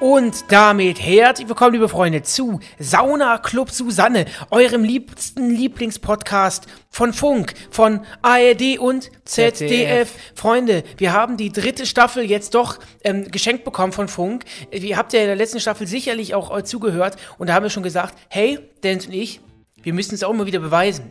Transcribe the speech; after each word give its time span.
Und 0.00 0.52
damit 0.52 1.00
herzlich 1.00 1.48
willkommen, 1.48 1.72
liebe 1.72 1.88
Freunde, 1.88 2.22
zu 2.22 2.60
Sauna 2.78 3.38
Club 3.38 3.72
Susanne, 3.72 4.26
eurem 4.50 4.84
liebsten 4.84 5.50
Lieblingspodcast 5.50 6.68
von 6.88 7.12
Funk, 7.12 7.54
von 7.72 8.06
ARD 8.22 8.78
und 8.78 9.10
ZDF. 9.24 9.56
ZDF. 9.58 10.14
Freunde, 10.36 10.84
wir 10.98 11.12
haben 11.12 11.36
die 11.36 11.50
dritte 11.50 11.84
Staffel 11.84 12.22
jetzt 12.22 12.54
doch 12.54 12.78
ähm, 13.02 13.28
geschenkt 13.28 13.64
bekommen 13.64 13.92
von 13.92 14.06
Funk. 14.06 14.44
Ihr 14.70 14.96
habt 14.96 15.12
ja 15.14 15.20
in 15.20 15.26
der 15.26 15.34
letzten 15.34 15.58
Staffel 15.58 15.88
sicherlich 15.88 16.32
auch 16.32 16.56
äh, 16.56 16.62
zugehört 16.62 17.16
und 17.38 17.48
da 17.48 17.54
haben 17.54 17.64
wir 17.64 17.70
schon 17.70 17.82
gesagt, 17.82 18.16
hey, 18.28 18.60
Dennis 18.84 19.06
und 19.06 19.14
ich, 19.14 19.40
wir 19.82 19.94
müssen 19.94 20.14
es 20.14 20.22
auch 20.22 20.30
immer 20.30 20.46
wieder 20.46 20.58
beweisen. 20.58 21.10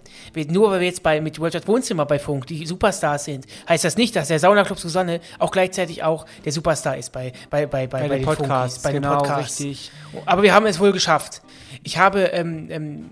Nur 0.50 0.72
weil 0.72 0.80
wir 0.82 0.88
jetzt 0.88 1.04
bei, 1.04 1.22
mit 1.22 1.40
World 1.40 1.68
Wohnzimmer 1.68 2.06
bei 2.06 2.20
Funk 2.20 2.48
die 2.48 2.66
Superstars 2.66 3.26
sind, 3.26 3.46
heißt 3.68 3.84
das 3.84 3.98
nicht, 3.98 4.16
dass 4.16 4.28
der 4.28 4.40
Saunaclub 4.40 4.78
Susanne 4.78 5.22
auch 5.40 5.52
gleichzeitig 5.52 6.04
auch 6.04 6.26
der 6.46 6.52
Superstar 6.52 6.98
ist 6.98 7.12
bei, 7.12 7.32
bei, 7.50 7.66
bei, 7.66 7.88
bei, 7.88 8.02
Bei 8.02 8.08
den 8.08 8.18
den 8.20 8.26
Podcasts, 8.26 8.78
Funkis, 8.78 8.84
bei 8.84 8.92
genau, 8.94 9.10
den 9.10 9.18
Podcasts. 9.20 9.60
richtig. 9.62 9.92
Aber 10.26 10.44
wir 10.44 10.54
haben 10.54 10.66
es 10.66 10.80
wohl 10.80 10.92
geschafft. 10.92 11.42
Ich 11.84 11.98
habe 11.98 12.24
ähm, 12.26 12.68
ähm, 12.70 13.10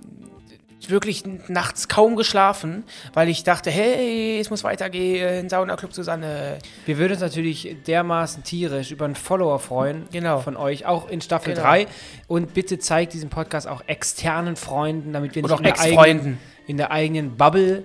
wirklich 0.89 1.23
nachts 1.48 1.88
kaum 1.88 2.16
geschlafen, 2.16 2.84
weil 3.13 3.30
ich 3.30 3.43
dachte, 3.43 3.70
hey, 3.71 4.39
es 4.39 4.49
muss 4.49 4.63
weitergehen, 4.63 5.49
Saunaclub 5.49 5.93
Susanne. 5.93 6.59
Wir 6.85 6.98
würden 6.98 7.13
uns 7.13 7.21
natürlich 7.21 7.76
dermaßen 7.88 8.43
tierisch 8.43 8.91
über 8.91 9.05
einen 9.05 9.16
Follower 9.16 9.59
freuen 9.59 10.05
Genau. 10.12 10.40
von 10.40 10.55
euch, 10.57 10.85
auch 10.85 11.09
in 11.09 11.21
Staffel 11.21 11.53
Genau. 11.53 11.66
3. 11.66 11.88
Und 12.27 12.53
bitte 12.53 12.79
zeigt 12.79 13.13
diesen 13.13 13.29
Podcast 13.29 13.67
auch 13.67 13.81
externen 13.88 14.55
Freunden, 14.55 15.13
damit 15.13 15.35
wir 15.35 15.43
nicht 15.43 15.57
in, 15.57 15.63
der 15.63 15.79
eigenen, 15.79 16.37
in 16.68 16.77
der 16.77 16.91
eigenen 16.91 17.38
Bubble 17.38 17.84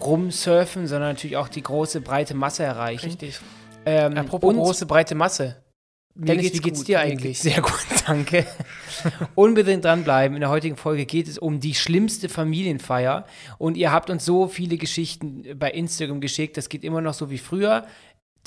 rumsurfen, 0.00 0.86
sondern 0.86 1.10
natürlich 1.10 1.36
auch 1.36 1.48
die 1.48 1.62
große, 1.62 2.00
breite 2.00 2.34
Masse 2.34 2.64
erreichen. 2.64 3.06
Richtig. 3.06 3.38
Ähm, 3.86 4.16
Apropos 4.16 4.54
große, 4.54 4.86
breite 4.86 5.14
Masse. 5.14 5.56
Dennis, 6.14 6.52
wie 6.52 6.58
geht's 6.58 6.80
gut. 6.80 6.88
dir 6.88 7.00
eigentlich? 7.00 7.40
geht's 7.40 7.42
Sehr 7.42 7.62
gut, 7.62 7.86
danke. 8.06 8.46
Unbedingt 9.34 9.84
dranbleiben. 9.84 10.36
In 10.36 10.40
der 10.40 10.50
heutigen 10.50 10.76
Folge 10.76 11.06
geht 11.06 11.28
es 11.28 11.38
um 11.38 11.60
die 11.60 11.74
schlimmste 11.74 12.28
Familienfeier. 12.28 13.26
Und 13.58 13.76
ihr 13.76 13.92
habt 13.92 14.10
uns 14.10 14.24
so 14.24 14.48
viele 14.48 14.76
Geschichten 14.76 15.44
bei 15.58 15.70
Instagram 15.70 16.20
geschickt. 16.20 16.56
Das 16.56 16.68
geht 16.68 16.84
immer 16.84 17.00
noch 17.00 17.14
so 17.14 17.30
wie 17.30 17.38
früher. 17.38 17.86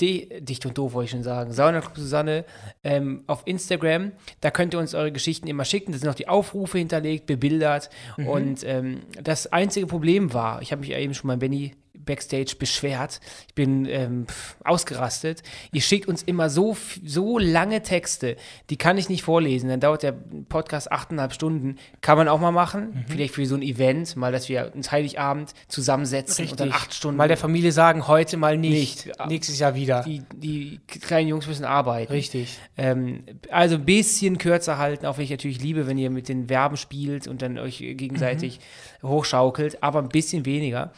Die, 0.00 0.28
dicht 0.40 0.66
und 0.66 0.76
doof 0.76 0.92
wollte 0.92 1.06
ich 1.06 1.10
schon 1.12 1.22
sagen. 1.22 1.52
Sauna 1.52 1.80
Club 1.80 1.96
Susanne 1.96 2.44
ähm, 2.82 3.22
auf 3.28 3.42
Instagram. 3.46 4.12
Da 4.40 4.50
könnt 4.50 4.74
ihr 4.74 4.80
uns 4.80 4.94
eure 4.94 5.12
Geschichten 5.12 5.46
immer 5.46 5.64
schicken. 5.64 5.92
Da 5.92 5.98
sind 5.98 6.08
noch 6.08 6.16
die 6.16 6.28
Aufrufe 6.28 6.78
hinterlegt, 6.78 7.26
bebildert. 7.26 7.90
Mhm. 8.16 8.28
Und 8.28 8.64
ähm, 8.64 9.00
das 9.22 9.52
einzige 9.52 9.86
Problem 9.86 10.32
war, 10.32 10.62
ich 10.62 10.72
habe 10.72 10.80
mich 10.80 10.90
ja 10.90 10.98
eben 10.98 11.14
schon 11.14 11.28
mal 11.28 11.36
Benny 11.36 11.76
Backstage 12.04 12.56
beschwert. 12.58 13.20
Ich 13.48 13.54
bin 13.54 13.86
ähm, 13.86 14.26
ausgerastet. 14.64 15.42
Ihr 15.72 15.80
schickt 15.80 16.08
uns 16.08 16.22
immer 16.22 16.50
so, 16.50 16.76
so 17.04 17.38
lange 17.38 17.82
Texte, 17.82 18.36
die 18.70 18.76
kann 18.76 18.98
ich 18.98 19.08
nicht 19.08 19.22
vorlesen. 19.22 19.68
Dann 19.68 19.80
dauert 19.80 20.02
der 20.02 20.12
Podcast 20.48 20.90
achteinhalb 20.92 21.32
Stunden. 21.32 21.76
Kann 22.00 22.18
man 22.18 22.28
auch 22.28 22.40
mal 22.40 22.52
machen. 22.52 22.90
Mhm. 22.94 23.04
Vielleicht 23.08 23.34
für 23.34 23.46
so 23.46 23.54
ein 23.54 23.62
Event, 23.62 24.16
mal, 24.16 24.32
dass 24.32 24.48
wir 24.48 24.72
uns 24.74 24.92
Heiligabend 24.92 25.54
zusammensetzen 25.68 26.48
und 26.48 26.60
dann 26.60 26.72
acht 26.72 26.94
Stunden. 26.94 27.16
Mal 27.16 27.28
der 27.28 27.36
Familie 27.36 27.72
sagen, 27.72 28.06
heute 28.08 28.36
mal 28.36 28.56
nicht. 28.56 29.06
Nicht. 29.06 29.26
Nächstes 29.28 29.58
Jahr 29.58 29.74
wieder. 29.74 30.02
die, 30.02 30.22
die 30.34 30.80
kleinen 30.86 31.28
Jungs 31.28 31.46
müssen 31.46 31.64
arbeiten. 31.64 32.12
Richtig. 32.12 32.58
Ähm, 32.76 33.24
also 33.50 33.76
ein 33.76 33.84
bisschen 33.84 34.38
kürzer 34.38 34.78
halten, 34.78 35.06
auch 35.06 35.16
wenn 35.16 35.24
ich 35.24 35.30
natürlich 35.30 35.60
liebe, 35.60 35.86
wenn 35.86 35.98
ihr 35.98 36.10
mit 36.10 36.28
den 36.28 36.48
Verben 36.48 36.76
spielt 36.76 37.26
und 37.26 37.42
dann 37.42 37.58
euch 37.58 37.78
gegenseitig 37.78 38.60
hochschaukelt, 39.02 39.82
aber 39.82 40.00
ein 40.00 40.08
bisschen 40.08 40.46
weniger. 40.46 40.92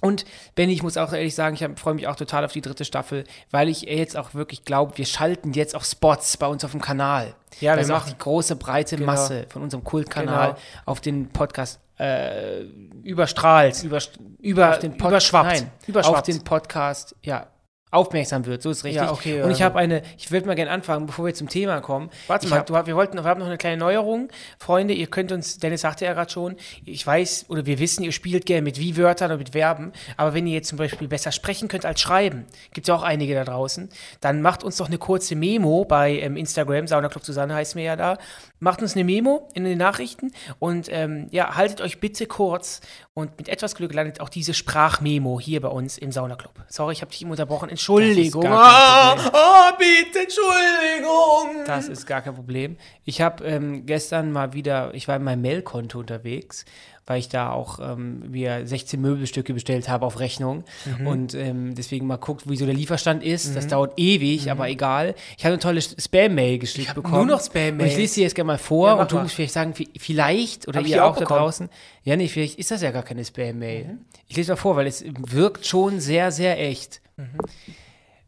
Und 0.00 0.24
Benny, 0.54 0.72
ich 0.72 0.82
muss 0.82 0.96
auch 0.96 1.12
ehrlich 1.12 1.34
sagen, 1.34 1.56
ich 1.56 1.80
freue 1.80 1.94
mich 1.94 2.06
auch 2.06 2.16
total 2.16 2.44
auf 2.44 2.52
die 2.52 2.60
dritte 2.60 2.84
Staffel, 2.84 3.24
weil 3.50 3.68
ich 3.68 3.82
jetzt 3.82 4.16
auch 4.16 4.32
wirklich 4.34 4.64
glaube, 4.64 4.96
wir 4.96 5.06
schalten 5.06 5.52
jetzt 5.52 5.74
auch 5.74 5.84
Spots 5.84 6.36
bei 6.36 6.46
uns 6.46 6.64
auf 6.64 6.70
dem 6.70 6.80
Kanal. 6.80 7.34
Ja, 7.60 7.72
wir 7.72 7.78
das 7.78 7.88
macht 7.88 8.02
machen- 8.06 8.14
die 8.16 8.18
große, 8.22 8.56
breite 8.56 8.96
Genau. 8.96 9.06
Masse 9.12 9.46
von 9.48 9.62
unserem 9.62 9.82
Kultkanal 9.84 10.50
Genau. 10.50 10.58
auf 10.86 11.00
den 11.00 11.28
Podcast 11.30 11.80
äh, 11.98 12.60
Überstrahlt. 13.02 13.82
über, 13.82 13.98
Über- 14.40 14.70
auf 14.70 14.78
den 14.78 14.96
Pod- 14.96 15.08
überschwappt. 15.10 15.48
Nein, 15.48 15.70
Überschwappt. 15.86 16.16
auf 16.18 16.22
den 16.22 16.44
Podcast, 16.44 17.16
ja, 17.22 17.48
aufmerksam 17.90 18.44
wird. 18.46 18.62
So 18.62 18.70
ist 18.70 18.84
richtig. 18.84 19.02
Ja, 19.02 19.12
okay, 19.12 19.42
Und 19.42 19.50
ich 19.50 19.60
ähm. 19.60 19.64
habe 19.66 19.78
eine, 19.78 20.02
ich 20.16 20.30
würde 20.30 20.46
mal 20.46 20.54
gerne 20.54 20.70
anfangen, 20.70 21.06
bevor 21.06 21.26
wir 21.26 21.34
zum 21.34 21.48
Thema 21.48 21.80
kommen. 21.80 22.10
Warte 22.26 22.46
ich 22.46 22.50
mal, 22.50 22.58
hab- 22.60 22.66
du, 22.66 22.74
wir, 22.74 22.96
wollten, 22.96 23.16
wir 23.16 23.24
haben 23.24 23.40
noch 23.40 23.46
eine 23.46 23.58
kleine 23.58 23.76
Neuerung. 23.78 24.28
Freunde, 24.58 24.94
ihr 24.94 25.06
könnt 25.06 25.32
uns, 25.32 25.58
Dennis 25.58 25.80
sagte 25.82 26.04
ja 26.04 26.12
gerade 26.12 26.30
schon, 26.30 26.56
ich 26.84 27.06
weiß 27.06 27.46
oder 27.48 27.66
wir 27.66 27.78
wissen, 27.78 28.02
ihr 28.04 28.12
spielt 28.12 28.46
gerne 28.46 28.62
mit 28.62 28.78
Wie-Wörtern 28.78 29.30
oder 29.30 29.38
mit 29.38 29.50
Verben, 29.50 29.92
aber 30.16 30.34
wenn 30.34 30.46
ihr 30.46 30.54
jetzt 30.54 30.68
zum 30.68 30.78
Beispiel 30.78 31.08
besser 31.08 31.32
sprechen 31.32 31.68
könnt 31.68 31.84
als 31.86 32.00
schreiben, 32.00 32.44
gibt 32.72 32.86
es 32.86 32.88
ja 32.88 32.94
auch 32.94 33.02
einige 33.02 33.34
da 33.34 33.44
draußen, 33.44 33.88
dann 34.20 34.42
macht 34.42 34.64
uns 34.64 34.76
doch 34.76 34.86
eine 34.88 34.98
kurze 34.98 35.34
Memo 35.36 35.84
bei 35.84 36.18
ähm, 36.20 36.36
Instagram, 36.36 36.86
Sauna 36.86 37.08
Club 37.08 37.24
Susanne 37.24 37.54
heißt 37.54 37.74
mir 37.74 37.84
ja 37.84 37.96
da, 37.96 38.18
macht 38.60 38.82
uns 38.82 38.94
eine 38.94 39.04
Memo 39.04 39.48
in 39.54 39.64
den 39.64 39.78
Nachrichten 39.78 40.32
und 40.58 40.88
ähm, 40.90 41.28
ja, 41.30 41.56
haltet 41.56 41.80
euch 41.80 42.00
bitte 42.00 42.26
kurz 42.26 42.80
und 43.14 43.36
mit 43.38 43.48
etwas 43.48 43.74
Glück 43.74 43.94
landet 43.94 44.20
auch 44.20 44.28
diese 44.28 44.54
Sprachmemo 44.54 45.40
hier 45.40 45.60
bei 45.60 45.68
uns 45.68 45.98
im 45.98 46.12
Sauna 46.12 46.36
Club. 46.36 46.54
Sorry, 46.68 46.92
ich 46.92 47.00
habe 47.00 47.10
dich 47.10 47.22
eben 47.22 47.30
unterbrochen, 47.30 47.68
Entschuldigung. 47.68 48.46
Ah, 48.46 49.14
ah, 49.14 49.72
bitte, 49.78 50.20
Entschuldigung. 50.20 51.64
Das 51.66 51.88
ist 51.88 52.06
gar 52.06 52.22
kein 52.22 52.34
Problem. 52.34 52.76
Ich 53.04 53.20
habe 53.20 53.44
ähm, 53.44 53.86
gestern 53.86 54.32
mal 54.32 54.52
wieder, 54.52 54.94
ich 54.94 55.08
war 55.08 55.16
in 55.16 55.24
meinem 55.24 55.42
Mailkonto 55.42 55.98
unterwegs, 55.98 56.64
weil 57.08 57.18
ich 57.18 57.28
da 57.28 57.50
auch 57.50 57.78
ähm, 57.80 58.30
mir 58.30 58.66
16 58.66 59.00
Möbelstücke 59.00 59.54
bestellt 59.54 59.88
habe 59.88 60.06
auf 60.06 60.20
Rechnung 60.20 60.64
Mhm. 60.98 61.06
und 61.06 61.34
ähm, 61.34 61.74
deswegen 61.74 62.06
mal 62.06 62.16
guckt, 62.16 62.48
wie 62.48 62.56
so 62.56 62.64
der 62.66 62.74
Lieferstand 62.74 63.22
ist. 63.22 63.56
Das 63.56 63.66
dauert 63.66 63.94
ewig, 63.98 64.50
aber 64.50 64.68
egal. 64.68 65.14
Ich 65.36 65.44
habe 65.44 65.54
eine 65.54 65.60
tolle 65.62 65.80
Spam-Mail 65.80 66.58
geschickt 66.58 66.94
bekommen. 66.94 67.14
nur 67.26 67.36
noch 67.36 67.40
Spam-Mails. 67.40 67.80
Und 67.82 67.86
ich 67.88 67.96
lese 67.96 68.14
sie 68.14 68.22
jetzt 68.22 68.34
gerne 68.34 68.46
mal 68.48 68.58
vor 68.58 68.88
Ja, 68.88 68.94
und 68.94 69.10
du 69.10 69.18
musst 69.18 69.34
vielleicht 69.34 69.54
sagen, 69.54 69.72
vi- 69.74 69.88
vielleicht 69.98 70.68
oder 70.68 70.80
Hab 70.80 70.86
ihr 70.86 71.04
auch 71.04 71.12
auch, 71.16 71.18
da 71.18 71.24
draußen. 71.24 71.68
Ja, 72.04 72.16
nee, 72.16 72.28
vielleicht 72.28 72.58
ist 72.58 72.70
das 72.70 72.82
ja 72.82 72.90
gar 72.90 73.02
keine 73.02 73.24
Spam-Mail. 73.24 73.84
Mhm. 73.84 73.98
Ich 74.28 74.36
lese 74.36 74.52
mal 74.52 74.56
vor, 74.56 74.76
weil 74.76 74.86
es 74.86 75.04
wirkt 75.30 75.66
schon 75.66 76.00
sehr, 76.00 76.30
sehr 76.30 76.60
echt. 76.60 77.00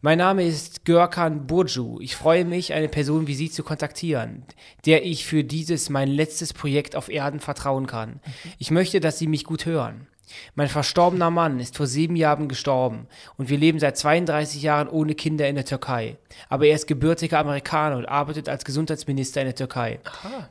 Mhm. 0.01 0.07
Mein 0.07 0.19
Name 0.19 0.45
ist 0.45 0.85
Görkan 0.85 1.47
Burju. 1.47 2.01
Ich 2.01 2.17
freue 2.17 2.45
mich, 2.45 2.73
eine 2.73 2.89
Person 2.89 3.27
wie 3.27 3.35
Sie 3.35 3.51
zu 3.51 3.63
kontaktieren, 3.63 4.45
der 4.87 5.05
ich 5.05 5.27
für 5.27 5.45
dieses 5.45 5.91
mein 5.91 6.09
letztes 6.09 6.53
Projekt 6.53 6.97
auf 6.97 7.09
Erden 7.09 7.41
vertrauen 7.41 7.87
kann. 7.87 8.21
Ich 8.59 8.71
möchte, 8.71 9.01
dass 9.01 9.19
Sie 9.19 9.27
mich 9.27 9.45
gut 9.45 9.67
hören. 9.67 10.07
Mein 10.55 10.69
verstorbener 10.69 11.31
Mann 11.31 11.61
ist 11.61 11.77
vor 11.77 11.87
sieben 11.87 12.17
Jahren 12.17 12.49
gestorben 12.49 13.07
und 13.37 13.49
wir 13.49 13.59
leben 13.59 13.79
seit 13.79 13.97
32 13.97 14.63
Jahren 14.63 14.89
ohne 14.89 15.15
Kinder 15.15 15.49
in 15.49 15.55
der 15.55 15.65
Türkei. 15.65 16.17
Aber 16.49 16.67
er 16.67 16.75
ist 16.75 16.87
gebürtiger 16.87 17.39
Amerikaner 17.39 17.97
und 17.97 18.07
arbeitet 18.07 18.49
als 18.49 18.65
Gesundheitsminister 18.65 19.41
in 19.41 19.49
der 19.49 19.55
Türkei. 19.55 20.01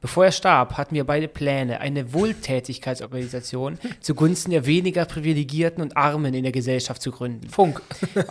Bevor 0.01 0.25
er 0.25 0.31
starb, 0.31 0.77
hatten 0.77 0.95
wir 0.95 1.05
beide 1.05 1.27
Pläne, 1.27 1.79
eine 1.79 2.13
Wohltätigkeitsorganisation 2.13 3.79
zugunsten 4.01 4.51
der 4.51 4.65
weniger 4.65 5.05
Privilegierten 5.05 5.81
und 5.81 5.97
Armen 5.97 6.33
in 6.33 6.43
der 6.43 6.51
Gesellschaft 6.51 7.01
zu 7.01 7.11
gründen. 7.11 7.49
Funk. 7.49 7.81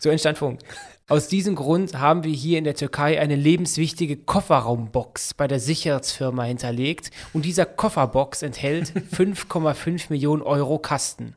So 0.00 0.10
entstand 0.10 0.38
Funk. 0.38 0.60
Aus 1.10 1.26
diesem 1.26 1.54
Grund 1.54 1.98
haben 1.98 2.22
wir 2.22 2.34
hier 2.34 2.58
in 2.58 2.64
der 2.64 2.74
Türkei 2.74 3.18
eine 3.18 3.34
lebenswichtige 3.34 4.18
Kofferraumbox 4.18 5.32
bei 5.32 5.48
der 5.48 5.58
Sicherheitsfirma 5.58 6.42
hinterlegt 6.42 7.10
und 7.32 7.46
dieser 7.46 7.64
Kofferbox 7.64 8.42
enthält 8.42 8.92
5,5 9.16 10.10
Millionen 10.10 10.42
Euro 10.42 10.78
Kasten. 10.78 11.34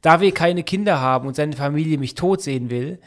Da 0.00 0.22
wir 0.22 0.32
keine 0.32 0.62
Kinder 0.62 1.02
haben 1.02 1.28
und 1.28 1.36
seine 1.36 1.54
Familie 1.54 1.98
mich 1.98 2.14
tot 2.14 2.40
sehen 2.40 2.70
will, 2.70 2.98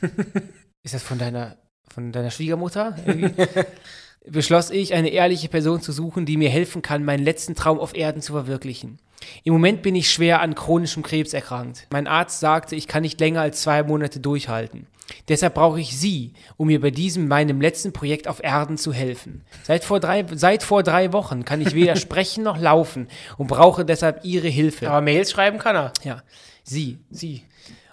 ist 0.82 0.94
das 0.94 1.04
von 1.04 1.18
deiner, 1.18 1.56
von 1.88 2.10
deiner 2.10 2.32
Schwiegermutter? 2.32 2.96
Beschloss 4.26 4.70
ich, 4.70 4.94
eine 4.94 5.10
ehrliche 5.10 5.48
Person 5.48 5.80
zu 5.80 5.92
suchen, 5.92 6.26
die 6.26 6.38
mir 6.38 6.50
helfen 6.50 6.82
kann, 6.82 7.04
meinen 7.04 7.24
letzten 7.24 7.54
Traum 7.54 7.78
auf 7.78 7.94
Erden 7.94 8.20
zu 8.20 8.32
verwirklichen. 8.32 8.98
Im 9.44 9.52
Moment 9.52 9.82
bin 9.82 9.94
ich 9.94 10.10
schwer 10.10 10.40
an 10.40 10.56
chronischem 10.56 11.04
Krebs 11.04 11.34
erkrankt. 11.34 11.86
Mein 11.92 12.08
Arzt 12.08 12.40
sagte, 12.40 12.74
ich 12.74 12.88
kann 12.88 13.02
nicht 13.02 13.20
länger 13.20 13.42
als 13.42 13.62
zwei 13.62 13.84
Monate 13.84 14.18
durchhalten. 14.18 14.88
Deshalb 15.28 15.54
brauche 15.54 15.80
ich 15.80 15.96
Sie, 15.98 16.32
um 16.56 16.68
mir 16.68 16.80
bei 16.80 16.90
diesem 16.90 17.28
meinem 17.28 17.60
letzten 17.60 17.92
Projekt 17.92 18.28
auf 18.28 18.42
Erden 18.42 18.78
zu 18.78 18.92
helfen. 18.92 19.44
Seit 19.62 19.84
vor 19.84 20.00
drei, 20.00 20.24
seit 20.34 20.62
vor 20.62 20.82
drei 20.82 21.12
Wochen 21.12 21.44
kann 21.44 21.60
ich 21.60 21.74
weder 21.74 21.96
sprechen 21.96 22.44
noch 22.44 22.58
laufen 22.58 23.08
und 23.38 23.46
brauche 23.46 23.84
deshalb 23.84 24.24
Ihre 24.24 24.48
Hilfe. 24.48 24.88
Aber 24.88 25.00
Mails 25.00 25.30
schreiben 25.30 25.58
kann 25.58 25.76
er. 25.76 25.92
Ja, 26.04 26.22
Sie. 26.64 26.98
Sie. 27.10 27.42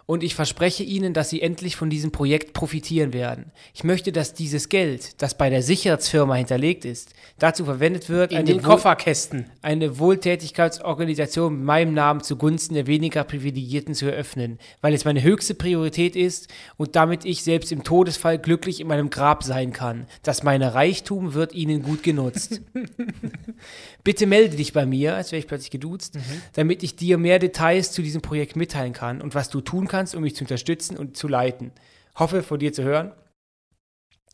Und 0.07 0.23
ich 0.23 0.33
verspreche 0.33 0.83
Ihnen, 0.83 1.13
dass 1.13 1.29
Sie 1.29 1.41
endlich 1.41 1.75
von 1.75 1.89
diesem 1.91 2.11
Projekt 2.11 2.53
profitieren 2.53 3.13
werden. 3.13 3.51
Ich 3.75 3.83
möchte, 3.83 4.11
dass 4.11 4.33
dieses 4.33 4.69
Geld, 4.69 5.21
das 5.21 5.37
bei 5.37 5.49
der 5.51 5.61
Sicherheitsfirma 5.61 6.33
hinterlegt 6.35 6.85
ist, 6.85 7.13
dazu 7.39 7.65
verwendet 7.65 8.09
wird, 8.09 8.31
In 8.31 8.37
eine, 8.37 8.45
den 8.45 8.63
Wohl 8.63 8.71
Kofferkästen. 8.71 9.45
eine 9.61 9.99
Wohltätigkeitsorganisation 9.99 11.57
mit 11.57 11.65
meinem 11.65 11.93
Namen 11.93 12.21
zugunsten 12.23 12.73
der 12.73 12.87
weniger 12.87 13.23
Privilegierten 13.25 13.93
zu 13.93 14.05
eröffnen, 14.09 14.59
weil 14.81 14.93
es 14.93 15.03
meine 15.05 15.21
höchste 15.21 15.53
Priorität 15.55 16.15
ist 16.15 16.47
und 16.77 16.95
damit 16.95 17.25
ich 17.25 17.43
selbst 17.43 17.71
im 17.73 17.83
Todesfall 17.83 18.39
glücklich 18.39 18.79
in 18.79 18.87
meinem 18.87 19.09
Grab 19.09 19.43
sein 19.43 19.73
kann. 19.73 20.07
Das 20.23 20.41
meine 20.41 20.73
Reichtum 20.73 21.33
wird 21.33 21.53
Ihnen 21.53 21.83
gut 21.83 22.01
genutzt. 22.01 22.61
Bitte 24.03 24.25
melde 24.25 24.55
dich 24.55 24.71
bei 24.73 24.85
mir, 24.85 25.15
als 25.15 25.31
wäre 25.31 25.39
ich 25.39 25.47
plötzlich 25.47 25.71
geduzt, 25.71 26.15
Mhm. 26.15 26.21
damit 26.53 26.81
ich 26.83 26.95
dir 26.95 27.17
mehr 27.17 27.39
Details 27.39 27.91
zu 27.91 28.01
diesem 28.01 28.21
Projekt 28.21 28.55
mitteilen 28.55 28.93
kann 28.93 29.21
und 29.21 29.35
was 29.35 29.49
du 29.49 29.59
tun 29.61 29.87
kannst, 29.87 29.96
um 30.15 30.21
mich 30.21 30.35
zu 30.35 30.43
unterstützen 30.43 30.97
und 30.97 31.17
zu 31.17 31.27
leiten. 31.27 31.71
Hoffe, 32.15 32.43
von 32.43 32.59
dir 32.59 32.73
zu 32.73 32.83
hören. 32.83 33.11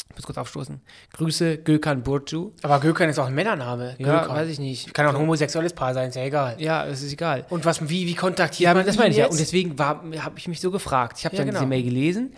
Ich 0.10 0.18
muss 0.18 0.25
kurz 0.27 0.38
aufstoßen. 0.38 0.80
Grüße, 1.13 1.57
Gökhan 1.57 2.04
Burcu. 2.04 2.51
Aber 2.62 2.80
Gökhan 2.80 3.10
ist 3.10 3.18
auch 3.18 3.25
ein 3.25 3.33
Männername. 3.33 3.95
Ja, 3.98 4.21
Gökhan. 4.21 4.36
weiß 4.38 4.50
ich 4.50 4.60
nicht. 4.60 4.94
Kann 4.94 5.07
auch 5.07 5.13
ein 5.15 5.18
homosexuelles 5.19 5.74
Paar 5.74 5.95
sein, 5.95 6.10
ist 6.10 6.15
ja 6.15 6.24
egal. 6.24 6.56
Ja, 6.60 6.86
es 6.86 7.01
ist 7.01 7.13
egal. 7.13 7.45
Und 7.50 7.65
was, 7.65 7.89
wie, 7.89 8.06
wie 8.06 8.13
kontaktiert 8.13 8.68
Ja, 8.68 8.74
man 8.75 8.86
das 8.86 8.95
meine 8.98 9.10
ich 9.10 9.18
ja. 9.18 9.25
Und 9.27 9.39
deswegen 9.39 9.75
habe 9.80 10.13
ich 10.38 10.48
mich 10.48 10.62
so 10.62 10.69
gefragt. 10.69 11.18
Ich 11.18 11.25
habe 11.25 11.36
Ja, 11.36 11.39
dann 11.39 11.48
genau. 11.48 11.60
diese 11.62 11.68
Mail 11.69 11.81
gelesen. 11.83 12.33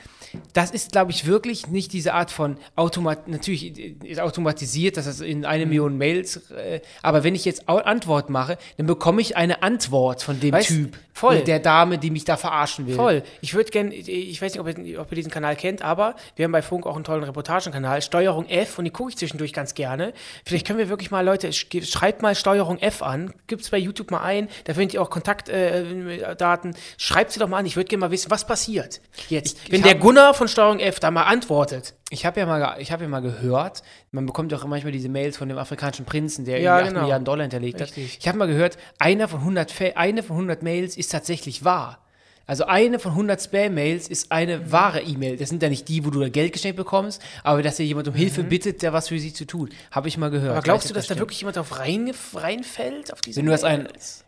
Das 0.54 0.72
ist, 0.72 0.92
glaube 0.92 1.12
ich, 1.12 1.26
wirklich 1.26 1.68
nicht 1.68 1.94
diese 1.94 2.14
Art 2.14 2.32
von 2.32 2.58
Automat. 2.76 3.28
Natürlich 3.28 3.76
ist 4.04 4.20
automatisiert, 4.20 4.98
dass 4.98 5.06
das 5.06 5.22
in 5.22 5.40
Mhm. 5.40 5.46
eine 5.46 5.66
Million 5.66 5.98
Mails. 5.98 6.50
Äh, 6.52 6.82
aber 7.02 7.24
wenn 7.24 7.36
ich 7.36 7.46
jetzt 7.46 7.68
Antwort 7.70 8.30
mache, 8.30 8.58
dann 8.78 8.86
bekomme 8.88 9.22
ich 9.22 9.38
eine 9.38 9.64
Antwort 9.64 10.22
von 10.24 10.40
dem 10.40 10.54
Weißt- 10.54 10.68
Typ. 10.68 10.98
voll. 11.14 11.42
Der 11.42 11.60
Dame, 11.60 11.98
die 11.98 12.12
mich 12.12 12.26
da 12.26 12.36
verarschen 12.38 12.88
will. 12.88 12.96
Voll. 12.96 13.24
Ich 13.42 13.54
würde 13.54 13.72
gerne, 13.72 13.94
ich 13.94 14.42
weiß 14.42 14.54
nicht, 14.54 14.60
ob 14.60 14.68
ihr, 14.78 15.00
ob 15.02 15.12
ihr 15.12 15.16
diesen 15.16 15.32
Kanal 15.32 15.56
kennt, 15.56 15.82
aber 15.82 16.16
wir 16.36 16.44
haben 16.46 16.52
bei 16.52 16.62
Funk 16.62 16.86
auch 16.86 16.96
einen 16.96 17.04
tollen 17.06 17.24
Reportagenkanal, 17.24 18.02
Steuerung 18.02 18.48
F, 18.50 18.78
und 18.80 18.86
die 18.86 18.92
gucke 18.92 19.12
ich 19.12 19.18
zwischendurch 19.18 19.54
ganz 19.54 19.74
gerne. 19.76 20.14
Vielleicht 20.46 20.68
können 20.68 20.80
wir 20.80 20.90
wirklich 20.90 21.12
mal, 21.12 21.24
Leute, 21.26 21.50
sch- 21.50 21.90
schreibt 21.90 22.22
mal 22.22 22.36
Steuerung 22.36 22.78
F 22.80 23.02
an, 23.02 23.34
gibt 23.48 23.62
es 23.62 23.70
bei 23.70 23.78
YouTube 23.78 24.12
mal 24.12 24.22
ein, 24.24 24.50
da 24.66 24.74
findet 24.74 24.94
ihr 24.96 25.02
auch 25.02 25.10
Kontaktdaten, 25.10 26.10
äh, 26.10 26.36
Daten. 26.36 26.76
schreibt 26.98 27.32
sie 27.32 27.40
doch 27.40 27.48
mal 27.48 27.60
an, 27.60 27.66
ich 27.66 27.76
würde 27.76 27.88
gerne 27.88 28.02
mal 28.02 28.12
wissen, 28.12 28.30
was 28.32 28.46
passiert 28.46 29.00
jetzt, 29.30 29.58
Ich- 29.66 29.72
wenn 29.72 29.78
ich 29.80 29.84
der 29.86 29.94
hab- 29.96 30.02
Gunnar 30.26 30.34
von 30.34 30.48
Steuerung 30.48 30.80
F 30.80 31.00
da 31.00 31.12
mal 31.12 31.24
antwortet. 31.24 31.94
Ich 32.10 32.26
habe 32.26 32.40
ja, 32.40 32.46
mal 32.48 32.78
ich 32.80 32.92
hab 32.92 33.00
ja 33.00 33.08
mal 33.08 33.20
gehört, 33.22 33.84
man 34.12 34.26
bekommt 34.26 34.52
ja 34.52 34.58
auch 34.58 34.66
manchmal 34.66 34.92
diese 34.92 35.08
Mails 35.08 35.38
von 35.38 35.48
dem 35.50 35.58
afrikanischen 35.60 36.06
Prinzen, 36.06 36.46
der 36.46 36.60
Ja, 36.60 36.78
irgendwie 36.78 36.82
8 36.84 36.90
genau. 36.90 37.02
Milliarden 37.02 37.26
Dollar 37.26 37.42
hinterlegt 37.44 37.80
Richtig. 37.80 38.14
hat. 38.14 38.20
Ich 38.20 38.28
habe 38.28 38.38
mal 38.40 38.48
gehört, 38.48 38.78
einer 38.98 39.28
von 39.28 39.42
100, 39.42 39.72
Fa- 39.72 39.92
eine 39.96 40.24
von 40.24 40.36
100 40.38 40.64
Mails 40.64 40.98
ist 40.98 41.12
tatsächlich 41.12 41.64
wahr. 41.64 42.00
Also 42.48 42.66
eine 42.66 42.98
von 43.00 43.12
100 43.12 43.40
Spam-Mails 43.42 44.08
ist 44.08 44.32
eine 44.32 44.72
wahre 44.72 45.02
E-Mail. 45.02 45.38
Das 45.38 45.50
sind 45.50 45.62
ja 45.62 45.70
nicht 45.70 45.88
die, 45.90 46.06
wo 46.06 46.10
du 46.10 46.20
da 46.20 46.30
Geld 46.30 46.54
geschenkt 46.54 46.78
bekommst, 46.78 47.22
aber 47.44 47.62
dass 47.62 47.78
dir 47.78 47.86
jemand 47.86 48.08
um 48.08 48.14
Hilfe 48.16 48.44
bittet, 48.44 48.82
der 48.82 48.94
was 48.94 49.10
für 49.10 49.20
sie 49.20 49.34
zu 49.34 49.46
tun. 49.46 49.70
Habe 49.92 50.08
ich 50.08 50.18
mal 50.18 50.30
gehört. 50.32 50.52
Mhm. 50.52 50.58
Aber 50.58 50.62
glaubst 50.64 50.90
du, 50.90 50.94
dass 50.96 51.04
da 51.06 51.14
stimmt. 51.14 51.20
wirklich 51.22 51.40
jemand 51.42 51.58
drauf 51.58 51.80
rein, 51.80 52.12
reinfällt? 52.34 53.14
Auf 53.14 53.22
diese 53.22 53.38
Wenn 53.40 53.46
du 53.46 53.52
das 53.52 53.64
ein- 53.64 53.84
Mails? 53.84 54.26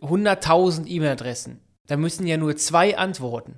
100.000 0.00 0.86
E-Mail-Adressen, 0.86 1.60
da 1.86 1.96
müssen 1.96 2.26
ja 2.26 2.36
nur 2.36 2.56
zwei 2.56 2.96
antworten. 2.96 3.54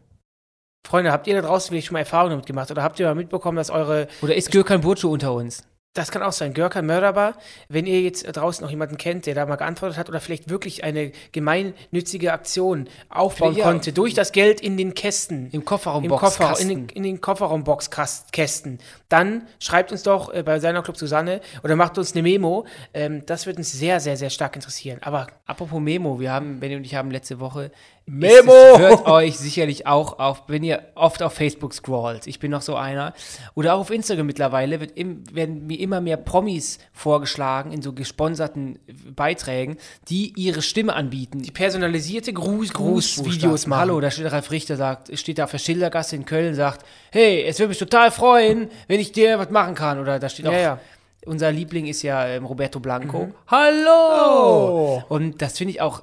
Freunde, 0.85 1.13
habt 1.13 1.27
ihr 1.27 1.35
da 1.41 1.47
draußen 1.47 1.69
vielleicht 1.69 1.87
schon 1.87 1.95
mal 1.95 2.01
Erfahrungen 2.01 2.31
damit 2.33 2.47
gemacht? 2.47 2.71
Oder 2.71 2.83
habt 2.83 2.99
ihr 2.99 3.07
mal 3.07 3.15
mitbekommen, 3.15 3.57
dass 3.57 3.71
eure 3.71 4.09
Oder 4.21 4.35
ist 4.35 4.51
Gürkan 4.51 4.81
Burcu 4.81 5.09
unter 5.09 5.33
uns? 5.33 5.63
Das 5.95 6.11
kann 6.11 6.23
auch 6.23 6.33
sein. 6.33 6.55
Görkan 6.55 6.87
Mörderbar, 6.87 7.35
wenn 7.69 7.85
ihr 7.85 8.01
jetzt 8.01 8.23
draußen 8.25 8.65
noch 8.65 8.71
jemanden 8.71 8.97
kennt, 8.97 9.27
der 9.27 9.35
da 9.35 9.45
mal 9.45 9.57
geantwortet 9.57 9.99
hat 9.99 10.09
oder 10.09 10.21
vielleicht 10.21 10.49
wirklich 10.49 10.85
eine 10.85 11.13
gemeinnützige 11.33 12.33
Aktion 12.33 12.89
aufbauen 13.11 13.57
Ja. 13.57 13.65
konnte 13.65 13.93
durch 13.93 14.15
das 14.15 14.33
Geld 14.33 14.63
in 14.63 14.79
den 14.79 14.95
Kästen. 14.95 15.51
Im 15.53 15.67
Kofferraum 15.67 16.05
Im 16.05 16.11
Koffer, 16.11 16.59
in 16.59 16.69
den, 16.69 16.89
in 16.89 17.03
den 17.03 17.21
Kofferraumboxkästen. 17.21 18.79
Dann 19.11 19.47
schreibt 19.59 19.93
uns 19.93 20.03
doch 20.03 20.33
äh, 20.33 20.43
bei 20.43 20.61
seiner 20.61 20.83
Club 20.83 20.97
Susanne 20.97 21.43
oder 21.63 21.77
macht 21.77 21.99
uns 21.99 22.13
eine 22.13 22.23
Memo. 22.23 22.65
Ähm, 22.95 23.27
das 23.27 23.45
wird 23.45 23.59
uns 23.59 23.71
sehr, 23.73 24.01
sehr, 24.01 24.17
sehr 24.17 24.31
stark 24.31 24.57
interessieren. 24.57 24.99
Aber 25.03 25.27
Apropos 25.45 25.81
Memo, 25.81 26.19
wir 26.19 26.33
haben, 26.33 26.61
Benny 26.61 26.77
und 26.77 26.85
ich 26.87 26.95
haben 26.95 27.11
letzte 27.11 27.39
Woche. 27.39 27.71
Memo! 28.07 28.53
Es, 28.53 28.73
es 28.73 28.79
hört 28.79 29.07
euch 29.07 29.37
sicherlich 29.39 29.87
auch 29.87 30.19
auf, 30.19 30.45
wenn 30.47 30.65
ihr 30.65 30.83
oft 30.95 31.23
auf 31.23 31.35
Facebook 31.35 31.75
scrollt. 31.75 32.27
Ich 32.27 32.39
bin 32.39 32.51
noch 32.51 32.63
so 32.63 32.75
einer. 32.75 33.13
Oder 33.55 33.75
auch 33.75 33.81
auf 33.81 33.91
Instagram 33.91 34.27
mittlerweile 34.27 34.81
wird 34.81 34.93
im, 34.97 35.23
werden 35.35 35.67
mir 35.67 35.79
immer 35.83 36.01
mehr 36.01 36.17
Promis 36.17 36.79
vorgeschlagen 36.93 37.73
in 37.73 37.83
so 37.83 37.93
gesponserten 37.93 38.79
Beiträgen, 39.15 39.77
die 40.09 40.33
ihre 40.37 40.63
Stimme 40.63 40.95
anbieten. 40.95 41.43
die 41.43 41.51
personalisierte 41.51 42.33
Gruß, 42.33 42.73
Grußvideos 42.73 43.17
Grußvideos 43.25 43.67
machen. 43.67 43.81
Hallo, 43.81 44.01
da 44.01 44.11
steht 44.11 44.31
Ralf 44.31 44.51
Richter, 44.51 44.77
sagt, 44.77 45.17
steht 45.19 45.39
da 45.39 45.47
der 45.47 45.59
Schildergasse 45.59 46.17
in 46.17 46.25
Köln, 46.25 46.55
sagt, 46.55 46.87
hey, 47.11 47.43
es 47.45 47.59
würde 47.59 47.69
mich 47.71 47.79
total 47.79 48.11
freuen, 48.11 48.71
wenn 48.89 49.01
ich 49.01 49.13
dir 49.13 49.39
was 49.39 49.51
machen 49.51 49.75
kann. 49.75 49.99
Oder 49.99 50.19
da 50.19 50.29
steht 50.29 50.47
auch, 50.47 50.53
Ja, 50.53 50.59
ja. 50.59 50.81
unser 51.27 51.51
Liebling 51.53 51.87
ist 51.87 52.03
ja 52.03 52.27
ähm, 52.27 52.45
Roberto 52.47 52.81
Blanco. 52.81 53.27
Mhm. 53.27 53.35
Hallo! 53.47 55.03
Und 55.09 55.43
das 55.43 55.59
finde 55.59 55.73
ich 55.73 55.81
auch, 55.81 56.03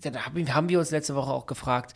da 0.00 0.10
haben 0.54 0.68
wir 0.68 0.78
uns 0.78 0.90
letzte 0.90 1.14
Woche 1.14 1.32
auch 1.32 1.46
gefragt, 1.46 1.94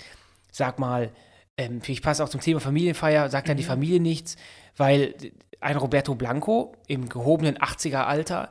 sag 0.50 0.78
mal, 0.78 1.10
ähm, 1.56 1.80
ich 1.86 2.02
passe 2.02 2.22
auch 2.22 2.28
zum 2.28 2.40
Thema 2.40 2.60
Familienfeier, 2.60 3.28
sagt 3.30 3.48
dann 3.48 3.56
Mhm. 3.56 3.58
die 3.60 3.64
Familie 3.66 4.00
nichts, 4.00 4.36
weil 4.78 5.14
ein 5.60 5.76
Roberto 5.76 6.14
Blanco 6.14 6.74
im 6.86 7.08
gehobenen 7.08 7.58
80er 7.58 8.04
Alter, 8.04 8.50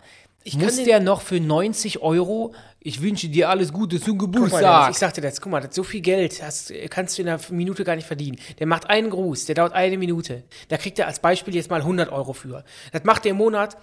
kann 0.52 0.62
muss 0.62 0.82
der 0.84 1.00
noch 1.00 1.22
für 1.22 1.40
90 1.40 2.02
Euro, 2.02 2.54
ich 2.80 3.02
wünsche 3.02 3.28
dir 3.28 3.50
alles 3.50 3.74
Gute 3.74 4.00
zum 4.00 4.18
Geburtstag. 4.18 4.92
ich 4.92 4.98
sagte 4.98 5.20
das, 5.20 5.42
guck 5.42 5.52
mal, 5.52 5.62
das, 5.62 5.76
so 5.76 5.84
viel 5.84 6.02
Geld 6.02 6.42
hast, 6.42 6.72
kannst 6.90 7.18
du 7.18 7.22
in 7.22 7.30
einer 7.30 7.42
Minute 7.50 7.84
gar 7.84 7.96
nicht 7.96 8.08
verdienen. 8.08 8.38
Der 8.60 8.68
macht 8.68 8.90
einen 8.90 9.10
Gruß, 9.10 9.46
der 9.46 9.56
dauert 9.56 9.74
eine 9.74 9.98
Minute. 9.98 10.44
Da 10.70 10.78
kriegt 10.78 11.00
er 11.00 11.08
als 11.08 11.20
Beispiel 11.20 11.56
jetzt 11.56 11.70
mal 11.70 11.82
100 11.82 12.12
Euro 12.12 12.34
für. 12.34 12.64
Das 12.92 13.04
macht 13.04 13.26
er 13.26 13.32
im 13.32 13.38
Monat 13.38 13.78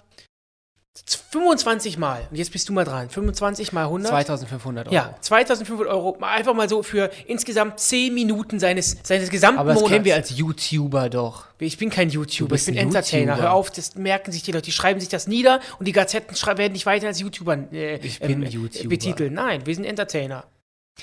25 1.31 1.97
Mal. 1.97 2.27
Und 2.31 2.37
jetzt 2.37 2.51
bist 2.51 2.69
du 2.69 2.73
mal 2.73 2.85
dran. 2.85 3.09
25 3.09 3.73
mal 3.73 3.83
100. 3.83 4.09
2500 4.09 4.87
Euro. 4.87 4.95
ja, 4.95 5.15
2500 5.19 5.87
Euro. 5.87 6.17
Einfach 6.21 6.53
mal 6.53 6.69
so 6.69 6.83
für 6.83 7.11
insgesamt 7.27 7.79
10 7.79 8.13
Minuten 8.13 8.59
seines, 8.59 8.97
seines 9.03 9.29
gesamten 9.29 9.59
Aber 9.59 9.69
das 9.71 9.79
Monats. 9.81 9.91
kennen 9.93 10.05
wir 10.05 10.15
als 10.15 10.37
YouTuber 10.37 11.09
doch. 11.09 11.45
Ich 11.59 11.77
bin 11.77 11.89
kein 11.89 12.09
YouTuber, 12.09 12.55
ich 12.55 12.65
bin 12.65 12.77
Entertainer. 12.77 13.33
YouTuber. 13.33 13.43
Hör 13.49 13.53
auf, 13.53 13.71
das 13.71 13.95
merken 13.95 14.31
sich 14.31 14.43
die 14.43 14.51
Leute, 14.51 14.65
die 14.65 14.71
schreiben 14.71 14.99
sich 14.99 15.09
das 15.09 15.27
nieder 15.27 15.59
und 15.79 15.87
die 15.87 15.91
Gazetten 15.91 16.35
werden 16.57 16.73
dich 16.73 16.85
weiter 16.85 17.07
als 17.07 17.19
YouTuber 17.19 17.57
äh, 17.71 17.97
Ich 17.97 18.19
bin 18.19 18.43
YouTuber. 18.43 18.89
betiteln. 18.89 19.33
Nein, 19.33 19.65
wir 19.65 19.75
sind 19.75 19.85
Entertainer. 19.85 20.45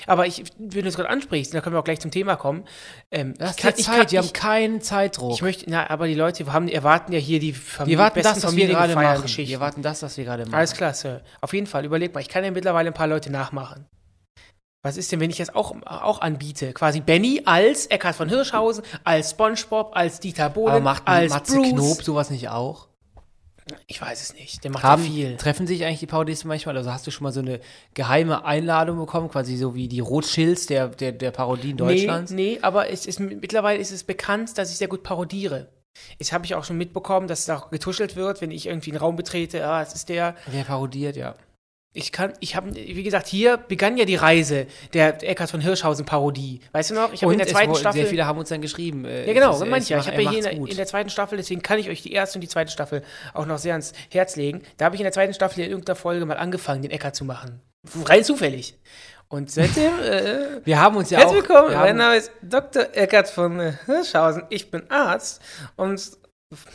Aber 0.07 0.25
ich, 0.25 0.43
wenn 0.57 0.81
du 0.81 0.87
es 0.89 0.95
gerade 0.95 1.09
ansprichst, 1.09 1.53
da 1.53 1.61
können 1.61 1.75
wir 1.75 1.79
auch 1.79 1.83
gleich 1.83 1.99
zum 1.99 2.09
Thema 2.11 2.35
kommen. 2.35 2.65
Ähm, 3.11 3.35
Das 3.37 3.51
ich 3.51 3.57
ist 3.57 3.61
kann- 3.61 3.73
die 3.75 3.79
ich 3.81 3.85
Zeit, 3.85 3.95
kann- 3.97 4.07
die 4.07 4.17
haben 4.17 4.25
ich- 4.25 4.33
keinen 4.33 4.81
Zeitdruck. 4.81 5.33
Ich 5.33 5.41
möchte, 5.43 5.65
na, 5.69 5.89
aber 5.89 6.07
die 6.07 6.15
Leute 6.15 6.51
haben, 6.51 6.67
erwarten 6.67 7.13
ja 7.13 7.19
hier 7.19 7.39
die 7.39 7.53
Fam 7.53 7.87
wir 7.87 7.97
warten 7.99 8.15
besten 8.15 8.33
das, 8.35 8.43
was 8.43 8.55
wir 8.55 8.67
gerade 8.67 8.95
machen. 8.95 9.27
Wir 9.27 9.59
warten 9.59 9.81
das, 9.83 10.01
was 10.01 10.17
wir 10.17 10.25
gerade 10.25 10.45
machen. 10.45 10.55
Alles 10.55 10.73
klar, 10.73 10.93
Sir. 10.93 11.21
Auf 11.41 11.53
jeden 11.53 11.67
Fall, 11.67 11.85
überleg 11.85 12.13
mal, 12.13 12.21
ich 12.21 12.29
kann 12.29 12.43
ja 12.43 12.49
mittlerweile 12.51 12.89
ein 12.89 12.93
paar 12.93 13.07
Leute 13.07 13.29
nachmachen. 13.31 13.85
Was 14.85 14.97
ist 14.97 15.11
denn, 15.13 15.21
wenn 15.21 15.29
ich 15.29 15.37
das 15.37 15.53
auch, 15.55 15.73
auch 15.85 16.19
anbiete? 16.21 16.73
Quasi 16.73 16.99
Benny 16.99 17.43
als 17.45 17.85
Eckhard 17.85 18.15
von 18.15 18.27
Hirschhausen, 18.27 18.83
als 19.05 19.31
Spongebob, 19.31 19.91
als 19.95 20.19
Dieter 20.19 20.45
Aber 20.45 20.53
Bohlen, 20.55 20.83
macht 20.83 21.07
als 21.07 21.31
Matze 21.31 21.55
Bruce. 21.57 21.69
Knob 21.69 22.03
sowas 22.03 22.29
nicht 22.31 22.49
auch? 22.49 22.89
Ich 23.87 24.01
weiß 24.01 24.21
es 24.21 24.33
nicht. 24.33 24.63
Der 24.63 24.71
macht 24.71 24.83
Haben, 24.83 25.03
ja 25.03 25.09
viel. 25.09 25.37
Treffen 25.37 25.67
sich 25.67 25.85
eigentlich 25.85 25.99
die 25.99 26.07
Parodisten 26.07 26.47
manchmal? 26.47 26.75
Also 26.77 26.91
hast 26.91 27.07
du 27.07 27.11
schon 27.11 27.23
mal 27.23 27.31
so 27.31 27.39
eine 27.39 27.59
geheime 27.93 28.45
Einladung 28.45 28.97
bekommen, 28.97 29.29
quasi 29.29 29.57
so 29.57 29.75
wie 29.75 29.87
die 29.87 29.99
Rothschilds 29.99 30.65
der, 30.65 30.89
der, 30.89 31.11
der 31.11 31.31
Parodien 31.31 31.77
Deutschlands? 31.77 32.31
Nee, 32.31 32.53
nee, 32.53 32.59
aber 32.61 32.89
es 32.89 33.05
ist, 33.05 33.19
mittlerweile 33.19 33.79
ist 33.79 33.91
es 33.91 34.03
bekannt, 34.03 34.57
dass 34.57 34.71
ich 34.71 34.77
sehr 34.77 34.87
gut 34.87 35.03
parodiere. 35.03 35.69
Das 36.19 36.31
habe 36.31 36.45
ich 36.45 36.55
auch 36.55 36.63
schon 36.63 36.77
mitbekommen, 36.77 37.27
dass 37.27 37.45
da 37.45 37.57
auch 37.57 37.69
getuschelt 37.69 38.15
wird, 38.15 38.41
wenn 38.41 38.51
ich 38.51 38.67
irgendwie 38.67 38.91
einen 38.91 38.99
Raum 38.99 39.15
betrete. 39.15 39.65
Ah, 39.65 39.81
es 39.81 39.93
ist 39.93 40.09
der. 40.09 40.35
Wer 40.47 40.63
parodiert, 40.63 41.15
ja. 41.15 41.35
Ich 41.95 42.11
kann, 42.11 42.33
ich 42.39 42.55
habe, 42.55 42.73
wie 42.73 43.03
gesagt, 43.03 43.27
hier 43.27 43.57
begann 43.57 43.97
ja 43.97 44.05
die 44.05 44.15
Reise 44.15 44.65
der 44.93 45.21
Eckhard 45.21 45.51
von 45.51 45.61
Hirschhausen 45.61 46.05
Parodie. 46.07 46.59
Weißt 46.71 46.89
du 46.89 46.95
noch? 46.95 47.13
Ich 47.13 47.21
habe 47.21 47.33
in 47.33 47.37
der 47.37 47.47
zweiten 47.47 47.75
Staffel. 47.75 48.01
Sehr 48.01 48.09
viele 48.09 48.25
haben 48.25 48.39
uns 48.39 48.49
dann 48.49 48.61
geschrieben. 48.61 49.05
äh, 49.05 49.27
ja, 49.27 49.33
genau, 49.33 49.53
ist- 49.53 49.59
meine 49.67 49.77
ich 49.83 49.89
ja. 49.89 49.99
Ich 49.99 50.07
habe 50.07 50.19
ja 50.23 50.31
er 50.31 50.41
hier 50.41 50.49
in 50.51 50.65
in 50.67 50.75
der 50.75 50.87
zweiten 50.87 51.11
Staffel, 51.11 51.37
deswegen 51.37 51.61
kann 51.61 51.77
ich 51.77 51.89
euch 51.89 52.01
die 52.01 52.11
erste 52.11 52.37
und 52.37 52.41
die 52.41 52.47
zweite 52.47 52.71
Staffel 52.71 53.03
auch 53.35 53.45
noch 53.45 53.59
sehr 53.59 53.73
ans 53.73 53.93
Herz 54.11 54.35
legen. 54.35 54.63
Da 54.77 54.85
habe 54.85 54.95
ich 54.95 55.01
in 55.01 55.05
der 55.05 55.11
zweiten 55.13 55.35
Staffel 55.35 55.63
in 55.63 55.69
irgendeiner 55.69 55.95
Folge 55.95 56.25
mal 56.25 56.37
angefangen, 56.37 56.81
den 56.81 56.89
Eckhard 56.89 57.15
zu 57.15 57.25
machen. 57.25 57.61
Rein 58.05 58.23
zufällig. 58.23 58.75
Und 59.27 59.51
seitdem, 59.51 59.91
äh, 59.99 60.61
wir 60.65 60.79
haben 60.79 60.95
uns 60.97 61.11
ja 61.11 61.19
Herzlich 61.19 61.43
auch. 61.43 61.47
willkommen, 61.49 61.69
wir 61.71 61.77
mein 61.77 61.97
Name 61.97 62.15
ist 62.17 62.31
Dr. 62.41 62.87
Eckert 62.93 63.29
von 63.29 63.77
Hirschhausen. 63.85 64.43
Ich 64.49 64.71
bin 64.71 64.89
Arzt 64.89 65.41
und 65.75 66.01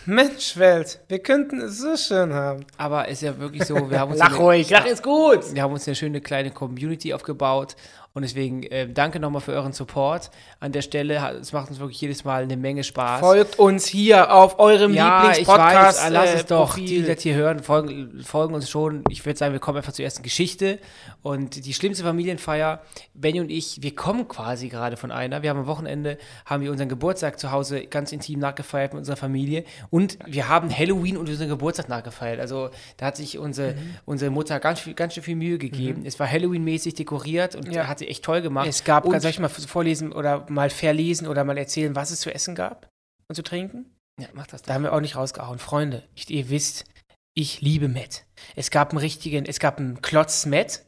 Mensch, 0.07 0.57
Welt, 0.57 1.01
wir 1.09 1.19
könnten 1.21 1.61
es 1.61 1.79
so 1.79 1.97
schön 1.97 2.33
haben. 2.35 2.65
aber 2.77 3.07
es 3.09 3.15
ist 3.15 3.23
ja 3.23 3.39
wirklich 3.39 3.65
so, 3.65 3.91
wir 3.91 4.01
haben 4.01 4.11
uns 4.13 4.21
Lach 4.21 4.29
eine- 4.29 4.37
ruhig, 4.39 4.71
lach 4.71 4.87
ist 4.87 5.03
gut. 5.03 5.55
Wir 5.55 5.63
haben 5.63 5.73
uns 5.73 5.87
eine 5.87 5.95
schöne 5.95 6.21
kleine 6.21 6.51
Community 6.51 7.13
aufgebaut 7.15 7.77
Und 8.19 8.23
deswegen 8.23 8.65
äh, 8.65 8.89
danke 8.93 9.21
nochmal 9.21 9.41
für 9.41 9.53
euren 9.53 9.73
Support 9.73 10.33
an 10.59 10.73
der 10.73 10.83
Stelle. 10.83 11.39
Es 11.41 11.53
macht 11.53 11.71
uns 11.71 11.79
wirklich 11.79 12.01
jedes 12.01 12.25
Mal 12.25 12.43
eine 12.43 12.57
Menge 12.57 12.83
Spaß. 12.83 13.21
Folgt 13.21 13.61
uns 13.61 13.87
hier 13.87 14.35
auf 14.35 14.59
eurem 14.59 14.93
ja, 14.93 15.21
ich 15.31 15.39
Lieblingspodcast. 15.39 16.03
weiß, 16.03 16.11
lass 16.11 16.31
äh, 16.31 16.35
es 16.35 16.47
doch. 16.47 16.75
Die, 16.75 16.85
die 16.85 16.95
Profil. 16.97 17.15
das 17.15 17.23
hier 17.23 17.35
hören, 17.37 17.63
folgen, 17.63 18.21
folgen 18.25 18.55
uns 18.55 18.69
schon. 18.69 19.05
Ich 19.09 19.25
würde 19.25 19.39
sagen, 19.39 19.53
wir 19.53 19.61
kommen 19.61 19.77
einfach 19.79 19.93
zur 19.93 20.05
ersten 20.05 20.25
Geschichte. 20.25 20.81
Und 21.23 21.65
die 21.65 21.73
schlimmste 21.73 22.03
Familienfeier, 22.03 22.83
Benny 23.15 23.39
und 23.41 23.51
ich, 23.53 23.83
wir 23.83 23.95
kommen 23.95 24.27
quasi 24.27 24.69
gerade 24.69 24.97
von 24.97 25.13
einer. 25.13 25.45
Wir 25.45 25.51
haben 25.51 25.61
am 25.61 25.67
Wochenende, 25.69 26.19
haben 26.45 26.65
wir 26.65 26.73
unseren 26.73 26.89
Geburtstag 26.89 27.39
zu 27.39 27.53
Hause 27.53 27.87
ganz 27.87 28.11
intim 28.11 28.41
nachgefeiert 28.41 28.95
mit 28.95 28.99
unserer 28.99 29.15
Familie. 29.17 29.63
Und 29.91 30.19
wir 30.27 30.49
haben 30.49 30.77
Halloween 30.77 31.17
und 31.17 31.29
unseren 31.29 31.49
Geburtstag 31.49 31.89
nachgefeiert. 31.89 32.41
Also 32.41 32.71
da 32.97 33.07
hat 33.07 33.17
sich 33.17 33.39
unsere, 33.39 33.75
Mhm. 33.75 33.95
unsere 34.07 34.31
Mutter 34.33 34.59
ganz, 34.59 34.81
ganz 34.97 35.15
schön 35.15 35.23
viel 35.23 35.37
Mühe 35.37 35.59
gegeben. 35.59 36.03
Es 36.05 36.19
war 36.19 36.27
Halloween-mäßig 36.29 36.95
dekoriert 36.95 37.55
und 37.55 37.73
Ja. 37.73 37.87
hat 37.87 38.01
sie 38.01 38.08
echt 38.09 38.25
toll 38.25 38.43
gemacht. 38.43 38.67
Es 38.67 38.85
gab, 38.85 39.05
und, 39.05 39.21
soll 39.21 39.31
ich 39.31 39.39
mal 39.39 39.49
vorlesen 39.49 40.13
oder 40.13 40.47
mal 40.49 40.71
verlesen 40.71 41.27
oder 41.27 41.45
mal 41.45 41.59
erzählen, 41.59 41.95
was 41.95 42.11
es 42.11 42.21
zu 42.21 42.33
essen 42.35 42.55
gab 42.55 42.89
und 43.29 43.35
zu 43.35 43.43
trinken? 43.43 43.87
ja, 44.21 44.29
mach 44.35 44.47
das 44.47 44.63
Da 44.63 44.69
doch. 44.69 44.75
haben 44.75 44.83
wir 44.83 44.93
auch 44.93 45.01
nicht 45.01 45.17
rausgehauen. 45.17 45.59
Freunde, 45.59 46.07
ich, 46.15 46.29
ihr 46.29 46.51
wisst, 46.51 46.85
ich 47.35 47.61
liebe 47.61 47.89
Met. 47.89 48.25
Es 48.57 48.71
gab 48.71 48.91
einen 48.91 48.99
richtigen, 48.99 49.47
es 49.47 49.61
gab 49.61 49.79
einen 49.79 50.03
Klotz 50.03 50.45
Met 50.45 50.85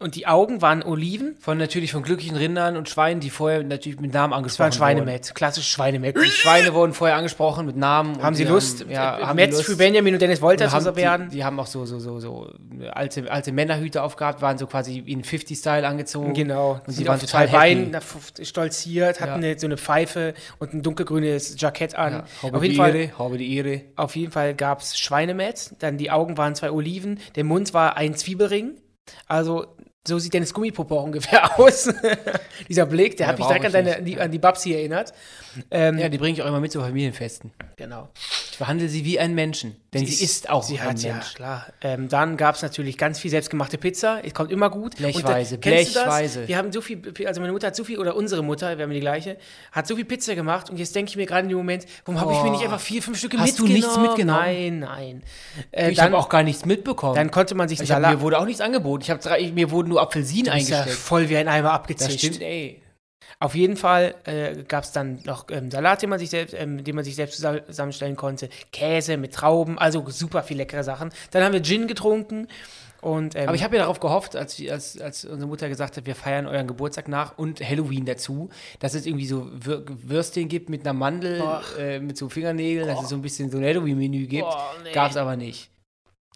und 0.00 0.14
die 0.16 0.26
Augen 0.26 0.62
waren 0.62 0.82
Oliven. 0.82 1.36
Von 1.40 1.58
natürlich 1.58 1.92
von 1.92 2.02
glücklichen 2.02 2.36
Rindern 2.36 2.76
und 2.76 2.88
Schweinen, 2.88 3.20
die 3.20 3.30
vorher 3.30 3.62
natürlich 3.62 4.00
mit 4.00 4.12
Namen 4.14 4.32
angesprochen 4.32 4.66
ein 4.68 4.72
Schweinemet, 4.72 5.34
klassisch 5.34 5.68
Schweinemet. 5.70 6.16
Die 6.16 6.26
Schweine 6.30 6.74
wurden 6.74 6.92
vorher 6.94 7.16
angesprochen 7.16 7.66
mit 7.66 7.76
Namen. 7.76 8.22
Haben 8.22 8.34
Sie 8.34 8.44
Lust, 8.44 8.80
Haben, 8.80 8.90
ja, 8.90 9.18
äh, 9.18 9.22
haben 9.22 9.36
Metz 9.36 9.52
Lust. 9.56 9.66
für 9.66 9.76
Benjamin 9.76 10.14
und 10.14 10.20
Dennis 10.22 10.40
Wolters 10.40 10.72
haben, 10.72 10.84
zu 10.84 10.96
werden? 10.96 11.28
die, 11.28 11.36
die 11.36 11.44
haben 11.44 11.60
auch 11.60 11.66
so, 11.66 11.84
so, 11.84 11.98
so, 11.98 12.18
so 12.18 12.50
alte, 12.90 13.30
alte 13.30 13.52
Männerhüte 13.52 14.02
aufgehabt, 14.02 14.42
waren 14.42 14.58
so 14.58 14.66
quasi 14.66 14.98
in 14.98 15.22
50-Style 15.22 15.86
angezogen. 15.86 16.32
Genau, 16.34 16.80
Und 16.86 16.92
sie 16.92 17.06
waren 17.06 17.20
total. 17.20 17.48
Beinen 17.48 17.96
stolziert, 18.42 19.20
hatten 19.20 19.42
Ja. 19.42 19.48
eine, 19.50 19.58
so 19.58 19.66
eine 19.66 19.76
Pfeife 19.76 20.34
und 20.58 20.72
ein 20.72 20.82
dunkelgrünes 20.82 21.56
Jackett 21.60 21.94
an. 21.94 22.12
Ja, 22.12 22.24
habe 22.42 22.56
auf, 22.56 22.62
die 22.62 22.68
jeden 22.68 22.78
Fall, 22.80 22.94
Ehre, 22.96 23.18
habe 23.18 23.38
die 23.38 23.56
Ehre. 23.56 23.82
auf 23.96 24.16
jeden 24.16 24.32
Fall 24.32 24.54
gab 24.54 24.80
es 24.80 24.98
Schweinemett, 24.98 25.74
dann 25.80 25.98
die 25.98 26.10
Augen 26.10 26.38
waren 26.38 26.54
zwei 26.54 26.70
Oliven, 26.70 27.18
der 27.36 27.44
Mund 27.44 27.74
war 27.74 27.96
ein 27.96 28.14
Zwiebelring. 28.14 28.76
Also 29.26 29.66
so 30.06 30.18
sieht 30.18 30.32
Dennis 30.32 30.54
Gummipuppe 30.54 30.94
auch 30.94 31.04
ungefähr 31.04 31.58
aus. 31.58 31.88
Dieser 32.68 32.86
Blick, 32.86 33.16
der 33.18 33.26
Ja, 33.26 33.32
hat 33.32 33.38
mich 33.38 33.46
direkt 33.46 33.64
an, 33.66 33.68
ich 33.68 33.72
deine, 33.74 33.96
an, 33.98 34.04
die, 34.04 34.20
an 34.20 34.30
die 34.30 34.38
Babsi 34.38 34.72
erinnert. 34.72 35.12
Ähm, 35.70 35.98
Ja, 35.98 36.08
die 36.08 36.18
bringe 36.18 36.32
ich 36.34 36.42
auch 36.42 36.46
immer 36.46 36.60
mit 36.60 36.72
zu 36.72 36.80
Familienfesten. 36.80 37.52
genau. 37.76 38.08
Ich 38.52 38.58
behandle 38.58 38.88
sie 38.88 39.04
wie 39.04 39.18
einen 39.18 39.34
Menschen, 39.34 39.76
denn 39.92 40.06
sie, 40.06 40.24
ist 40.24 40.48
auch 40.48 40.62
sie 40.62 40.80
hat, 40.80 41.02
ja, 41.02 41.14
Mensch. 41.14 41.34
klar. 41.34 41.66
Ähm, 41.80 42.08
dann 42.08 42.36
gab 42.36 42.54
es 42.54 42.62
natürlich 42.62 42.96
ganz 42.96 43.18
viel 43.18 43.30
selbstgemachte 43.30 43.76
Pizza. 43.76 44.20
Es 44.24 44.32
kommt 44.34 44.52
immer 44.52 44.70
gut. 44.70 44.94
Blechweise, 44.96 45.56
Und, 45.56 45.64
du 45.64 45.70
das? 45.70 45.92
Blechweise. 45.92 46.46
Wir 46.46 46.56
haben 46.58 46.70
so 46.70 46.80
viel, 46.80 47.02
also 47.26 47.40
meine 47.40 47.52
Mutter 47.52 47.66
hat 47.66 47.74
so 47.74 47.82
viel, 47.82 47.98
oder 47.98 48.14
unsere 48.14 48.44
Mutter, 48.44 48.78
wir 48.78 48.84
haben 48.84 48.92
die 48.92 49.00
gleiche, 49.00 49.36
hat 49.72 49.88
so 49.88 49.96
viel 49.96 50.04
Pizza 50.04 50.36
gemacht 50.36 50.70
und 50.70 50.76
jetzt 50.78 50.94
denke 50.94 51.10
ich 51.10 51.16
mir 51.16 51.26
gerade 51.26 51.42
in 51.42 51.48
dem 51.48 51.58
Moment, 51.58 51.86
warum 52.04 52.20
habe 52.20 52.32
ich 52.32 52.42
mir 52.42 52.50
nicht 52.52 52.62
einfach 52.62 52.78
vier, 52.80 53.02
fünf 53.02 53.18
Stücke 53.18 53.36
Hast 53.38 53.58
du 53.58 53.64
mitgenommen? 53.64 54.02
nichts 54.02 54.08
mitgenommen? 54.08 54.40
Nein, 54.40 54.78
nein. 54.78 55.22
Äh, 55.72 55.90
Ich 55.90 56.00
habe 56.00 56.16
auch 56.16 56.28
gar 56.28 56.44
nichts 56.44 56.64
mitbekommen. 56.64 57.16
dann 57.16 57.32
konnte 57.32 57.56
man 57.56 57.68
sich 57.68 57.80
einen 57.80 57.84
ich 57.86 57.90
hab, 57.90 57.96
Salat. 58.02 58.14
mir 58.16 58.20
wurde 58.20 58.38
auch 58.38 58.44
nichts 58.46 58.60
angeboten. 58.60 59.02
Ich 59.02 59.10
hab 59.10 59.20
drei, 59.20 59.50
mir 59.52 59.70
wurden 59.72 59.88
nur 59.88 60.00
Apfelsinen 60.00 60.56
ist 60.56 60.68
ja 60.68 60.84
voll 60.84 61.28
wie 61.28 61.36
ein 61.36 61.48
Eimer 61.48 61.68
Das 61.70 61.74
abgezischt. 61.76 62.18
stimmt, 62.18 62.42
ey. 62.42 62.80
Auf 63.38 63.54
jeden 63.54 63.76
Fall 63.76 64.14
äh, 64.24 64.64
gab 64.64 64.84
es 64.84 64.92
dann 64.92 65.20
noch 65.24 65.46
ähm, 65.50 65.70
Salat, 65.70 66.02
den 66.02 66.10
man, 66.10 66.18
sich 66.18 66.30
selbst, 66.30 66.54
ähm, 66.54 66.82
den 66.84 66.94
man 66.94 67.04
sich 67.04 67.16
selbst 67.16 67.40
zusa- 67.40 67.64
zusammenstellen 67.66 68.16
konnte. 68.16 68.48
Käse 68.72 69.16
mit 69.16 69.34
Trauben, 69.34 69.78
also 69.78 70.04
super 70.08 70.42
viel 70.42 70.56
leckere 70.56 70.84
Sachen. 70.84 71.10
Dann 71.30 71.44
haben 71.44 71.52
wir 71.52 71.62
Gin 71.62 71.86
getrunken. 71.86 72.48
Und, 73.00 73.34
ähm, 73.34 73.48
Aber 73.48 73.54
ich 73.54 73.64
habe 73.64 73.76
ja 73.76 73.82
darauf 73.82 73.98
gehofft, 73.98 74.36
als, 74.36 74.60
als, 74.68 75.00
als 75.00 75.24
unsere 75.24 75.48
Mutter 75.48 75.70
gesagt 75.70 75.96
hat, 75.96 76.04
wir 76.04 76.14
feiern 76.14 76.46
euren 76.46 76.66
Geburtstag 76.66 77.08
nach 77.08 77.38
und 77.38 77.60
Halloween 77.66 78.04
dazu, 78.04 78.50
dass 78.78 78.92
es 78.92 79.06
irgendwie 79.06 79.26
so 79.26 79.48
Wür 79.52 79.84
Würstchen 79.86 80.48
gibt 80.48 80.68
mit 80.68 80.82
einer 80.82 80.92
Mandel, 80.92 81.38
Boah. 81.38 81.62
äh, 81.78 81.98
mit 81.98 82.18
so 82.18 82.28
Fingernägeln, 82.28 82.86
dass 82.86 83.02
es 83.02 83.08
so 83.08 83.14
ein 83.14 83.22
bisschen 83.22 83.50
so 83.50 83.56
ein 83.56 83.64
Halloween-Menü 83.64 84.26
gibt. 84.26 84.42
Boah, 84.42 84.74
nee. 84.84 84.92
Gab 84.92 85.10
es 85.12 85.16
aber 85.16 85.36
nicht. 85.36 85.70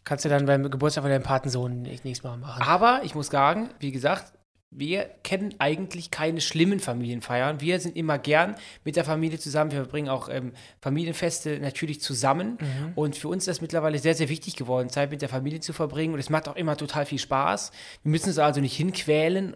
Kannst 0.05 0.25
du 0.25 0.29
dann 0.29 0.45
beim 0.47 0.69
Geburtstag 0.69 1.03
von 1.03 1.11
deinem 1.11 1.23
Patensohn 1.23 1.83
nächstes 1.83 2.23
Mal 2.23 2.37
machen. 2.37 2.63
Aber 2.63 3.01
ich 3.03 3.13
muss 3.13 3.27
sagen, 3.27 3.69
wie 3.79 3.91
gesagt, 3.91 4.33
wir 4.77 5.09
kennen 5.23 5.55
eigentlich 5.59 6.11
keine 6.11 6.41
schlimmen 6.41 6.79
Familienfeiern. 6.79 7.61
Wir 7.61 7.79
sind 7.79 7.95
immer 7.95 8.17
gern 8.17 8.55
mit 8.83 8.97
der 8.97 9.05
Familie 9.05 9.39
zusammen. 9.39 9.71
Wir 9.71 9.79
verbringen 9.79 10.09
auch 10.09 10.27
ähm, 10.27 10.51
Familienfeste 10.81 11.59
natürlich 11.59 12.01
zusammen. 12.01 12.57
Mhm. 12.59 12.91
Und 12.95 13.15
für 13.15 13.29
uns 13.29 13.43
ist 13.43 13.47
das 13.47 13.61
mittlerweile 13.61 13.99
sehr, 13.99 14.15
sehr 14.15 14.27
wichtig 14.27 14.57
geworden, 14.57 14.89
Zeit 14.89 15.11
mit 15.11 15.21
der 15.21 15.29
Familie 15.29 15.61
zu 15.61 15.71
verbringen. 15.71 16.13
Und 16.13 16.19
es 16.19 16.29
macht 16.29 16.49
auch 16.49 16.57
immer 16.57 16.75
total 16.75 17.05
viel 17.05 17.19
Spaß. 17.19 17.71
Wir 18.03 18.11
müssen 18.11 18.27
uns 18.27 18.37
also 18.37 18.59
nicht 18.59 18.75
hinquälen. 18.75 19.55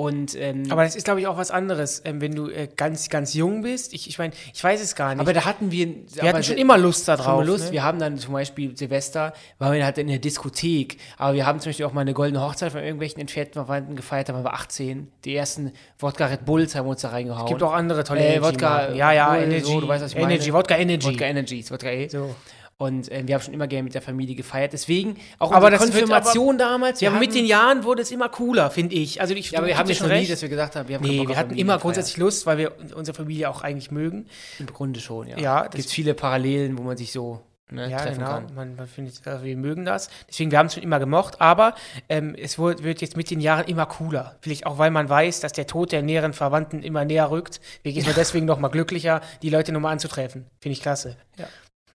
Und, 0.00 0.34
ähm, 0.34 0.64
Aber 0.70 0.82
das 0.84 0.96
ist, 0.96 1.04
glaube 1.04 1.20
ich, 1.20 1.26
auch 1.26 1.36
was 1.36 1.50
anderes, 1.50 2.00
ähm, 2.06 2.22
wenn 2.22 2.34
du 2.34 2.48
äh, 2.48 2.68
ganz, 2.74 3.10
ganz 3.10 3.34
jung 3.34 3.60
bist. 3.60 3.92
Ich, 3.92 4.08
ich 4.08 4.18
meine, 4.18 4.32
ich 4.54 4.64
weiß 4.64 4.80
es 4.80 4.94
gar 4.94 5.14
nicht. 5.14 5.20
aber 5.20 5.34
da 5.34 5.44
hatten 5.44 5.70
wir. 5.70 5.88
wir 6.14 6.22
hatten 6.22 6.42
schon 6.42 6.56
immer 6.56 6.78
Lust 6.78 7.06
da 7.06 7.16
drauf. 7.18 7.44
Lust. 7.44 7.66
Ne? 7.66 7.72
Wir 7.72 7.82
haben 7.82 7.98
dann 7.98 8.16
zum 8.16 8.32
Beispiel 8.32 8.74
Silvester, 8.74 9.34
waren 9.58 9.74
wir 9.74 9.84
halt 9.84 9.98
in 9.98 10.06
der 10.06 10.18
Diskothek. 10.18 10.96
Aber 11.18 11.34
wir 11.34 11.44
haben 11.44 11.60
zum 11.60 11.68
Beispiel 11.68 11.84
auch 11.84 11.92
mal 11.92 12.00
eine 12.00 12.14
goldene 12.14 12.40
Hochzeit 12.42 12.72
von 12.72 12.80
irgendwelchen 12.80 13.20
entfernten 13.20 13.52
Verwandten 13.54 13.94
gefeiert. 13.94 14.30
Da 14.30 14.32
waren 14.32 14.44
wir 14.44 14.54
18. 14.54 15.08
Die 15.26 15.36
ersten 15.36 15.72
Wodka 15.98 16.24
Red 16.26 16.46
Bulls 16.46 16.74
haben 16.74 16.86
wir 16.86 16.92
uns 16.92 17.02
da 17.02 17.10
reingehauen. 17.10 17.46
gibt 17.46 17.62
auch 17.62 17.74
andere 17.74 18.02
tolle 18.02 18.20
Äh, 18.20 18.36
Energy-Marken. 18.36 18.54
Wodka, 18.88 18.94
Ja, 18.94 19.12
ja, 19.12 19.28
Bull, 19.34 19.42
Energy. 19.42 19.64
so, 19.64 19.80
du 19.82 19.88
weißt, 19.88 20.02
was 20.04 20.12
ich 20.12 20.18
meine. 20.18 20.32
Energy, 20.32 20.52
Wodka 20.54 20.76
Energy. 20.76 21.08
Wodka 21.08 21.24
Energies, 21.26 21.70
Wodka 21.70 21.90
E. 21.90 22.08
So. 22.08 22.34
Und 22.80 23.12
äh, 23.12 23.24
wir 23.26 23.34
haben 23.34 23.42
schon 23.42 23.52
immer 23.52 23.66
gerne 23.66 23.82
mit 23.82 23.92
der 23.92 24.00
Familie 24.00 24.34
gefeiert. 24.34 24.72
Deswegen 24.72 25.18
auch 25.38 25.52
Aber 25.52 25.66
unsere 25.66 25.82
wird 25.82 25.92
Konfirmation 25.92 26.56
damals. 26.56 27.02
Ja, 27.02 27.10
aber 27.10 27.18
mit 27.18 27.34
den 27.34 27.44
Jahren 27.44 27.84
wurde 27.84 28.00
es 28.00 28.10
immer 28.10 28.30
cooler, 28.30 28.70
finde 28.70 28.94
ich. 28.94 29.20
Also 29.20 29.34
ich 29.34 29.50
Ja, 29.50 29.58
aber 29.58 29.68
wir 29.68 29.76
haben 29.76 29.86
jetzt 29.86 29.98
schon 29.98 30.06
noch 30.08 30.14
nie, 30.14 30.20
recht. 30.20 30.32
dass 30.32 30.40
wir 30.40 30.48
gesagt 30.48 30.76
haben, 30.76 30.88
wir 30.88 30.96
haben 30.96 31.04
Nee, 31.04 31.28
wir 31.28 31.36
hatten 31.36 31.54
immer 31.56 31.76
grundsätzlich 31.78 32.16
Lust, 32.16 32.46
weil 32.46 32.56
wir 32.56 32.72
unsere 32.94 33.14
Familie 33.14 33.50
auch 33.50 33.60
eigentlich 33.60 33.90
mögen. 33.90 34.28
Im 34.58 34.64
Grunde 34.64 34.98
schon, 34.98 35.28
ja. 35.28 35.38
Ja, 35.38 35.66
Es 35.66 35.72
gibt 35.74 35.90
viele 35.90 36.14
Parallelen, 36.14 36.78
wo 36.78 36.82
man 36.82 36.96
sich 36.96 37.12
so 37.12 37.42
ne, 37.70 37.90
Ja, 37.90 37.98
treffen 37.98 38.20
genau. 38.20 38.30
kann. 38.30 38.54
Man, 38.54 38.76
man 38.76 38.86
findet, 38.86 39.26
also 39.26 39.44
wir 39.44 39.58
mögen 39.58 39.84
das. 39.84 40.08
Deswegen, 40.30 40.50
wir 40.50 40.58
haben 40.58 40.68
es 40.68 40.72
schon 40.72 40.82
immer 40.82 41.00
gemocht, 41.00 41.38
aber 41.42 41.74
ähm, 42.08 42.34
es 42.34 42.58
wird, 42.58 42.82
wird 42.82 43.02
jetzt 43.02 43.14
mit 43.14 43.30
den 43.30 43.40
Jahren 43.40 43.66
immer 43.68 43.84
cooler. 43.84 44.36
Vielleicht 44.40 44.64
auch, 44.64 44.78
weil 44.78 44.90
man 44.90 45.06
weiß, 45.06 45.40
dass 45.40 45.52
der 45.52 45.66
Tod 45.66 45.92
der 45.92 46.00
näheren 46.00 46.32
Verwandten 46.32 46.82
immer 46.82 47.04
näher 47.04 47.30
rückt. 47.30 47.60
Wir 47.82 47.92
gehen 47.92 48.06
deswegen 48.16 48.46
noch 48.46 48.58
mal 48.58 48.68
glücklicher, 48.68 49.20
die 49.42 49.50
Leute 49.50 49.70
nochmal 49.70 49.92
anzutreffen. 49.92 50.46
Finde 50.62 50.72
ich 50.72 50.80
klasse. 50.80 51.18
Ja. 51.36 51.46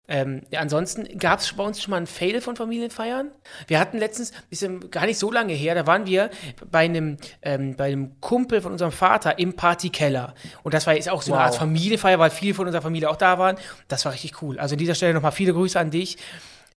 Ähm, 0.08 0.44
ja, 0.52 0.60
ansonsten 0.60 1.18
gab 1.18 1.40
es 1.40 1.52
bei 1.54 1.64
uns 1.64 1.82
schon 1.82 1.92
mal 1.92 1.98
ein 1.98 2.08
Fail 2.08 2.40
von 2.42 2.56
Familienfeiern. 2.56 3.32
Wir 3.68 3.80
hatten 3.80 3.98
letztens, 3.98 4.34
ist 4.50 4.66
gar 4.92 5.06
nicht 5.06 5.18
so 5.18 5.32
lange 5.32 5.54
her, 5.54 5.74
da 5.74 5.88
waren 5.88 6.06
wir 6.06 6.30
bei 6.70 6.86
einem, 6.86 7.18
ähm, 7.42 7.76
bei 7.76 7.86
einem 7.86 8.20
Kumpel 8.22 8.62
von 8.62 8.72
unserem 8.72 8.92
Vater 8.92 9.40
im 9.40 9.56
Partykeller. 9.56 10.36
Und 10.64 10.74
das 10.74 10.86
war 10.86 10.94
jetzt 10.94 11.10
auch 11.10 11.22
so 11.22 11.34
eine 11.34 11.40
Wow. 11.42 11.48
Art 11.48 11.56
Familienfeier, 11.56 12.20
weil 12.20 12.30
viele 12.30 12.54
von 12.54 12.68
unserer 12.68 12.82
Familie 12.82 13.10
auch 13.10 13.16
da 13.16 13.40
waren. 13.40 13.58
Das 13.88 14.06
war 14.06 14.14
richtig 14.14 14.42
cool. 14.42 14.60
Also 14.60 14.76
an 14.76 14.80
dieser 14.80 14.96
Stelle 14.96 15.14
nochmal 15.14 15.32
viele 15.32 15.54
Grüße 15.54 15.80
an 15.80 15.92
dich. 15.92 16.18
Die, 16.18 16.22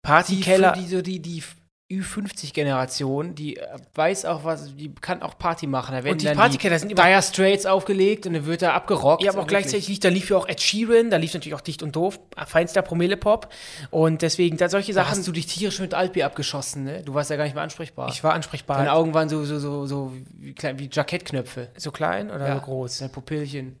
Partykeller. 0.02 0.72
die, 0.72 0.86
so 0.86 1.02
die, 1.02 1.20
die 1.20 1.42
Ü50-Generation, 1.90 3.34
die 3.34 3.56
äh, 3.56 3.66
weiß 3.94 4.24
auch 4.24 4.44
was, 4.44 4.74
die 4.76 4.94
kann 4.94 5.22
auch 5.22 5.38
Party 5.38 5.66
machen. 5.66 5.92
Da 5.94 6.02
werden 6.04 6.14
Und 6.14 6.22
die 6.22 6.26
Partykeller 6.28 6.78
sind 6.78 6.90
immer- 6.90 7.02
Dire 7.04 7.22
Straits 7.22 7.66
aufgelegt 7.66 8.26
und 8.26 8.34
dann 8.34 8.46
wird 8.46 8.62
da 8.62 8.72
abgerockt. 8.74 9.22
Ja, 9.22 9.32
aber 9.32 9.42
auch 9.42 9.46
gleichzeitig 9.46 9.88
lief, 9.88 10.00
da 10.00 10.08
lief 10.08 10.30
ja 10.30 10.36
auch 10.36 10.48
Ed 10.48 10.60
Sheeran, 10.60 11.10
da 11.10 11.16
lief 11.16 11.34
natürlich 11.34 11.54
auch 11.54 11.60
Dicht 11.60 11.82
und 11.82 11.94
Doof, 11.94 12.18
feinster 12.46 12.82
Promille-Pop. 12.82 13.48
Und 13.90 14.22
deswegen, 14.22 14.56
da 14.56 14.68
solche 14.68 14.92
Da 14.92 15.02
Sachen. 15.04 15.18
hast 15.18 15.26
du 15.28 15.32
dich 15.32 15.46
tierisch 15.46 15.78
mit 15.80 15.94
Altbier 15.94 16.26
abgeschossen, 16.26 16.84
ne? 16.84 17.02
Du 17.02 17.14
warst 17.14 17.30
ja 17.30 17.36
gar 17.36 17.44
nicht 17.44 17.54
mehr 17.54 17.62
ansprechbar. 17.62 18.08
ich 18.08 18.22
war 18.24 18.34
ansprechbar. 18.34 18.78
Deine 18.78 18.92
Augen 18.92 19.14
waren 19.14 19.28
so, 19.28 19.44
so, 19.44 19.58
so, 19.58 19.86
so 19.86 20.12
wie, 20.38 20.54
klein, 20.54 20.78
wie 20.78 20.88
Jackettknöpfe. 20.92 21.68
so 21.76 21.90
klein 21.92 22.30
oder 22.30 22.48
Ja. 22.48 22.54
so 22.56 22.60
groß? 22.62 22.98
Dein 22.98 23.12
Pupillchen. 23.12 23.78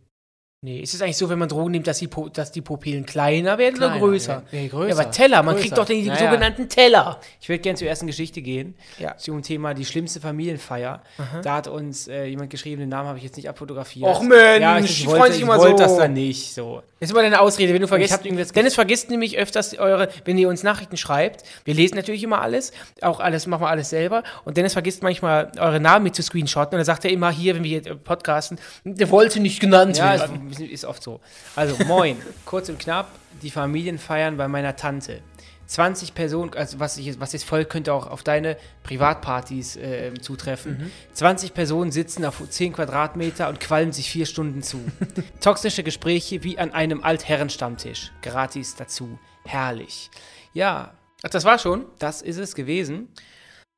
Nee, 0.62 0.80
ist 0.80 0.94
es 0.94 1.02
eigentlich 1.02 1.18
so, 1.18 1.28
wenn 1.28 1.38
man 1.38 1.48
Drogen 1.50 1.70
nimmt, 1.70 1.86
dass 1.86 1.98
die, 1.98 2.08
Po- 2.08 2.30
dass 2.30 2.50
die 2.50 2.62
Pupillen 2.62 3.04
kleiner 3.04 3.58
werden 3.58 3.76
oder 3.76 3.88
Kleiner 3.88 4.00
größer? 4.00 4.28
werden. 4.32 4.44
Nee, 4.52 4.68
größer. 4.68 4.88
Ja, 4.88 4.94
aber 5.02 5.10
Teller, 5.10 5.42
man 5.42 5.54
Größer. 5.54 5.62
kriegt 5.62 5.78
doch 5.78 5.84
den 5.84 6.06
Naja. 6.06 6.18
sogenannten 6.30 6.68
Teller. 6.70 7.20
Ich 7.42 7.48
würde 7.50 7.60
gerne 7.60 7.76
zur 7.78 7.86
ersten 7.86 8.06
Geschichte 8.06 8.40
gehen. 8.40 8.74
Ja. 8.98 9.16
Zum 9.18 9.42
Thema 9.42 9.74
die 9.74 9.84
schlimmste 9.84 10.18
Familienfeier. 10.18 11.02
Da 11.42 11.56
hat 11.56 11.68
uns 11.68 12.08
äh, 12.08 12.24
jemand 12.24 12.48
geschrieben, 12.50 12.80
den 12.80 12.88
Namen 12.88 13.06
habe 13.08 13.18
ich 13.18 13.24
jetzt 13.24 13.36
nicht 13.36 13.50
abfotografiert. 13.50 14.08
Och 14.08 14.22
Mensch, 14.22 14.60
ja, 14.62 14.78
ich, 14.78 15.00
ich 15.02 15.06
wollte, 15.06 15.36
ich 15.36 15.42
immer 15.42 15.58
wollte 15.58 15.76
so. 15.76 15.84
das 15.84 15.96
dann 15.98 16.14
nicht 16.14 16.54
so. 16.54 16.82
Das 16.98 17.10
ist 17.10 17.12
immer 17.12 17.22
deine 17.22 17.40
Ausrede, 17.40 17.74
wenn 17.74 17.82
du 17.82 17.88
vergisst. 17.88 18.18
Dennis 18.56 18.74
vergisst 18.74 19.10
nämlich 19.10 19.36
öfters 19.36 19.76
eure, 19.78 20.08
wenn 20.24 20.38
ihr 20.38 20.48
uns 20.48 20.62
Nachrichten 20.62 20.96
schreibt. 20.96 21.44
Wir 21.66 21.74
lesen 21.74 21.96
natürlich 21.96 22.22
immer 22.24 22.40
alles, 22.40 22.72
auch 23.02 23.20
alles, 23.20 23.46
machen 23.46 23.60
wir 23.60 23.68
alles 23.68 23.90
selber. 23.90 24.22
Und 24.46 24.56
Dennis 24.56 24.72
vergisst 24.72 25.02
manchmal 25.02 25.52
eure 25.58 25.78
Namen 25.80 26.04
mit 26.04 26.14
zu 26.16 26.22
screenshotten. 26.22 26.72
Und 26.74 26.78
dann 26.78 26.86
sagt 26.86 27.04
er 27.04 27.10
immer 27.10 27.30
hier, 27.30 27.54
wenn 27.54 27.62
wir 27.62 27.80
hier 27.82 27.92
äh, 27.92 27.94
podcasten, 27.94 28.58
der 28.84 29.10
wollte 29.10 29.38
nicht 29.40 29.60
genannt 29.60 29.98
Ja, 29.98 30.18
werden. 30.18 30.45
Ist, 30.50 30.84
oft 30.84 31.02
so. 31.02 31.20
Also, 31.54 31.76
moin. 31.84 32.16
Kurz 32.44 32.68
und 32.68 32.78
knapp, 32.78 33.10
die 33.42 33.50
Familienfeiern 33.50 34.36
bei 34.36 34.48
meiner 34.48 34.76
Tante. 34.76 35.22
20 35.66 36.14
Personen, 36.14 36.54
also 36.54 36.78
was, 36.78 36.96
ich, 36.96 37.18
was 37.18 37.32
jetzt 37.32 37.44
folgt, 37.44 37.70
könnte 37.70 37.92
auch 37.92 38.06
auf 38.06 38.22
deine 38.22 38.56
Privatpartys 38.84 39.76
äh, 39.76 40.14
zutreffen. 40.20 40.92
20 41.12 41.54
Personen 41.54 41.90
sitzen 41.90 42.24
auf 42.24 42.40
10 42.48 42.72
Quadratmeter 42.72 43.48
und 43.48 43.58
qualmen 43.60 43.92
sich 43.92 44.10
vier 44.10 44.26
Stunden 44.26 44.62
zu. 44.62 44.80
Toxische 45.40 45.82
Gespräche 45.82 46.44
wie 46.44 46.58
an 46.58 46.72
einem 46.72 47.02
Altherrenstammtisch. 47.02 48.12
Gratis 48.22 48.76
dazu. 48.76 49.18
Herrlich. 49.44 50.10
Ja, 50.52 50.94
Ach, 51.22 51.30
das 51.30 51.44
war 51.44 51.58
schon? 51.58 51.86
das 51.98 52.22
ist 52.22 52.38
es 52.38 52.54
gewesen. 52.54 53.08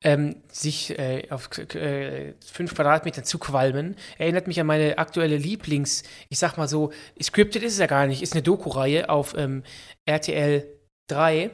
Ähm, 0.03 0.37
sich 0.51 0.97
äh, 0.97 1.27
auf 1.29 1.49
äh, 1.57 2.33
fünf 2.45 2.73
Quadratmetern 2.75 3.25
zu 3.25 3.37
qualmen. 3.37 3.95
Erinnert 4.17 4.47
mich 4.47 4.59
an 4.59 4.67
meine 4.67 4.97
aktuelle 4.97 5.37
Lieblings, 5.37 6.03
ich 6.29 6.39
sag 6.39 6.57
mal 6.57 6.67
so, 6.67 6.91
scripted 7.21 7.63
ist 7.63 7.73
es 7.73 7.79
ja 7.79 7.87
gar 7.87 8.07
nicht, 8.07 8.21
ist 8.21 8.33
eine 8.33 8.43
Doku-Reihe 8.43 9.09
auf 9.09 9.35
ähm, 9.37 9.63
RTL 10.05 10.65
3. 11.07 11.51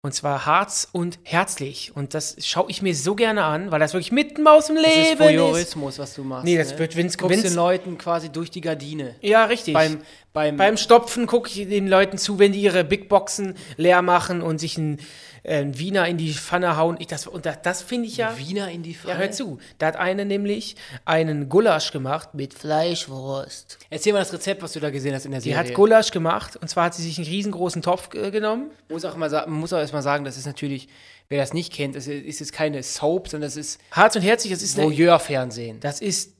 Und 0.00 0.14
zwar 0.14 0.46
Harz 0.46 0.88
und 0.92 1.18
Herzlich. 1.24 1.92
Und 1.94 2.14
das 2.14 2.36
schaue 2.46 2.70
ich 2.70 2.82
mir 2.82 2.94
so 2.94 3.16
gerne 3.16 3.42
an, 3.42 3.72
weil 3.72 3.80
das 3.80 3.94
wirklich 3.94 4.12
mitten 4.12 4.46
aus 4.46 4.68
dem 4.68 4.76
Das 4.76 4.86
ist 4.86 5.18
Leben 5.18 5.56
ist. 5.56 5.76
Was 5.76 6.14
du 6.14 6.22
machst. 6.22 6.44
Nee, 6.44 6.56
das 6.56 6.72
ne? 6.72 6.78
wird, 6.78 6.96
wenn's, 6.96 7.18
guckst 7.18 7.44
den 7.44 7.54
Leuten 7.54 7.98
quasi 7.98 8.28
durch 8.28 8.50
die 8.50 8.60
Gardine. 8.60 9.16
Ja, 9.22 9.46
richtig. 9.46 9.74
Beim, 9.74 10.00
beim, 10.32 10.56
Beim 10.56 10.76
Stopfen 10.76 11.26
gucke 11.26 11.48
ich 11.48 11.68
den 11.68 11.88
Leuten 11.88 12.16
zu, 12.16 12.38
wenn 12.38 12.52
die 12.52 12.60
ihre 12.60 12.84
Big 12.84 13.08
Boxen 13.08 13.56
leer 13.76 14.02
machen 14.02 14.40
und 14.40 14.58
sich 14.58 14.78
einen, 14.78 15.00
äh, 15.42 15.64
Wiener 15.70 16.06
in 16.06 16.16
die 16.16 16.32
Pfanne 16.32 16.76
hauen. 16.76 16.96
Ich 16.98 17.06
das, 17.06 17.26
und 17.26 17.46
das, 17.46 17.62
das 17.62 17.82
finde 17.82 18.08
ich 18.08 18.16
ja. 18.18 18.36
Wiener 18.38 18.70
in 18.70 18.82
die 18.82 18.94
Pfanne. 18.94 19.14
Ja, 19.14 19.18
hör 19.20 19.30
zu. 19.30 19.58
Da 19.78 19.86
hat 19.86 19.96
eine 19.96 20.24
nämlich 20.24 20.76
einen 21.04 21.48
Gulasch 21.48 21.92
gemacht 21.92 22.34
mit 22.34 22.54
Fleischwurst. 22.54 23.78
Erzähl 23.90 24.12
mal 24.12 24.20
das 24.20 24.32
Rezept, 24.32 24.62
was 24.62 24.72
du 24.72 24.80
da 24.80 24.90
gesehen 24.90 25.14
hast 25.14 25.24
in 25.24 25.32
der 25.32 25.40
Die 25.40 25.50
Serie. 25.50 25.68
hat 25.68 25.74
Gulasch 25.74 26.10
gemacht 26.10 26.56
und 26.56 26.68
zwar 26.68 26.84
hat 26.86 26.94
sie 26.94 27.02
sich 27.02 27.18
einen 27.18 27.26
riesengroßen 27.26 27.82
Topf 27.82 28.14
äh, 28.14 28.30
genommen. 28.30 28.70
muss 28.88 29.04
auch 29.04 29.16
mal, 29.16 29.46
muss 29.46 29.72
auch 29.72 29.78
erstmal 29.78 30.02
sagen, 30.02 30.24
das 30.24 30.36
ist 30.36 30.46
natürlich, 30.46 30.88
wer 31.28 31.38
das 31.38 31.52
nicht 31.52 31.72
kennt, 31.72 31.96
das 31.96 32.06
ist 32.06 32.40
jetzt 32.40 32.52
keine 32.52 32.82
Soap, 32.82 33.28
sondern 33.28 33.48
das 33.48 33.56
ist 33.56 33.80
Harz 33.92 34.16
und 34.16 34.22
herzlich, 34.22 34.52
das 34.52 34.62
ist 34.62 34.76
Voyeur-Fernsehen. 34.76 35.80
das 35.80 36.00
ist 36.00 36.32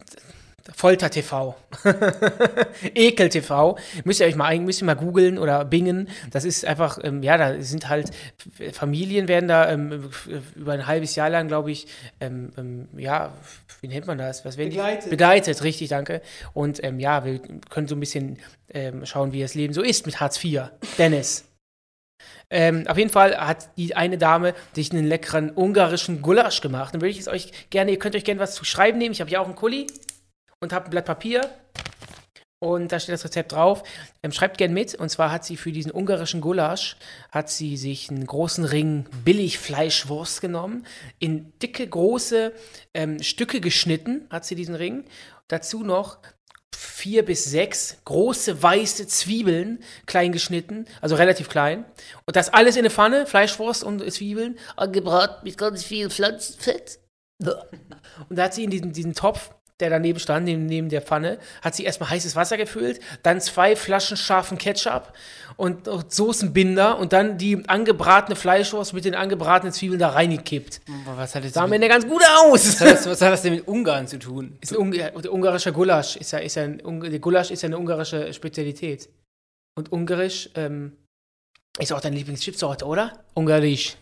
Folter 0.74 1.10
TV. 1.10 1.56
Ekel 2.94 3.28
TV. 3.28 3.78
Müsst 4.04 4.20
ihr 4.20 4.26
euch 4.26 4.36
mal, 4.36 4.46
ein- 4.46 4.64
müsst 4.64 4.82
ihr 4.82 4.84
mal 4.86 4.94
googeln 4.96 5.38
oder 5.38 5.64
bingen. 5.64 6.08
Das 6.30 6.44
ist 6.44 6.64
einfach, 6.64 6.98
ähm, 7.02 7.22
ja, 7.22 7.36
da 7.36 7.60
sind 7.62 7.88
halt 7.88 8.10
Familien 8.72 9.28
werden 9.28 9.48
da 9.48 9.70
ähm, 9.70 10.10
über 10.56 10.72
ein 10.72 10.86
halbes 10.86 11.14
Jahr 11.16 11.30
lang, 11.30 11.48
glaube 11.48 11.70
ich, 11.70 11.86
ähm, 12.20 12.50
ähm, 12.56 12.88
ja, 12.96 13.32
wie 13.80 13.88
nennt 13.88 14.06
man 14.06 14.18
das? 14.18 14.44
Was 14.44 14.56
werden 14.56 14.70
Begleitet. 14.70 15.06
Die? 15.06 15.10
Begleitet, 15.10 15.62
richtig, 15.62 15.88
danke. 15.88 16.20
Und 16.52 16.82
ähm, 16.84 17.00
ja, 17.00 17.24
wir 17.24 17.40
können 17.70 17.88
so 17.88 17.96
ein 17.96 18.00
bisschen 18.00 18.38
ähm, 18.72 19.06
schauen, 19.06 19.32
wie 19.32 19.40
das 19.40 19.54
Leben 19.54 19.72
so 19.72 19.82
ist 19.82 20.06
mit 20.06 20.20
Hartz 20.20 20.42
IV. 20.42 20.62
Dennis. 20.98 21.44
Ähm, 22.50 22.86
auf 22.88 22.96
jeden 22.96 23.10
Fall 23.10 23.36
hat 23.36 23.68
die 23.76 23.94
eine 23.94 24.16
Dame 24.16 24.54
sich 24.74 24.90
einen 24.90 25.06
leckeren 25.06 25.52
ungarischen 25.54 26.22
Gulasch 26.22 26.60
gemacht. 26.62 26.94
Dann 26.94 27.02
würde 27.02 27.10
ich 27.10 27.18
es 27.20 27.28
euch 27.28 27.52
gerne, 27.70 27.90
ihr 27.90 27.98
könnt 27.98 28.16
euch 28.16 28.24
gerne 28.24 28.40
was 28.40 28.54
zu 28.54 28.64
schreiben 28.64 28.98
nehmen. 28.98 29.12
Ich 29.12 29.20
habe 29.20 29.30
ja 29.30 29.40
auch 29.40 29.44
einen 29.46 29.54
Kuli 29.54 29.86
und 30.60 30.72
habe 30.72 30.86
ein 30.86 30.90
Blatt 30.90 31.04
Papier. 31.04 31.48
Und 32.60 32.90
da 32.90 32.98
steht 32.98 33.12
das 33.12 33.24
Rezept 33.24 33.52
drauf. 33.52 33.84
Ähm, 34.22 34.32
schreibt 34.32 34.58
gern 34.58 34.72
mit. 34.72 34.94
Und 34.96 35.08
zwar 35.10 35.30
hat 35.30 35.44
sie 35.44 35.56
für 35.56 35.70
diesen 35.70 35.92
ungarischen 35.92 36.40
Gulasch, 36.40 36.96
hat 37.30 37.48
sie 37.50 37.76
sich 37.76 38.10
einen 38.10 38.26
großen 38.26 38.64
Ring 38.64 39.06
Billigfleischwurst 39.24 40.40
genommen, 40.40 40.84
in 41.20 41.52
dicke, 41.60 41.86
große 41.86 42.52
ähm, 42.94 43.22
Stücke 43.22 43.60
geschnitten, 43.60 44.26
hat 44.30 44.44
sie 44.44 44.56
diesen 44.56 44.74
Ring. 44.74 45.04
Dazu 45.46 45.84
noch 45.84 46.18
vier 46.74 47.24
bis 47.24 47.44
sechs 47.44 47.98
große 48.04 48.60
weiße 48.60 49.06
Zwiebeln, 49.06 49.82
klein 50.06 50.32
geschnitten, 50.32 50.86
also 51.00 51.14
relativ 51.14 51.48
klein. 51.48 51.84
Und 52.26 52.34
das 52.34 52.52
alles 52.52 52.74
in 52.74 52.80
eine 52.80 52.90
Pfanne, 52.90 53.26
Fleischwurst 53.26 53.84
und 53.84 54.10
Zwiebeln, 54.12 54.58
angebraten 54.76 55.44
mit 55.44 55.56
ganz 55.56 55.84
viel 55.84 56.10
Pflanzenfett. 56.10 56.98
Und 57.40 58.36
da 58.36 58.44
hat 58.44 58.54
sie 58.54 58.64
in 58.64 58.70
diesen, 58.70 58.92
diesen 58.92 59.14
Topf, 59.14 59.50
der 59.80 59.90
daneben 59.90 60.18
stand, 60.18 60.44
neben, 60.44 60.66
neben 60.66 60.88
der 60.88 61.02
Pfanne, 61.02 61.38
hat 61.62 61.74
sie 61.74 61.84
erstmal 61.84 62.10
heißes 62.10 62.34
Wasser 62.34 62.56
gefüllt, 62.56 63.00
dann 63.22 63.40
zwei 63.40 63.76
Flaschen 63.76 64.16
scharfen 64.16 64.58
Ketchup 64.58 65.12
und, 65.56 65.86
und 65.86 66.12
Soßenbinder 66.12 66.98
und 66.98 67.12
dann 67.12 67.38
die 67.38 67.62
angebratene 67.68 68.34
Fleischwurst 68.34 68.92
mit 68.92 69.04
den 69.04 69.14
angebratenen 69.14 69.72
Zwiebeln 69.72 70.00
da 70.00 70.10
reingekippt. 70.10 70.80
Was 71.04 71.34
hat, 71.34 71.44
das 71.44 71.52
Sah 71.52 71.64
am 71.64 71.70
mit, 71.70 71.76
Ende 71.76 71.88
ganz 71.88 72.06
gut 72.06 72.22
aus. 72.40 72.66
was, 72.66 72.80
hat 72.80 72.90
das, 72.90 73.06
was 73.06 73.20
hat 73.20 73.32
das 73.32 73.42
denn 73.42 73.54
mit 73.54 73.68
Ungarn 73.68 74.08
zu 74.08 74.18
tun? 74.18 74.58
Ist 74.60 74.76
ein 74.76 74.90
der 74.90 75.32
ungarischer 75.32 75.72
Gulasch. 75.72 76.16
Ist 76.16 76.32
ja, 76.32 76.38
ist 76.38 76.56
ja 76.56 76.64
ein, 76.64 77.20
Gulasch 77.20 77.50
ist 77.50 77.62
ja 77.62 77.68
eine 77.68 77.78
ungarische 77.78 78.32
Spezialität. 78.32 79.08
Und 79.76 79.92
ungarisch 79.92 80.50
ähm, 80.56 80.92
ist 81.78 81.92
auch 81.92 82.00
deine 82.00 82.16
Lieblingschipsorte, 82.16 82.84
oder? 82.84 83.12
Ungarisch. 83.34 83.96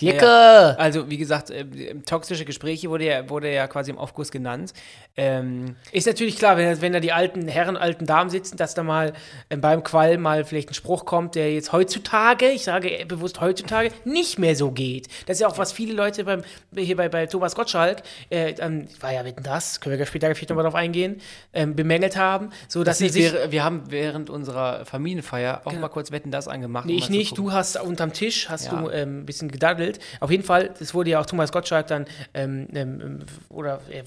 Lecker! 0.00 0.78
Also, 0.78 1.08
wie 1.10 1.16
gesagt, 1.16 1.50
äh, 1.50 1.64
toxische 2.06 2.44
Gespräche 2.44 2.88
wurde 2.90 3.04
ja, 3.06 3.28
wurde 3.28 3.52
ja 3.52 3.66
quasi 3.66 3.90
im 3.90 3.98
Aufguss 3.98 4.30
genannt. 4.30 4.72
Ähm, 5.16 5.76
Ist 5.92 6.06
natürlich 6.06 6.36
klar, 6.36 6.56
wenn, 6.56 6.80
wenn 6.80 6.92
da 6.92 7.00
die 7.00 7.12
alten 7.12 7.48
Herren, 7.48 7.76
alten 7.76 8.06
Damen 8.06 8.30
sitzen, 8.30 8.56
dass 8.56 8.74
da 8.74 8.82
mal 8.82 9.12
äh, 9.48 9.56
beim 9.56 9.82
Qual 9.82 10.18
mal 10.18 10.44
vielleicht 10.44 10.70
ein 10.70 10.74
Spruch 10.74 11.04
kommt, 11.04 11.34
der 11.34 11.52
jetzt 11.52 11.72
heutzutage, 11.72 12.48
ich 12.48 12.64
sage 12.64 13.04
bewusst 13.06 13.40
heutzutage, 13.40 13.90
nicht 14.04 14.38
mehr 14.38 14.54
so 14.56 14.70
geht. 14.70 15.08
Das 15.26 15.36
ist 15.36 15.40
ja 15.40 15.48
auch, 15.48 15.58
was 15.58 15.72
viele 15.72 15.92
Leute 15.94 16.24
beim, 16.24 16.42
hier 16.76 16.96
bei, 16.96 17.08
bei 17.08 17.26
Thomas 17.26 17.54
Gottschalk, 17.54 18.02
äh, 18.30 18.52
ähm, 18.58 18.86
war 19.00 19.12
ja 19.12 19.24
wetten 19.24 19.42
das, 19.42 19.80
können 19.80 19.98
wir 19.98 20.06
später 20.06 20.32
vielleicht 20.34 20.50
nochmal 20.50 20.64
drauf 20.64 20.74
eingehen, 20.74 21.20
ähm, 21.52 21.74
bemängelt 21.74 22.16
haben, 22.16 22.50
so 22.68 22.84
dass 22.84 22.98
das 22.98 23.12
sie 23.12 23.22
sich 23.22 23.32
wäre, 23.32 23.50
wir 23.52 23.64
haben 23.64 23.82
während 23.88 24.30
unserer 24.30 24.84
Familienfeier 24.84 25.62
auch 25.64 25.72
mal 25.72 25.88
kurz 25.88 26.12
Wetten 26.12 26.30
das 26.30 26.48
angemacht. 26.48 26.86
Nee, 26.86 26.92
um 26.92 26.98
ich 26.98 27.10
nicht. 27.10 27.36
Du 27.36 27.52
hast 27.52 27.80
unterm 27.80 28.12
Tisch 28.12 28.48
hast 28.48 28.66
Ja. 28.66 28.80
du 28.80 28.90
ähm, 28.90 29.20
ein 29.20 29.26
bisschen 29.26 29.48
gedaddelt. 29.74 30.00
Auf 30.20 30.30
jeden 30.30 30.44
Fall, 30.44 30.70
das 30.78 30.94
wurde 30.94 31.10
ja 31.10 31.20
auch 31.20 31.26
Thomas 31.26 31.52
Gottschalk 31.52 31.86
dann 31.86 32.06
ähm, 32.34 32.68
ähm, 32.74 33.20
oder 33.48 33.80
äh, 33.90 34.02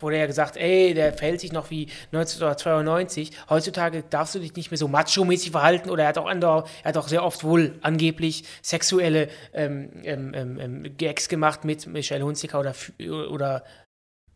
wurde 0.00 0.18
ja 0.18 0.26
gesagt, 0.26 0.56
ey, 0.56 0.94
der 0.94 1.12
verhält 1.12 1.40
sich 1.40 1.52
noch 1.52 1.70
wie 1.70 1.88
1992. 2.12 3.32
Heutzutage 3.50 4.04
darfst 4.08 4.34
du 4.34 4.38
dich 4.38 4.54
nicht 4.54 4.70
mehr 4.70 4.78
so 4.78 4.86
macho-mäßig 4.88 5.50
verhalten 5.50 5.90
oder 5.90 6.04
er 6.04 6.10
hat 6.10 6.18
auch 6.18 6.26
andere, 6.26 6.64
er 6.82 6.88
hat 6.90 6.96
auch 6.96 7.08
sehr 7.08 7.24
oft 7.24 7.42
wohl 7.42 7.74
angeblich 7.82 8.44
sexuelle 8.62 9.28
ähm, 9.52 9.90
ähm, 10.04 10.32
ähm, 10.34 10.60
ähm, 10.60 10.96
Gags 10.96 11.28
gemacht 11.28 11.64
mit 11.64 11.86
Michelle 11.86 12.24
Hunziker 12.24 12.60
oder 12.60 12.74
oder 13.30 13.64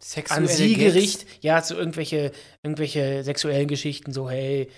Sexuelle 0.03 0.43
an 0.43 0.49
sie 0.49 0.75
gericht, 0.75 1.27
ja, 1.43 1.63
zu 1.63 1.77
irgendwelche, 1.77 2.33
irgendwelche 2.65 3.23
sexuellen 3.23 3.69
Geschichten, 3.69 4.13
so, 4.13 4.29
hey, 4.29 4.69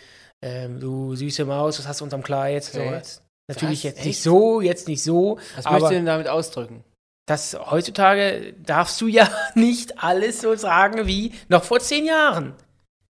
ähm, 0.42 0.80
du 0.80 1.16
süße 1.16 1.46
Maus, 1.46 1.78
was 1.78 1.88
hast 1.88 2.00
du 2.02 2.04
unterm 2.04 2.22
Kleid? 2.22 2.64
So, 2.64 2.82
Okay. 2.82 2.96
jetzt. 2.96 3.23
Natürlich 3.48 3.80
Was? 3.80 3.82
jetzt 3.84 3.96
Echt? 3.98 4.06
nicht 4.06 4.22
so, 4.22 4.60
jetzt 4.60 4.88
nicht 4.88 5.02
so, 5.02 5.38
Was 5.56 5.64
möchtest 5.66 5.90
du 5.90 5.94
denn 5.96 6.06
damit 6.06 6.28
ausdrücken? 6.28 6.84
das 7.26 7.56
heutzutage 7.70 8.52
darfst 8.62 9.00
du 9.00 9.06
ja 9.08 9.28
nicht 9.54 10.02
alles 10.02 10.40
so 10.42 10.54
sagen 10.56 11.06
wie 11.06 11.32
noch 11.48 11.64
vor 11.64 11.80
zehn 11.80 12.04
Jahren. 12.04 12.54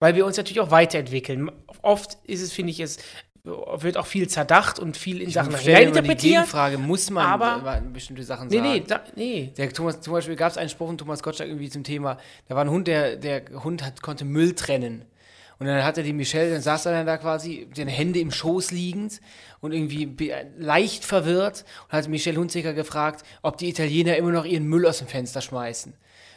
Weil 0.01 0.15
wir 0.15 0.25
uns 0.27 0.37
natürlich 0.37 0.61
auch 0.61 0.71
weiterentwickeln. 0.71 1.51
Oft 1.83 2.17
ist 2.25 2.41
es, 2.41 2.53
finde 2.53 2.71
ich, 2.73 2.81
es 2.81 2.99
wird 3.45 3.97
auch 3.97 4.07
viel 4.07 4.29
zerdacht 4.29 4.79
und 4.79 4.97
viel 4.97 5.21
in 5.23 5.31
Sachen 5.31 5.53
stelle 5.53 5.63
immer 5.63 5.79
die 5.79 5.85
reininterpretiert. 5.99 6.35
Gegenfrage, 6.37 6.79
muss 6.79 7.11
man 7.11 7.27
aber- 7.27 7.77
äh, 7.77 7.81
bestimmte 7.93 8.23
Sachen 8.25 8.49
Nee, 8.49 8.57
sagen? 8.57 8.69
nee, 8.71 8.85
da, 8.87 9.01
nee. 9.15 9.53
Der 9.57 9.73
Thomas, 9.73 10.01
zum 10.01 10.13
Beispiel 10.15 10.37
gab 10.37 10.51
es 10.53 10.59
einen 10.59 10.69
Spruch 10.71 10.87
von 10.89 10.99
Thomas 10.99 11.23
Gottschalk 11.23 11.49
irgendwie 11.49 11.69
zum 11.71 11.85
Thema, 11.85 12.19
da 12.49 12.55
war 12.55 12.65
ein 12.65 12.71
Hund, 12.71 12.89
der, 12.89 13.17
der 13.17 13.43
Hund 13.63 13.85
hat, 13.85 14.03
konnte 14.03 14.25
Müll 14.25 14.55
trennen. 14.55 15.05
Und 15.61 15.67
dann 15.67 15.85
hatte 15.85 16.03
die 16.03 16.13
Michelle, 16.15 16.51
dann 16.53 16.63
saß 16.63 16.87
er 16.87 16.93
dann 16.93 17.07
da 17.07 17.17
quasi, 17.19 17.67
mit 17.69 17.77
den 17.79 17.87
Hände 17.87 18.19
im 18.19 18.31
Schoß 18.33 18.71
liegend 18.73 19.21
und 19.61 19.73
irgendwie 19.73 20.33
leicht 20.59 21.05
verwirrt 21.05 21.65
und 21.87 21.93
hat 21.93 22.09
Michelle 22.09 22.39
Hunziker 22.39 22.73
gefragt, 22.73 23.25
ob 23.43 23.59
die 23.59 23.69
Italiener 23.69 24.17
immer 24.17 24.31
noch 24.33 24.47
ihren 24.47 24.65
Müll 24.65 24.87
aus 24.87 24.99
dem 24.99 25.07
Fenster 25.07 25.41
schmeißen. 25.43 25.93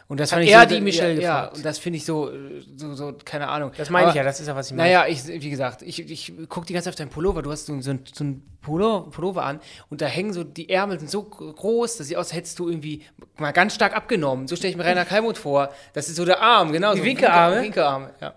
Und 0.10 0.20
das 0.20 0.34
Hat 0.34 0.40
fand 0.40 0.48
ich 0.50 0.54
er 0.54 0.64
so, 0.68 0.76
die 0.76 0.82
Michelle 0.82 1.14
ja, 1.16 1.22
ja, 1.22 1.46
und 1.48 1.64
das 1.64 1.80
finde 1.80 1.96
ich 1.98 2.06
so, 2.06 2.30
so, 2.76 2.94
so, 2.94 3.14
keine 3.24 3.48
Ahnung. 3.48 3.72
Das 3.78 3.90
meine 3.90 4.10
ich 4.10 4.16
ja, 4.16 4.24
das 4.24 4.42
ist 4.42 4.48
ja, 4.48 4.56
was 4.58 4.68
ich 4.70 4.74
meine. 4.76 4.90
naja, 4.90 5.08
ich, 5.08 5.26
wie 5.26 5.50
gesagt, 5.50 5.82
ich, 5.82 5.98
ich 6.12 6.34
gucke 6.50 6.68
die 6.68 6.74
ganze 6.74 6.88
Zeit 6.90 6.96
auf 6.96 6.98
deinen 6.98 7.10
Pullover. 7.10 7.42
Du 7.42 7.50
hast 7.50 7.66
so, 7.68 7.80
so, 7.80 7.92
ein- 7.92 8.04
so 8.14 8.26
einen 8.26 8.44
Pullo- 8.62 9.10
Pullover 9.10 9.46
an 9.46 9.62
und 9.90 10.02
da 10.02 10.06
hängen 10.06 10.34
so, 10.34 10.44
die 10.44 10.70
Ärmel 10.70 11.00
sind 11.00 11.10
so 11.10 11.24
groß, 11.24 11.96
dass 11.96 12.08
sieht 12.08 12.18
aus, 12.18 12.28
als 12.28 12.34
hättest 12.36 12.60
du 12.60 12.68
irgendwie 12.68 13.04
mal 13.38 13.54
ganz 13.54 13.74
stark 13.76 13.96
abgenommen. 13.96 14.50
So 14.50 14.58
stelle 14.58 14.72
ich 14.72 14.78
mir 14.78 14.84
Rainer 14.84 15.06
Kalmuth 15.06 15.38
vor. 15.38 15.70
Das 15.94 16.10
ist 16.10 16.18
so 16.18 16.26
der 16.26 16.42
Arm, 16.42 16.74
genau. 16.74 16.92
Die 16.94 17.00
so 17.00 17.06
Winkelarme? 17.06 17.56
Winke- 17.56 17.64
Winkearme, 17.64 18.10
ja. 18.20 18.34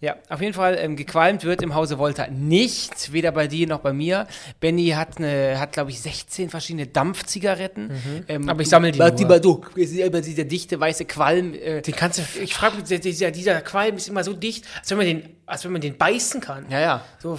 Ja, 0.00 0.14
auf 0.28 0.40
jeden 0.40 0.54
Fall, 0.54 0.78
ähm, 0.80 0.94
gequalmt 0.94 1.42
wird 1.42 1.60
im 1.60 1.74
Hause 1.74 1.98
Volta 1.98 2.28
nicht, 2.28 3.12
weder 3.12 3.32
bei 3.32 3.48
dir 3.48 3.66
noch 3.66 3.80
bei 3.80 3.92
mir. 3.92 4.28
Benny 4.60 4.90
hat, 4.90 5.18
eine, 5.18 5.58
hat 5.58 5.72
glaube 5.72 5.90
ich, 5.90 6.00
16 6.00 6.50
verschiedene 6.50 6.86
Dampfzigaretten. 6.86 7.90
Ähm, 8.28 8.42
Mhm. 8.42 8.48
Aber 8.48 8.62
ich 8.62 8.68
sammel 8.68 8.92
die 8.92 8.98
nur. 8.98 9.08
mal, 9.28 9.40
du, 9.40 9.60
über 9.74 10.20
dieser 10.20 10.44
dichte 10.44 10.78
weiße 10.78 11.04
Qualm. 11.04 11.52
Äh, 11.54 11.82
Den 11.82 11.96
kannst 11.96 12.18
du, 12.20 12.22
ich 12.40 12.54
frage 12.54 12.76
mich, 12.76 13.00
dieser, 13.00 13.30
dieser 13.32 13.60
Qualm 13.60 13.96
ist 13.96 14.08
immer 14.08 14.22
so 14.22 14.34
dicht, 14.34 14.64
als 14.78 14.88
wenn 14.90 14.98
man 14.98 15.06
den, 15.06 15.22
als 15.48 15.64
wenn 15.64 15.72
man 15.72 15.80
den 15.80 15.96
beißen 15.96 16.40
kann. 16.40 16.66
ja, 16.68 16.80
ja. 16.80 17.00
So, 17.22 17.38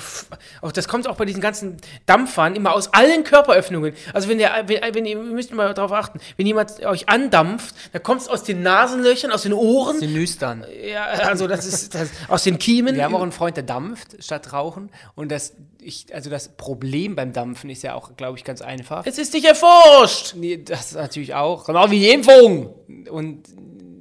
auch 0.61 0.71
das 0.71 0.87
kommt 0.87 1.07
auch 1.07 1.15
bei 1.15 1.25
diesen 1.25 1.41
ganzen 1.41 1.77
Dampfern 2.05 2.55
immer 2.55 2.73
aus 2.73 2.93
allen 2.93 3.23
Körperöffnungen. 3.23 3.93
Also 4.13 4.27
wenn 4.27 4.39
der, 4.39 4.63
wenn, 4.67 4.81
wenn 4.95 5.05
ihr 5.05 5.19
ihr 5.19 5.33
müsst 5.33 5.53
mal 5.53 5.73
darauf 5.73 5.91
achten, 5.91 6.19
wenn 6.37 6.45
jemand 6.45 6.83
euch 6.85 7.09
andampft, 7.09 7.75
dann 7.93 8.03
kommt 8.03 8.21
es 8.21 8.27
aus 8.27 8.43
den 8.43 8.61
Nasenlöchern, 8.61 9.31
aus 9.31 9.43
den 9.43 9.53
Ohren, 9.53 9.99
Den 9.99 10.13
Nüstern. 10.13 10.65
ja, 10.83 11.05
also 11.05 11.47
das 11.47 11.65
ist 11.65 11.95
das, 11.95 12.09
aus 12.27 12.43
den 12.43 12.57
Kiemen. 12.57 12.95
Wir 12.95 13.03
haben 13.03 13.15
auch 13.15 13.21
einen 13.21 13.31
Freund, 13.31 13.57
der 13.57 13.63
dampft 13.63 14.23
statt 14.23 14.53
rauchen. 14.53 14.89
Und 15.15 15.31
das, 15.31 15.53
ich, 15.81 16.13
also 16.13 16.29
das 16.29 16.49
Problem 16.49 17.15
beim 17.15 17.33
Dampfen 17.33 17.69
ist 17.69 17.83
ja 17.83 17.95
auch, 17.95 18.15
glaube 18.17 18.37
ich, 18.37 18.43
ganz 18.43 18.61
einfach. 18.61 19.05
es 19.05 19.17
ist 19.17 19.33
nicht 19.33 19.45
erforscht. 19.45 20.33
Nee, 20.35 20.57
das 20.63 20.93
natürlich 20.93 21.33
auch. 21.35 21.65
Genau 21.65 21.89
wie 21.91 21.99
die 21.99 22.09
Impfung. 22.09 22.73
Und 23.09 23.43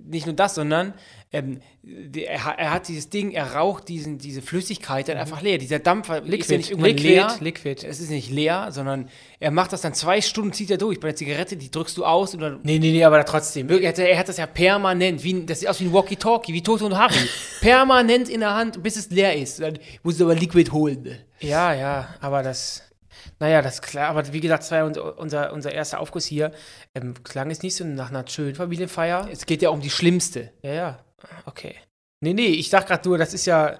nicht 0.08 0.26
nur 0.26 0.34
das, 0.34 0.54
sondern 0.54 0.94
ähm, 1.32 1.60
er, 1.82 2.54
er 2.56 2.70
hat 2.72 2.88
dieses 2.88 3.10
Ding, 3.10 3.32
er 3.32 3.54
raucht 3.54 3.88
diesen, 3.88 4.18
diese 4.18 4.40
Flüssigkeit 4.40 5.08
dann 5.08 5.18
einfach 5.18 5.42
leer. 5.42 5.58
Dieser 5.58 5.78
Dampfer 5.78 6.24
ist 6.24 6.50
ja 6.50 6.56
nicht 6.56 6.70
irgendwann 6.70 6.90
Liquid, 6.92 7.08
leer. 7.08 7.36
Liquid. 7.40 7.86
Es 7.86 8.00
ist 8.00 8.10
nicht 8.10 8.30
leer, 8.30 8.68
sondern 8.70 9.08
er 9.38 9.50
macht 9.50 9.72
das 9.72 9.82
dann 9.82 9.94
zwei 9.94 10.20
Stunden, 10.20 10.52
zieht 10.52 10.70
er 10.70 10.78
durch. 10.78 11.00
Bei 11.00 11.08
der 11.08 11.16
Zigarette, 11.16 11.56
die 11.56 11.70
drückst 11.70 11.96
du 11.98 12.04
aus 12.04 12.34
und 12.34 12.40
dann 12.40 12.60
Nee, 12.62 12.78
nee, 12.78 12.92
nee, 12.92 13.04
aber 13.04 13.22
trotzdem. 13.24 13.68
er 13.68 13.88
hat, 13.88 13.98
er 13.98 14.18
hat 14.18 14.28
das 14.28 14.38
ja 14.38 14.46
permanent, 14.46 15.22
wie, 15.22 15.44
das 15.44 15.60
sieht 15.60 15.68
aus 15.68 15.80
wie 15.80 15.84
ein 15.84 15.92
Walkie-Talkie, 15.92 16.52
wie 16.54 16.62
Toto 16.62 16.86
und 16.86 16.96
Harry. 16.96 17.14
permanent 17.60 18.28
in 18.28 18.40
der 18.40 18.54
Hand, 18.54 18.82
bis 18.82 18.96
es 18.96 19.10
leer 19.10 19.36
ist. 19.36 19.60
Dann 19.60 19.78
musst 20.02 20.20
du 20.20 20.24
aber 20.24 20.34
Liquid 20.34 20.70
holen. 20.72 21.18
Ja, 21.40 21.74
ja, 21.74 22.08
aber 22.20 22.42
das. 22.42 22.82
Naja, 23.40 23.62
das 23.62 23.74
ist 23.74 23.82
klar. 23.82 24.08
Aber 24.08 24.32
wie 24.32 24.40
gesagt, 24.40 24.64
das 24.64 24.70
war 24.70 24.78
ja 24.78 24.84
unser, 24.84 25.18
unser, 25.18 25.52
unser 25.52 25.72
erster 25.72 26.00
Aufguss 26.00 26.24
hier. 26.26 26.52
Ähm, 26.94 27.14
klang 27.22 27.50
es 27.50 27.62
nicht 27.62 27.76
so 27.76 27.84
nach 27.84 28.10
einer 28.10 28.26
schönen 28.26 28.54
Familienfeier. 28.54 29.28
Es 29.30 29.46
geht 29.46 29.62
ja 29.62 29.70
um 29.70 29.80
die 29.80 29.90
schlimmste. 29.90 30.52
Ja, 30.62 30.72
ja. 30.72 30.98
Okay. 31.46 31.76
Nee, 32.20 32.34
nee, 32.34 32.46
ich 32.46 32.70
dachte 32.70 32.88
gerade 32.88 33.08
nur, 33.08 33.18
das 33.18 33.34
ist 33.34 33.46
ja. 33.46 33.78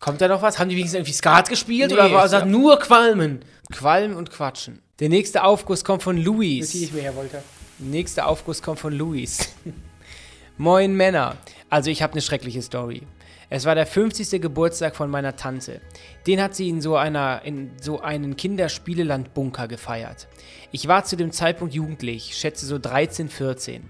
Kommt 0.00 0.20
da 0.20 0.28
noch 0.28 0.42
was? 0.42 0.58
Haben 0.58 0.68
die 0.68 0.76
wenigstens 0.76 0.98
irgendwie 0.98 1.12
Skat 1.12 1.48
gespielt? 1.48 1.88
Nee, 1.90 1.94
oder 1.94 2.12
war 2.12 2.22
das 2.22 2.32
glaub- 2.32 2.46
nur 2.46 2.78
Qualmen? 2.78 3.44
Qualm 3.72 4.16
und 4.16 4.30
Quatschen. 4.30 4.82
Der 4.98 5.08
nächste 5.08 5.44
Aufguss 5.44 5.84
kommt 5.84 6.02
von 6.02 6.16
Luis. 6.18 6.74
ich 6.74 6.92
mir 6.92 7.02
her 7.02 7.16
wollte. 7.16 7.42
Nächster 7.78 8.26
Aufguss 8.26 8.60
kommt 8.60 8.78
von 8.80 8.92
Luis. 8.92 9.48
Moin 10.58 10.94
Männer. 10.94 11.36
Also 11.70 11.90
ich 11.90 12.02
habe 12.02 12.12
eine 12.12 12.22
schreckliche 12.22 12.62
Story. 12.62 13.02
Es 13.50 13.64
war 13.64 13.74
der 13.74 13.86
50. 13.86 14.40
Geburtstag 14.40 14.96
von 14.96 15.10
meiner 15.10 15.36
Tante. 15.36 15.80
Den 16.26 16.40
hat 16.40 16.54
sie 16.54 16.68
in 16.68 16.80
so, 16.80 16.96
einer, 16.96 17.42
in 17.44 17.72
so 17.80 18.00
einen 18.00 18.36
Kinderspieleland-Bunker 18.36 19.68
gefeiert. 19.68 20.28
Ich 20.72 20.88
war 20.88 21.04
zu 21.04 21.16
dem 21.16 21.32
Zeitpunkt 21.32 21.74
jugendlich, 21.74 22.36
schätze 22.36 22.66
so 22.66 22.78
13, 22.78 23.28
14. 23.28 23.88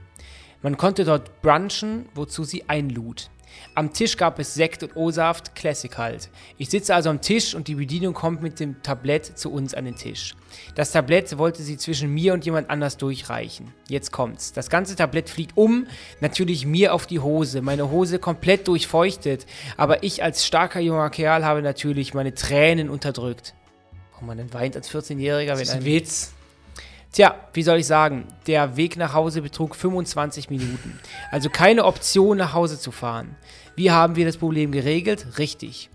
Man 0.63 0.77
konnte 0.77 1.05
dort 1.05 1.43
brunchen, 1.43 2.07
wozu 2.15 2.45
sie 2.45 2.69
einlud. 2.69 3.31
Am 3.75 3.93
Tisch 3.93 4.17
gab 4.17 4.39
es 4.39 4.55
Sekt 4.55 4.83
und 4.83 4.97
O-Saft, 4.97 5.55
Classic 5.55 5.97
halt. 5.97 6.29
Ich 6.59 6.71
sitze 6.71 6.95
also 6.95 7.11
am 7.11 7.21
Tisch 7.21 7.55
und 7.55 7.69
die 7.69 7.75
Bedienung 7.75 8.15
kommt 8.15 8.43
mit 8.43 8.61
dem 8.61 8.83
Tablett 8.83 9.39
zu 9.39 9.51
uns 9.53 9.75
an 9.75 9.85
den 9.85 9.97
Tisch. 9.97 10.35
Das 10.75 10.93
Tablett 10.93 11.37
wollte 11.39 11.63
sie 11.63 11.77
zwischen 11.77 12.13
mir 12.13 12.35
und 12.35 12.45
jemand 12.45 12.71
anders 12.71 12.97
durchreichen. 12.97 13.73
Jetzt 13.89 14.13
kommt's. 14.13 14.53
Das 14.53 14.71
ganze 14.71 14.95
Tablett 14.95 15.29
fliegt 15.29 15.57
um, 15.57 15.87
natürlich 16.21 16.67
mir 16.67 16.95
auf 16.95 17.07
die 17.07 17.21
Hose. 17.21 17.63
Meine 17.63 17.91
Hose 17.91 18.19
komplett 18.19 18.69
durchfeuchtet. 18.69 19.47
Aber 19.77 20.03
ich 20.03 20.23
als 20.23 20.47
starker 20.47 20.81
junger 20.81 21.11
Kerl 21.11 21.45
habe 21.45 21.63
natürlich 21.63 22.15
meine 22.15 22.35
Tränen 22.35 22.91
unterdrückt. 22.91 23.55
Warum 24.13 24.29
man 24.29 24.37
denn 24.37 24.53
weint 24.55 24.77
als 24.77 24.91
14-Jähriger, 24.91 25.57
Das 25.57 25.61
wenn 25.61 25.79
ein 25.79 25.85
Witz. 25.85 26.34
Tja, 27.15 27.37
wie 27.53 27.63
soll 27.63 27.79
ich 27.79 27.87
sagen, 27.87 28.27
der 28.49 28.77
Weg 28.77 28.97
nach 28.97 29.15
Hause 29.15 29.41
betrug 29.41 29.77
25 29.77 30.51
Minuten. 30.51 30.99
Also 31.31 31.49
keine 31.49 31.85
Option, 31.85 32.37
nach 32.37 32.55
Hause 32.55 32.77
zu 32.77 32.91
fahren. 32.91 33.37
Wie 33.77 33.93
haben 33.93 34.17
wir 34.17 34.27
das 34.27 34.37
Problem 34.37 34.73
geregelt? 34.73 35.39
Richtig. 35.39 35.91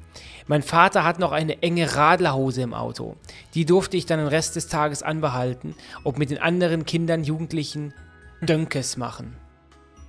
Mein 0.48 0.64
Vater 0.64 1.04
hat 1.04 1.20
noch 1.20 1.34
eine 1.34 1.62
enge 1.62 1.94
Radlerhose 1.94 2.62
im 2.62 2.74
Auto. 2.74 3.18
Die 3.54 3.66
durfte 3.66 3.98
ich 3.98 4.06
dann 4.06 4.20
den 4.20 4.30
Rest 4.30 4.56
des 4.56 4.70
Tages 4.70 5.04
anbehalten 5.04 5.76
und 6.06 6.18
mit 6.18 6.30
den 6.30 6.38
anderen 6.38 6.86
Kindern, 6.86 7.26
Jugendlichen 7.26 7.94
Dönkes 8.42 8.96
machen. 8.96 9.36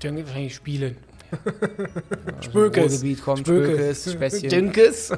Dünke 0.00 0.28
wahrscheinlich 0.28 0.54
spielen. 0.54 0.96
Spökes. 2.40 2.84
Ruhrgebiet 2.84 3.22
kommt, 3.24 3.40
Spökes, 3.40 4.12
Späßchen. 4.12 4.48
Dünkes. 4.48 5.12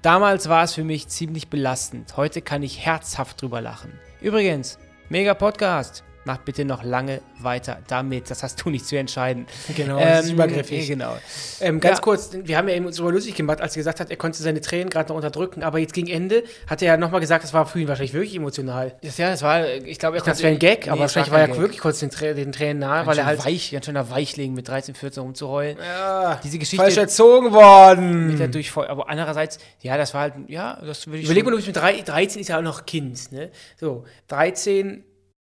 Damals 0.00 0.48
war 0.48 0.62
es 0.62 0.74
für 0.74 0.84
mich 0.84 1.08
ziemlich 1.08 1.48
belastend. 1.48 2.16
Heute 2.16 2.40
kann 2.40 2.62
ich 2.62 2.86
herzhaft 2.86 3.42
drüber 3.42 3.60
lachen. 3.60 3.92
Übrigens, 4.20 4.78
mega 5.12 5.34
Podcast. 5.34 6.02
Mach 6.24 6.38
bitte 6.38 6.64
noch 6.64 6.84
lange 6.84 7.20
weiter 7.40 7.78
damit. 7.88 8.30
Das 8.30 8.42
hast 8.44 8.64
du 8.64 8.70
nicht 8.70 8.86
zu 8.86 8.96
entscheiden. 8.96 9.46
Genau, 9.76 9.98
das 9.98 10.24
ist 10.24 10.28
Ähm, 10.30 10.34
übergriffig. 10.36 10.86
Genau. 10.86 11.16
Ähm, 11.60 11.80
ganz 11.80 11.98
Ja. 11.98 12.02
kurz, 12.02 12.30
wir 12.32 12.56
haben 12.56 12.68
ja 12.68 12.76
eben 12.76 12.86
uns 12.86 12.96
darüber 12.96 13.12
lustig 13.12 13.34
gemacht, 13.34 13.60
als 13.60 13.74
er 13.74 13.80
gesagt 13.80 13.98
hat, 13.98 14.10
er 14.10 14.16
konnte 14.16 14.40
seine 14.42 14.60
Tränen 14.60 14.88
gerade 14.88 15.08
noch 15.08 15.16
unterdrücken, 15.16 15.62
aber 15.64 15.78
jetzt 15.80 15.94
gegen 15.94 16.08
Ende 16.08 16.44
hat 16.68 16.80
er 16.80 16.88
ja 16.88 16.96
nochmal 16.96 17.20
gesagt, 17.20 17.42
das 17.42 17.52
war 17.52 17.66
für 17.66 17.80
ihn 17.80 17.88
wahrscheinlich 17.88 18.14
wirklich 18.14 18.36
emotional. 18.36 18.94
Das, 19.02 19.18
ja, 19.18 19.30
das 19.30 19.42
war, 19.42 19.66
ich 19.68 19.98
glaube, 19.98 20.18
er 20.18 20.22
Das 20.22 20.42
wäre 20.42 20.52
ein 20.52 20.58
Gag, 20.60 20.86
aber 20.86 20.96
es 20.96 21.00
wahrscheinlich 21.16 21.32
war 21.32 21.40
er 21.40 21.48
Gag. 21.48 21.58
wirklich 21.58 21.80
kurz 21.80 21.98
den, 21.98 22.10
Trä 22.10 22.34
den 22.34 22.52
Tränen 22.52 22.78
nahe, 22.78 22.98
Ganz 22.98 23.08
weil 23.08 23.18
er 23.18 23.26
halt 23.26 23.44
weich, 23.44 23.72
ganz 23.72 23.86
schöner 23.86 24.08
Weichling 24.10 24.54
mit 24.54 24.68
13, 24.68 24.94
14 24.94 25.22
rumzuheulen. 25.24 25.76
ja, 25.78 26.40
Diese 26.44 26.58
Geschichte 26.58 26.82
falsch 26.84 26.96
erzogen 26.96 27.52
worden. 27.52 28.28
mit 28.28 28.38
der 28.38 28.48
Durchfall. 28.48 28.86
Aber 28.86 29.08
andererseits, 29.08 29.58
ja, 29.80 29.96
das 29.96 30.14
war 30.14 30.20
halt, 30.22 30.34
ja, 30.46 30.78
das 30.86 31.06
würde 31.08 31.18
ich 31.18 31.24
Überleg 31.24 31.44
mal, 31.44 31.50
du 31.50 31.56
bist 31.56 31.66
mit 31.66 31.76
drei, 31.76 32.00
13 32.00 32.40
ist 32.40 32.48
ja 32.48 32.58
auch 32.58 32.62
noch 32.62 32.86
Kind, 32.86 33.32
ne? 33.32 33.50
So, 33.78 34.04
13, 34.28 34.88
äh, 34.98 35.02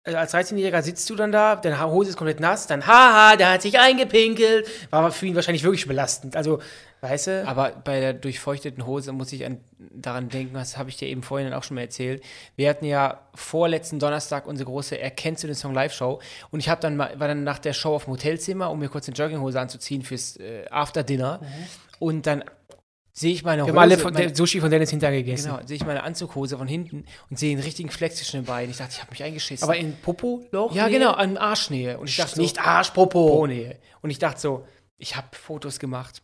als 0.05 0.35
13-Jähriger 0.35 0.83
sitzt 0.83 1.09
du 1.09 1.14
dann 1.14 1.33
da, 1.33 1.57
deine 1.57 1.83
Hose 1.83 2.11
ist 2.11 2.17
komplett 2.17 2.38
nass, 2.38 2.67
dann 2.67 2.87
haha, 2.87 3.37
der 3.37 3.53
hat 3.53 3.62
sich 3.62 3.79
eingepinkelt. 3.79 4.69
War 4.90 5.11
für 5.11 5.27
ihn 5.27 5.35
wahrscheinlich 5.35 5.64
wirklich 5.64 5.88
belastend. 5.88 6.37
Also, 6.37 6.61
weißt 7.01 7.29
du? 7.29 7.49
Aber 7.49 7.71
bei 7.71 8.01
der 8.01 8.12
durchfeuchteten 8.12 8.85
Hose 8.87 9.12
muss 9.12 9.33
ich 9.33 9.47
an, 9.47 9.61
daran 9.79 10.29
denken, 10.29 10.55
das 10.55 10.77
habe 10.77 10.90
ich 10.90 10.99
dir 10.99 11.09
eben 11.09 11.23
vorhin 11.23 11.55
auch 11.55 11.62
schon 11.62 11.77
mal 11.77 11.81
erzählt. 11.81 12.23
Wir 12.55 12.69
hatten 12.69 12.85
ja 12.85 13.21
vorletzten 13.35 13.99
Donnerstag 13.99 14.47
unsere 14.47 14.69
große 14.69 14.99
Erkennst 15.01 15.43
du 15.43 15.47
den 15.47 15.57
Song 15.57 15.73
Live-Show 15.73 16.21
und 16.51 16.61
ich 16.61 16.69
hab 16.69 16.83
dann 16.83 16.99
war 16.99 17.17
dann 17.17 17.43
nach 17.43 17.59
der 17.59 17.73
Show 17.73 17.95
auf 17.95 18.05
dem 18.05 18.12
Hotelzimmer, 18.12 18.71
um 18.71 18.79
mir 18.79 18.88
kurz 18.88 19.09
eine 19.09 19.17
Jogginghose 19.17 19.59
anzuziehen 19.59 20.03
fürs 20.03 20.37
äh, 20.37 20.67
After-Dinner. 20.71 21.40
Und 21.99 22.27
dann 22.27 22.45
sehe 23.16 23.33
ich 23.33 23.44
meine 23.44 23.62
wir 23.62 23.66
Hose. 23.66 23.72
haben 23.72 23.79
alle 23.79 23.96
von, 23.96 24.12
meine, 24.12 24.27
der 24.27 24.37
Sushi 24.37 24.61
von 24.61 24.70
Dennis 24.70 24.90
hintergegessen. 24.90 25.50
genau, 25.50 25.64
sehe 25.64 25.77
ich 25.77 25.87
meine 25.87 26.03
Anzughose 26.03 26.59
von 26.59 26.66
hinten 26.66 27.05
und 27.31 27.38
sehe 27.38 27.53
einen 27.53 27.62
richtigen 27.62 27.88
Flex 27.90 28.16
zwischen 28.16 28.40
den 28.40 28.44
Beinen. 28.44 28.70
Ich 28.70 28.77
dachte, 28.79 28.92
ich 28.94 29.00
habe 29.00 29.12
mich 29.12 29.22
eingeschissen. 29.22 29.64
Aber 29.64 29.77
in 29.77 29.96
Popo-Loch? 29.96 30.74
ja, 30.74 30.88
genau, 30.88 31.12
an 31.12 31.37
Arschnähe. 31.37 31.98
Und 31.98 32.09
ich 32.09 32.16
dachte 32.16 32.40
Nicht 32.40 32.57
so, 32.57 32.62
Arschpopo. 32.62 33.29
Po-Nähe. 33.29 33.79
Und 34.03 34.11
ich 34.11 34.18
dachte 34.18 34.40
so, 34.40 34.66
ich 34.98 35.16
habe 35.16 35.29
Fotos 35.33 35.79
gemacht. 35.79 36.22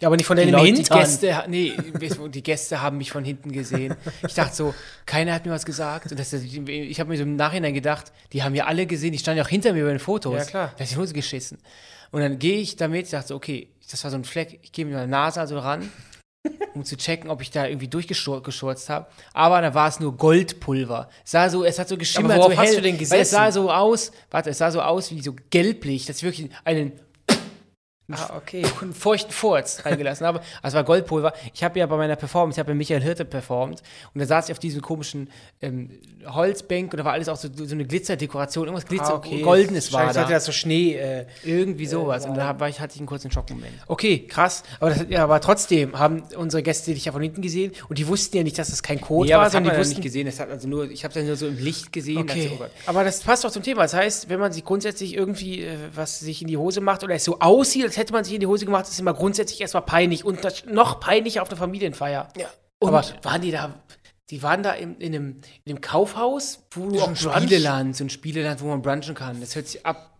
Ja, 0.00 0.08
aber 0.08 0.16
nicht 0.16 0.26
von 0.26 0.36
deinem 0.36 0.56
die 0.56 0.66
Hintern. 0.66 1.00
Gäste, 1.00 1.44
nee, 1.48 1.72
die 2.28 2.42
Gäste 2.42 2.80
haben 2.80 2.98
mich 2.98 3.10
von 3.10 3.24
hinten 3.24 3.50
gesehen. 3.50 3.96
Ich 4.26 4.34
dachte 4.34 4.54
so, 4.54 4.74
keiner 5.06 5.34
hat 5.34 5.44
mir 5.44 5.50
was 5.50 5.66
gesagt. 5.66 6.12
Und 6.12 6.20
das, 6.20 6.32
ich 6.32 7.00
habe 7.00 7.10
mir 7.10 7.16
so 7.16 7.24
im 7.24 7.34
Nachhinein 7.34 7.74
gedacht, 7.74 8.12
die 8.32 8.44
haben 8.44 8.54
ja 8.54 8.66
alle 8.66 8.86
gesehen, 8.86 9.12
die 9.12 9.18
standen 9.18 9.38
ja 9.38 9.44
auch 9.44 9.48
hinter 9.48 9.72
mir 9.72 9.84
bei 9.84 9.90
den 9.90 9.98
Fotos. 9.98 10.38
Ja, 10.38 10.44
klar. 10.44 10.72
Da 10.76 10.84
hat 10.84 10.90
die 10.90 10.96
Hose 10.96 11.14
geschissen. 11.14 11.58
Und 12.12 12.20
dann 12.20 12.38
gehe 12.38 12.58
ich 12.58 12.76
damit, 12.76 13.06
ich 13.06 13.10
dachte 13.10 13.28
so, 13.28 13.34
okay, 13.34 13.68
das 13.90 14.04
war 14.04 14.10
so 14.10 14.16
ein 14.16 14.24
Fleck, 14.24 14.60
ich 14.62 14.72
gehe 14.72 14.84
mit 14.84 14.94
meiner 14.94 15.06
Nase 15.06 15.40
also 15.40 15.58
ran, 15.58 15.90
um 16.74 16.84
zu 16.84 16.96
checken, 16.96 17.30
ob 17.30 17.42
ich 17.42 17.50
da 17.50 17.66
irgendwie 17.66 17.88
durchgeschurzt 17.88 18.88
habe. 18.88 19.06
Aber 19.32 19.60
da 19.60 19.74
war 19.74 19.88
es 19.88 20.00
nur 20.00 20.16
Goldpulver. 20.16 21.08
Es 21.24 21.32
sah 21.32 21.48
so, 21.48 21.64
es 21.64 21.78
hat 21.78 21.88
so 21.88 21.96
geschimmert, 21.96 22.42
so 22.42 22.56
hast 22.56 22.66
hell. 22.68 22.76
du 22.76 22.82
denn 22.82 22.96
Weil 23.10 23.20
es 23.20 23.30
sah 23.30 23.46
gesessen? 23.46 23.52
so 23.52 23.72
aus, 23.72 24.12
warte, 24.30 24.50
es 24.50 24.58
sah 24.58 24.70
so 24.70 24.80
aus 24.80 25.10
wie 25.10 25.20
so 25.20 25.34
gelblich, 25.50 26.06
dass 26.06 26.18
ich 26.18 26.22
wirklich 26.22 26.50
einen 26.64 26.92
Ah, 28.10 28.36
okay. 28.38 28.64
einen 28.80 28.94
feuchten 28.94 29.32
Furz 29.32 29.84
reingelassen 29.84 30.26
habe. 30.26 30.40
Also 30.62 30.76
war 30.76 30.84
Goldpulver. 30.84 31.32
Ich 31.52 31.62
habe 31.62 31.78
ja 31.78 31.86
bei 31.86 31.96
meiner 31.98 32.16
Performance, 32.16 32.56
ich 32.56 32.58
habe 32.60 32.70
ja 32.70 32.74
Michael 32.74 33.02
Hirte 33.02 33.24
performt 33.26 33.82
und 34.14 34.20
da 34.20 34.26
saß 34.26 34.46
ich 34.48 34.52
auf 34.52 34.58
diesem 34.58 34.80
komischen 34.80 35.28
ähm, 35.60 35.90
Holzbank 36.26 36.92
und 36.92 36.98
da 36.98 37.04
war 37.04 37.12
alles 37.12 37.28
auch 37.28 37.36
so, 37.36 37.48
so 37.54 37.74
eine 37.74 37.84
Glitzerdekoration, 37.84 38.64
irgendwas 38.66 38.86
Glitzer, 38.86 39.12
Ah, 39.14 39.16
okay. 39.16 39.42
Goldenes 39.42 39.92
war 39.92 40.12
da. 40.12 40.20
hatte 40.22 40.32
das 40.32 40.46
so 40.46 40.52
Schnee. 40.52 40.94
Äh, 40.94 41.26
Irgendwie 41.44 41.86
sowas. 41.86 42.24
und 42.26 42.34
da 42.34 42.58
war 42.58 42.68
ich, 42.68 42.80
hatte 42.80 42.94
ich 42.94 43.00
einen 43.00 43.06
kurzen 43.06 43.30
Schockmoment. 43.30 43.72
okay, 43.86 44.26
krass. 44.26 44.62
Aber, 44.80 44.90
das, 44.90 45.04
ja, 45.10 45.24
aber 45.24 45.40
trotzdem 45.40 45.98
haben 45.98 46.22
unsere 46.36 46.62
Gäste 46.62 46.94
dich 46.94 47.04
ja 47.04 47.12
von 47.12 47.20
hinten 47.22 47.42
gesehen 47.42 47.72
und 47.90 47.98
die 47.98 48.08
wussten 48.08 48.36
ja 48.38 48.42
nicht, 48.42 48.58
dass 48.58 48.70
das 48.70 48.82
kein 48.82 49.00
Code 49.00 49.34
aber 49.34 49.42
war, 49.42 49.44
das 49.46 49.52
man 49.54 49.62
sondern 49.64 49.74
die 49.76 49.80
wussten. 49.80 49.94
nicht 49.96 50.02
gesehen. 50.02 50.26
Das 50.26 50.40
hat 50.40 50.50
also 50.50 50.66
nur, 50.66 50.90
ich 50.90 51.04
habe 51.04 51.12
es 51.12 51.20
ja 51.20 51.26
nur 51.26 51.36
so 51.36 51.46
im 51.46 51.58
Licht 51.58 51.92
gesehen. 51.92 52.18
Okay, 52.18 52.50
oh 52.54 52.56
Gott. 52.56 52.70
aber 52.86 53.04
das 53.04 53.20
passt 53.20 53.44
doch 53.44 53.50
zum 53.50 53.62
Thema. 53.62 53.82
Das 53.82 53.92
heißt, 53.94 54.28
wenn 54.30 54.40
man 54.40 54.52
sich 54.52 54.64
grundsätzlich 54.64 55.14
irgendwie 55.14 55.62
äh, 55.64 55.76
was 55.94 56.20
sich 56.20 56.40
in 56.42 56.48
die 56.48 56.56
Hose 56.56 56.80
macht 56.80 57.04
oder 57.04 57.14
es 57.14 57.24
so 57.24 57.38
aussieht, 57.40 57.84
als 57.84 57.97
hätte 57.98 58.12
man 58.12 58.24
sich 58.24 58.34
in 58.34 58.40
die 58.40 58.46
Hose 58.46 58.64
gemacht, 58.64 58.86
ist 58.88 58.98
immer 58.98 59.14
grundsätzlich 59.14 59.60
erstmal 59.60 59.84
peinlich 59.84 60.24
und 60.24 60.44
das 60.44 60.64
noch 60.64 61.00
peinlicher 61.00 61.42
auf 61.42 61.48
einer 61.50 61.58
Familienfeier. 61.58 62.28
Ja. 62.36 62.46
Und 62.78 62.88
Aber 62.88 63.04
waren 63.22 63.42
die 63.42 63.50
da, 63.50 63.74
die 64.30 64.42
waren 64.42 64.62
da 64.62 64.72
in, 64.72 64.96
in, 65.00 65.14
einem, 65.14 65.40
in 65.64 65.72
einem 65.72 65.80
Kaufhaus, 65.80 66.66
wo 66.70 66.88
du 66.88 67.00
auch 67.00 67.14
Spieleland, 67.16 67.96
so 67.96 68.04
ein 68.04 68.10
Spieleland, 68.10 68.60
wo 68.60 68.66
man 68.66 68.82
brunchen 68.82 69.14
kann. 69.14 69.40
Das 69.40 69.56
hört 69.56 69.66
sich 69.66 69.84
ab, 69.84 70.18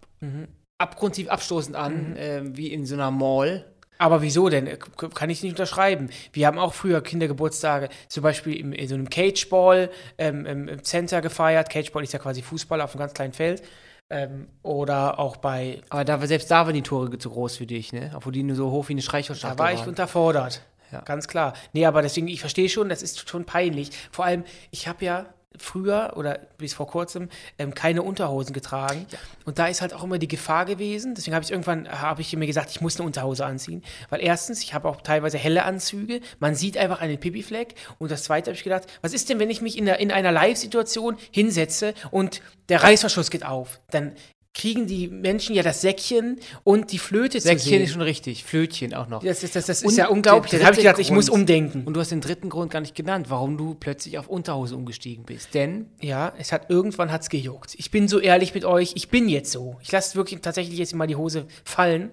abgrundtief 0.79 1.29
abstoßend 1.29 1.77
an, 1.77 2.15
ähm, 2.19 2.57
wie 2.57 2.73
in 2.73 2.85
so 2.85 2.95
einer 2.95 3.11
Mall. 3.11 3.65
Aber 4.01 4.23
wieso 4.23 4.49
denn? 4.49 4.67
K- 4.79 5.09
Kann 5.09 5.29
ich 5.29 5.43
nicht 5.43 5.53
unterschreiben. 5.53 6.09
Wir 6.33 6.47
haben 6.47 6.59
auch 6.59 6.73
früher 6.73 7.01
Kindergeburtstage, 7.01 7.89
zum 8.09 8.23
Beispiel 8.23 8.55
im, 8.57 8.73
in 8.73 8.87
so 8.89 8.95
einem 8.95 9.11
Cageball 9.11 9.91
ähm, 10.19 10.47
im, 10.47 10.69
im 10.69 10.85
Center 10.85 11.21
gefeiert. 11.21 11.69
Cageball 11.69 12.05
ist 12.05 12.13
ja 12.13 12.21
quasi 12.21 12.43
Fußball 12.43 12.81
auf 12.81 12.93
einem 12.93 13.01
ganz 13.01 13.15
kleinen 13.15 13.33
Feld. 13.33 13.63
Ähm, 14.11 14.49
oder 14.63 15.19
auch 15.19 15.37
bei, 15.37 15.83
Aber 15.91 16.05
da, 16.05 16.27
selbst 16.27 16.51
da 16.51 16.65
waren 16.65 16.75
die 16.75 16.83
Tore 16.83 17.19
zu 17.19 17.29
groß 17.31 17.57
für 17.59 17.67
dich, 17.67 17.93
ne? 17.93 18.11
Obwohl 18.15 18.33
die 18.33 18.43
nur 18.43 18.57
so 18.57 18.71
hoch 18.71 18.89
wie 18.89 18.95
eine 18.95 19.01
da 19.01 19.07
Streichholzschachtel 19.07 19.59
war 19.59 19.73
ich 19.73 19.81
waren. 19.81 19.91
unterfordert. 19.91 20.63
Ja. 20.91 21.03
Ganz 21.03 21.29
klar. 21.29 21.53
Nee, 21.75 21.85
aber 21.85 22.01
deswegen, 22.01 22.29
ich 22.29 22.41
verstehe 22.41 22.71
schon, 22.71 22.89
das 22.89 23.03
ist 23.03 23.29
schon 23.29 23.45
peinlich. 23.45 23.91
Vor 24.11 24.25
allem, 24.25 24.45
ich 24.71 24.89
habe 24.89 25.05
ja 25.05 25.27
früher 25.63 26.13
oder 26.17 26.39
bis 26.59 26.75
vor 26.75 26.87
kurzem 26.87 27.29
ähm, 27.59 27.75
keine 27.75 28.03
Unterhosen 28.03 28.53
getragen. 28.53 29.07
Und 29.45 29.59
da 29.59 29.67
ist 29.67 29.81
halt 29.81 29.95
auch 29.95 30.05
immer 30.05 30.19
die 30.19 30.29
Gefahr 30.29 30.65
gewesen. 30.65 31.15
Deswegen 31.15 31.35
habe 31.35 31.45
ich 31.45 31.51
irgendwann 31.51 31.89
habe 31.89 32.21
ich 32.21 32.35
mir 32.37 32.47
gesagt, 32.47 32.71
ich 32.71 32.81
muss 32.81 32.97
eine 32.97 33.07
Unterhose 33.07 33.45
anziehen. 33.45 33.83
Weil 34.11 34.21
erstens, 34.23 34.63
ich 34.63 34.75
habe 34.75 34.89
auch 34.89 35.01
teilweise 35.01 35.39
helle 35.39 35.65
Anzüge. 35.65 36.21
Man 36.41 36.55
sieht 36.55 36.77
einfach 36.77 37.01
einen 37.01 37.19
Pipi-Fleck. 37.19 37.75
Und 37.99 38.11
das 38.11 38.25
zweite 38.25 38.51
habe 38.51 38.57
ich 38.57 38.65
gedacht, 38.65 38.85
was 39.03 39.13
ist 39.13 39.29
denn, 39.29 39.39
wenn 39.39 39.51
ich 39.51 39.61
mich 39.61 39.79
in, 39.79 39.87
der, 39.87 39.99
in 40.01 40.13
einer 40.13 40.33
Live-Situation 40.33 41.17
hinsetze 41.31 41.95
und 42.11 42.43
der 42.69 42.83
Reißverschluss 42.83 43.31
geht 43.31 43.45
auf? 43.45 43.81
Dann 43.91 44.13
kriegen 44.59 44.87
die 44.87 45.07
Menschen 45.09 45.55
ja 45.55 45.63
das 45.63 45.81
Säckchen 45.81 46.41
und 46.65 46.91
die 46.93 46.99
Flöte 46.99 47.39
zu 47.39 47.47
Säckchen 47.47 47.69
sehen. 47.69 47.83
ist 47.83 47.93
schon 47.93 48.03
richtig, 48.03 48.45
Flötchen 48.45 48.93
auch 48.93 49.07
noch. 49.07 49.23
das 49.23 49.45
ist, 49.45 49.55
das, 49.55 49.67
das 49.67 49.83
Und 49.83 49.91
ist 49.91 49.97
ja 49.97 50.09
unglaublich. 50.09 50.51
Dann 50.51 50.65
habe 50.65 50.73
ich 50.73 50.79
gedacht, 50.79 50.99
ich 50.99 51.13
muss 51.13 51.31
umdenken. 51.31 51.85
Und 51.85 51.95
du 51.95 52.01
hast 52.01 52.11
den 52.11 52.21
dritten 52.21 52.49
Grund 52.51 52.73
gar 52.73 52.81
nicht 52.81 52.97
genannt, 52.97 53.27
warum 53.31 53.57
du 53.57 53.75
plötzlich 53.75 54.19
auf 54.19 54.29
Unterhose 54.29 54.75
umgestiegen 54.75 55.25
bist. 55.25 55.55
Denn 55.55 55.87
Ja, 56.01 56.33
es 56.39 56.51
hat 56.51 56.69
irgendwann 56.71 57.13
hat's 57.13 57.31
gejuckt. 57.31 57.77
Ich 57.79 57.93
bin 57.93 58.09
so 58.09 58.19
ehrlich 58.19 58.53
mit 58.53 58.65
euch, 58.65 58.93
ich 58.97 59.09
bin 59.09 59.29
jetzt 59.29 59.53
so. 59.53 59.79
Ich 59.81 59.93
lasse 59.93 60.17
wirklich 60.17 60.41
tatsächlich 60.41 60.79
jetzt 60.79 60.95
mal 60.95 61.07
die 61.07 61.17
Hose 61.17 61.47
fallen. 61.65 62.11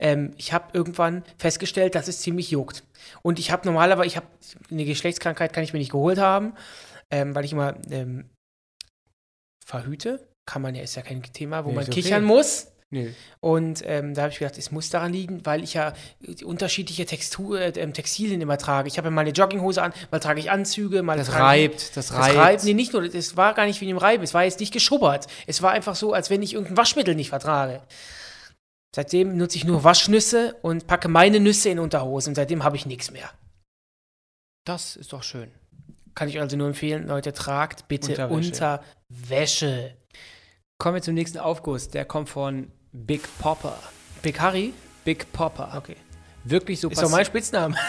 Ähm, 0.00 0.32
ich 0.36 0.52
habe 0.52 0.70
irgendwann 0.72 1.22
festgestellt, 1.38 1.94
dass 1.94 2.08
es 2.08 2.20
ziemlich 2.20 2.50
juckt. 2.50 2.82
Und 3.22 3.38
ich 3.38 3.52
habe 3.52 3.66
normalerweise, 3.66 4.08
ich 4.08 4.16
habe 4.16 4.26
eine 4.68 4.84
Geschlechtskrankheit, 4.84 5.52
kann 5.52 5.62
ich 5.62 5.72
mir 5.72 5.78
nicht 5.78 5.92
geholt 5.92 6.18
haben, 6.18 6.54
ähm, 7.12 7.36
weil 7.36 7.44
ich 7.44 7.52
immer 7.52 7.76
ähm, 7.90 8.30
verhüte. 9.64 10.33
Kann 10.46 10.62
man 10.62 10.74
ja, 10.74 10.82
ist 10.82 10.94
ja 10.94 11.02
kein 11.02 11.22
Thema, 11.22 11.64
wo 11.64 11.68
Nee, 11.70 11.74
man 11.76 11.82
ist 11.84 11.90
okay. 11.90 12.02
kichern 12.02 12.24
muss. 12.24 12.68
nö. 12.90 13.10
Und 13.40 13.82
ähm, 13.86 14.14
da 14.14 14.22
habe 14.22 14.32
ich 14.32 14.38
gedacht, 14.38 14.56
es 14.58 14.70
muss 14.70 14.90
daran 14.90 15.12
liegen, 15.12 15.44
weil 15.46 15.62
ich 15.64 15.74
ja 15.74 15.94
äh, 16.22 16.44
unterschiedliche 16.44 17.06
Textur, 17.06 17.60
äh, 17.60 17.70
ähm, 17.76 17.92
Textilien 17.92 18.40
immer 18.40 18.58
trage. 18.58 18.88
Ich 18.88 18.98
habe 18.98 19.08
ja 19.08 19.10
mal 19.10 19.22
eine 19.22 19.30
Jogginghose 19.30 19.82
an, 19.82 19.92
mal 20.10 20.20
trage 20.20 20.40
ich 20.40 20.50
Anzüge, 20.50 21.02
mal 21.02 21.16
Das 21.16 21.32
reibt, 21.32 21.96
das 21.96 22.08
das 22.08 22.12
reibt. 22.12 22.36
reibt. 22.36 22.64
Nee, 22.64 22.74
nicht 22.74 22.92
nur, 22.92 23.02
es 23.02 23.36
war 23.36 23.54
gar 23.54 23.66
nicht 23.66 23.80
wie 23.80 23.88
im 23.88 23.96
Reiben, 23.98 24.22
es 24.22 24.34
war 24.34 24.44
jetzt 24.44 24.60
nicht 24.60 24.72
geschubbert. 24.72 25.26
Es 25.46 25.62
war 25.62 25.72
einfach 25.72 25.96
so, 25.96 26.12
als 26.12 26.30
wenn 26.30 26.42
ich 26.42 26.52
irgendein 26.54 26.76
Waschmittel 26.76 27.14
nicht 27.14 27.30
vertrage. 27.30 27.82
Seitdem 28.94 29.36
nutze 29.36 29.56
ich 29.56 29.64
nur 29.64 29.82
Waschnüsse 29.82 30.54
und 30.62 30.86
packe 30.86 31.08
meine 31.08 31.40
Nüsse 31.40 31.68
in 31.70 31.80
Unterhosen 31.80 32.30
und 32.30 32.34
seitdem 32.36 32.62
habe 32.62 32.76
ich 32.76 32.86
nichts 32.86 33.10
mehr. 33.10 33.28
Das 34.64 34.94
ist 34.94 35.12
doch 35.12 35.22
schön. 35.24 35.50
Kann 36.14 36.28
ich 36.28 36.38
also 36.40 36.56
nur 36.56 36.68
empfehlen, 36.68 37.08
Leute, 37.08 37.32
tragt 37.32 37.88
bitte 37.88 38.12
Unterwäsche. 38.28 38.80
Unterwäsche. 39.10 39.96
Kommen 40.78 40.96
wir 40.96 41.02
zum 41.02 41.14
nächsten 41.14 41.38
Aufguss. 41.38 41.88
Der 41.88 42.04
kommt 42.04 42.28
von 42.28 42.68
Big 42.92 43.22
Popper. 43.38 43.78
Big 44.22 44.40
Harry? 44.40 44.72
Big 45.04 45.32
Popper. 45.32 45.72
Okay. 45.76 45.96
Wirklich 46.44 46.80
so 46.80 46.88
Ist 46.90 47.00
doch 47.02 47.10
mein 47.10 47.24
Spitzname. 47.24 47.74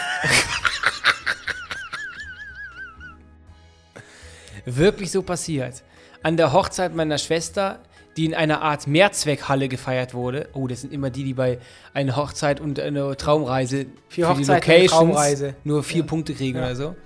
wirklich 4.64 5.10
so 5.10 5.22
passiert. 5.22 5.82
An 6.22 6.36
der 6.36 6.52
Hochzeit 6.52 6.94
meiner 6.94 7.18
Schwester, 7.18 7.80
die 8.16 8.24
in 8.24 8.34
einer 8.34 8.62
Art 8.62 8.86
Mehrzweckhalle 8.86 9.68
gefeiert 9.68 10.14
wurde. 10.14 10.48
Oh, 10.54 10.66
das 10.68 10.80
sind 10.80 10.92
immer 10.92 11.10
die, 11.10 11.24
die 11.24 11.34
bei 11.34 11.58
einer 11.92 12.16
Hochzeit 12.16 12.60
und 12.60 12.80
einer 12.80 13.16
Traumreise 13.16 13.86
Vier 14.08 14.26
für 14.28 14.34
die 14.34 14.40
Hochzeiten, 14.40 14.70
Locations 14.70 14.90
Traumreise. 14.92 15.54
nur 15.64 15.82
vier 15.82 16.04
Punkte 16.04 16.34
kriegen 16.34 16.56
Ja. 16.58 16.64
oder 16.66 16.76
so. 16.76 16.96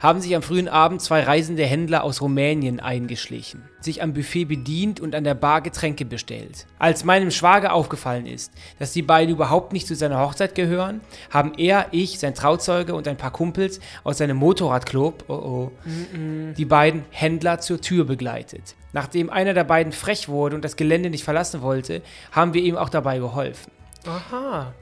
Haben 0.00 0.20
sich 0.20 0.36
am 0.36 0.42
frühen 0.42 0.68
Abend 0.68 1.02
zwei 1.02 1.22
reisende 1.22 1.64
Händler 1.66 2.04
aus 2.04 2.20
Rumänien 2.20 2.78
eingeschlichen, 2.78 3.64
sich 3.80 4.00
am 4.00 4.12
Buffet 4.12 4.44
bedient 4.44 5.00
und 5.00 5.14
an 5.14 5.24
der 5.24 5.34
Bar 5.34 5.60
Getränke 5.60 6.04
bestellt. 6.04 6.66
Als 6.78 7.04
meinem 7.04 7.32
Schwager 7.32 7.72
aufgefallen 7.72 8.26
ist, 8.26 8.52
dass 8.78 8.92
die 8.92 9.02
beiden 9.02 9.34
überhaupt 9.34 9.72
nicht 9.72 9.88
zu 9.88 9.96
seiner 9.96 10.20
Hochzeit 10.20 10.54
gehören, 10.54 11.00
haben 11.30 11.52
er, 11.56 11.86
ich, 11.90 12.20
sein 12.20 12.34
Trauzeuge 12.34 12.94
und 12.94 13.08
ein 13.08 13.16
paar 13.16 13.32
Kumpels 13.32 13.80
aus 14.04 14.18
seinem 14.18 14.36
Motorradclub, 14.36 15.24
oh 15.26 15.32
oh, 15.34 15.72
die 16.56 16.64
beiden 16.64 17.04
Händler 17.10 17.58
zur 17.58 17.80
Tür 17.80 18.04
begleitet. 18.04 18.76
Nachdem 18.92 19.30
einer 19.30 19.52
der 19.52 19.64
beiden 19.64 19.92
frech 19.92 20.28
wurde 20.28 20.54
und 20.54 20.64
das 20.64 20.76
Gelände 20.76 21.10
nicht 21.10 21.24
verlassen 21.24 21.60
wollte, 21.60 22.02
haben 22.30 22.54
wir 22.54 22.62
ihm 22.62 22.76
auch 22.76 22.88
dabei 22.88 23.18
geholfen. 23.18 23.72
Aha. 24.06 24.72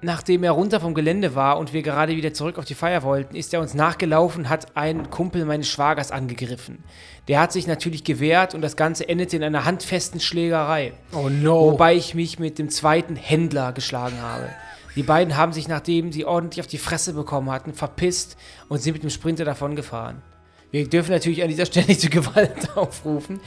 Nachdem 0.00 0.44
er 0.44 0.52
runter 0.52 0.78
vom 0.78 0.94
Gelände 0.94 1.34
war 1.34 1.58
und 1.58 1.72
wir 1.72 1.82
gerade 1.82 2.14
wieder 2.14 2.32
zurück 2.32 2.56
auf 2.58 2.64
die 2.64 2.76
Feier 2.76 3.02
wollten, 3.02 3.34
ist 3.34 3.52
er 3.52 3.60
uns 3.60 3.74
nachgelaufen, 3.74 4.48
hat 4.48 4.76
einen 4.76 5.10
Kumpel 5.10 5.44
meines 5.44 5.68
Schwagers 5.68 6.12
angegriffen. 6.12 6.84
Der 7.26 7.40
hat 7.40 7.52
sich 7.52 7.66
natürlich 7.66 8.04
gewehrt 8.04 8.54
und 8.54 8.60
das 8.62 8.76
Ganze 8.76 9.08
endete 9.08 9.36
in 9.36 9.42
einer 9.42 9.64
handfesten 9.64 10.20
Schlägerei. 10.20 10.92
Oh 11.12 11.28
no. 11.28 11.72
Wobei 11.72 11.96
ich 11.96 12.14
mich 12.14 12.38
mit 12.38 12.60
dem 12.60 12.70
zweiten 12.70 13.16
Händler 13.16 13.72
geschlagen 13.72 14.22
habe. 14.22 14.48
Die 14.94 15.02
beiden 15.02 15.36
haben 15.36 15.52
sich, 15.52 15.66
nachdem 15.66 16.12
sie 16.12 16.24
ordentlich 16.24 16.60
auf 16.60 16.68
die 16.68 16.78
Fresse 16.78 17.12
bekommen 17.12 17.50
hatten, 17.50 17.74
verpisst 17.74 18.36
und 18.68 18.80
sind 18.80 18.92
mit 18.92 19.02
dem 19.02 19.10
Sprinter 19.10 19.44
davongefahren. 19.44 20.22
Wir 20.70 20.88
dürfen 20.88 21.10
natürlich 21.10 21.42
an 21.42 21.48
dieser 21.48 21.66
Stelle 21.66 21.86
nicht 21.86 22.00
zu 22.00 22.10
Gewalt 22.10 22.70
aufrufen. 22.76 23.40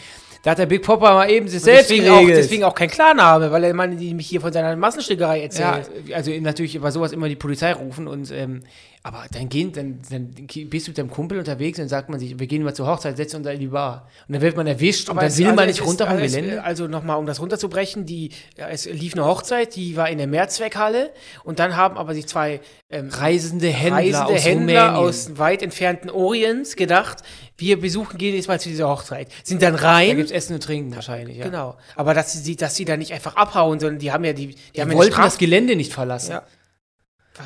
Da 0.44 0.52
hat 0.52 0.58
der 0.58 0.66
Big 0.66 0.82
Popper 0.82 1.14
mal 1.14 1.30
eben 1.30 1.48
sich 1.48 1.62
selbst 1.62 1.92
deswegen, 1.92 2.10
auch, 2.10 2.26
deswegen 2.26 2.64
auch 2.64 2.74
kein 2.74 2.90
Klarname, 2.90 3.52
weil 3.52 3.64
er 3.64 3.74
meine, 3.76 3.96
die 3.96 4.14
mich 4.16 4.28
hier 4.28 4.42
von 4.42 4.52
seiner 4.52 4.76
Massenschlägerei 4.76 5.38
Ja, 5.38 5.44
erzählt. 5.44 6.14
also 6.14 6.32
natürlich 6.32 6.76
über 6.76 6.92
sowas 6.92 7.12
immer 7.12 7.30
die 7.30 7.36
Polizei 7.36 7.74
rufen 7.74 8.08
und 8.08 8.32
ähm, 8.32 8.64
aber 9.04 9.26
dann 9.32 9.50
gehen, 9.50 9.72
dann, 9.72 10.00
dann 10.12 10.32
bist 10.70 10.86
du 10.86 10.92
mit 10.92 10.98
deinem 11.00 11.10
Kumpel 11.10 11.40
unterwegs 11.40 11.80
und 11.80 11.84
dann 11.84 11.90
sagt 11.90 12.10
man 12.10 12.20
sich, 12.20 12.38
wir 12.38 12.46
gehen 12.46 12.62
mal 12.62 12.76
zur 12.76 12.86
Hochzeit, 12.86 13.18
setzen 13.18 13.38
uns 13.38 13.48
in 13.48 13.60
die 13.60 13.68
Bar. 13.68 14.08
Und 14.28 14.34
dann 14.34 14.44
wird 14.44 14.56
man 14.56 14.68
erwischt 14.68 15.10
und 15.10 15.16
dann 15.16 15.36
will 15.36 15.46
also 15.46 15.56
man 15.56 15.68
nicht 15.68 15.84
runter 15.84 16.06
vom 16.06 16.18
Gelände. 16.18 16.64
Also 16.64 16.88
nochmal, 16.88 17.18
um 17.18 17.26
das 17.26 17.40
runterzubrechen, 17.40 18.06
die, 18.06 18.30
ja, 18.58 18.70
es 18.70 18.86
lief 18.86 19.14
eine 19.14 19.26
Hochzeit, 19.26 19.76
die 19.76 19.98
war 19.98 20.08
in 20.08 20.20
der 20.20 20.28
Mehrzweckhalle 20.28 21.10
und 21.44 21.58
dann 21.58 21.76
haben 21.76 21.98
aber 21.98 22.14
sich 22.14 22.28
zwei 22.28 22.62
ähm, 22.92 23.10
Reisende 23.10 23.70
Händler 23.70 23.98
reisende 23.98 24.34
aus 24.34 24.46
Händler 24.46 24.98
aus 24.98 25.38
weit 25.40 25.64
entfernten 25.64 26.12
Orients 26.12 26.76
gedacht, 26.76 27.24
wir 27.58 27.82
besuchen, 27.82 28.20
gehen 28.20 28.36
jetzt 28.36 28.50
mal 28.50 28.60
zu 28.60 28.70
dieser 28.70 28.88
Hochzeit. 28.88 29.30
Sind 29.44 29.64
dann 29.64 29.78
da 29.78 29.82
rein. 29.82 30.16
gibt 30.16 30.30
es 30.30 30.32
Essen 30.32 30.54
und 30.54 30.64
Trinken 30.64 30.94
wahrscheinlich, 30.94 31.38
ja. 31.38 31.46
Genau. 31.46 31.76
Aber 31.96 32.14
dass 32.14 32.34
sie, 32.34 32.56
dass 32.56 32.76
sie 32.76 32.86
da 32.86 32.98
nicht 32.98 33.14
einfach 33.14 33.36
abhauen, 33.36 33.80
sondern 33.80 33.98
die 33.98 34.12
haben 34.12 34.24
ja 34.26 34.34
die, 34.34 34.48
die, 34.48 34.56
Die 34.76 34.82
haben 34.82 34.94
wollten 34.94 35.16
das 35.16 35.40
Gelände 35.40 35.76
nicht 35.76 35.92
verlassen. 35.92 36.34
Ja. 36.34 36.44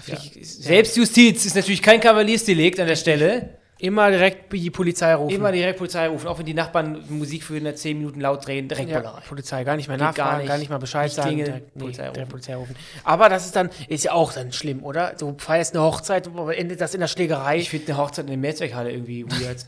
Vielleicht 0.04 0.36
ist- 0.36 0.64
Selbstjustiz 0.64 1.46
ist 1.46 1.56
natürlich 1.56 1.82
kein 1.82 2.00
Kavaliersdelikt 2.00 2.80
an 2.80 2.88
der 2.88 2.96
Stelle. 2.96 3.58
Immer 3.78 4.10
direkt 4.10 4.54
die 4.54 4.70
Polizei 4.72 5.14
rufen. 5.14 5.36
Immer 5.36 5.52
direkt 5.52 5.78
Polizei 5.78 6.08
rufen, 6.08 6.28
auch 6.28 6.40
wenn 6.40 6.46
die 6.46 6.54
Nachbarn 6.54 7.04
Musik 7.10 7.44
für 7.44 7.58
eine 7.58 7.76
10 7.76 7.98
Minuten 7.98 8.22
laut 8.22 8.48
drehen, 8.48 8.70
direkt 8.70 8.90
Ja, 8.90 9.00
Bullerei. 9.00 9.22
Polizei, 9.28 9.64
gar 9.66 9.76
nicht 9.76 9.90
mehr 9.90 9.98
Geht 9.98 10.06
nachfragen, 10.08 10.30
gar 10.30 10.48
gar 10.48 10.54
nicht. 10.54 10.60
nicht, 10.62 10.70
mal 10.70 10.78
Bescheid 10.78 11.04
Nicht 11.08 11.16
sagen. 11.16 11.36
direkt, 11.36 11.76
nee, 11.76 11.80
Polizei 11.82 12.08
rufen. 12.08 12.28
Polizei 12.30 12.56
rufen. 12.56 12.76
Aber 13.04 13.28
das 13.28 13.46
ist 13.46 13.56
dann, 13.56 13.70
ist 13.90 14.06
ja 14.06 14.14
auch 14.14 14.32
dann 14.32 14.54
schlimm, 14.54 14.82
oder? 14.82 15.14
Du 15.20 15.36
feierst 15.38 15.76
eine 15.76 15.84
Hochzeit, 15.84 16.26
aber 16.28 16.58
endet 16.58 16.80
das 16.80 16.94
in 16.94 17.02
der 17.02 17.10
Schlägerei. 17.10 17.58
Ich 17.58 17.70
finde 17.70 17.88
eine 17.92 17.98
Hochzeit 17.98 18.24
in 18.26 18.30
der 18.30 18.38
Mehrzweckhalle 18.38 18.92
irgendwie 18.92 19.26
weird. 19.30 19.66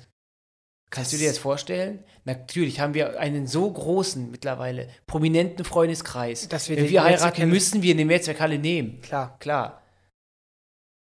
Kannst 0.89 1.11
du 1.11 1.17
dir 1.17 1.27
das 1.27 1.37
vorstellen? 1.37 1.99
Natürlich 2.23 2.79
haben 2.79 2.93
wir 2.93 3.19
einen 3.19 3.45
so 3.45 3.69
großen, 3.69 4.31
mittlerweile 4.31 4.87
prominenten 5.05 5.65
Freundeskreis. 5.65 6.47
Dass 6.47 6.69
wir 6.69 6.77
Wenn 6.77 6.85
den 6.85 6.91
wir 6.91 7.03
heiraten, 7.03 7.49
müssen 7.49 7.81
wir 7.81 7.93
eine 7.93 8.05
Mehrzweckhalle 8.05 8.57
nehmen. 8.57 9.01
Klar. 9.01 9.35
Klar. 9.39 9.81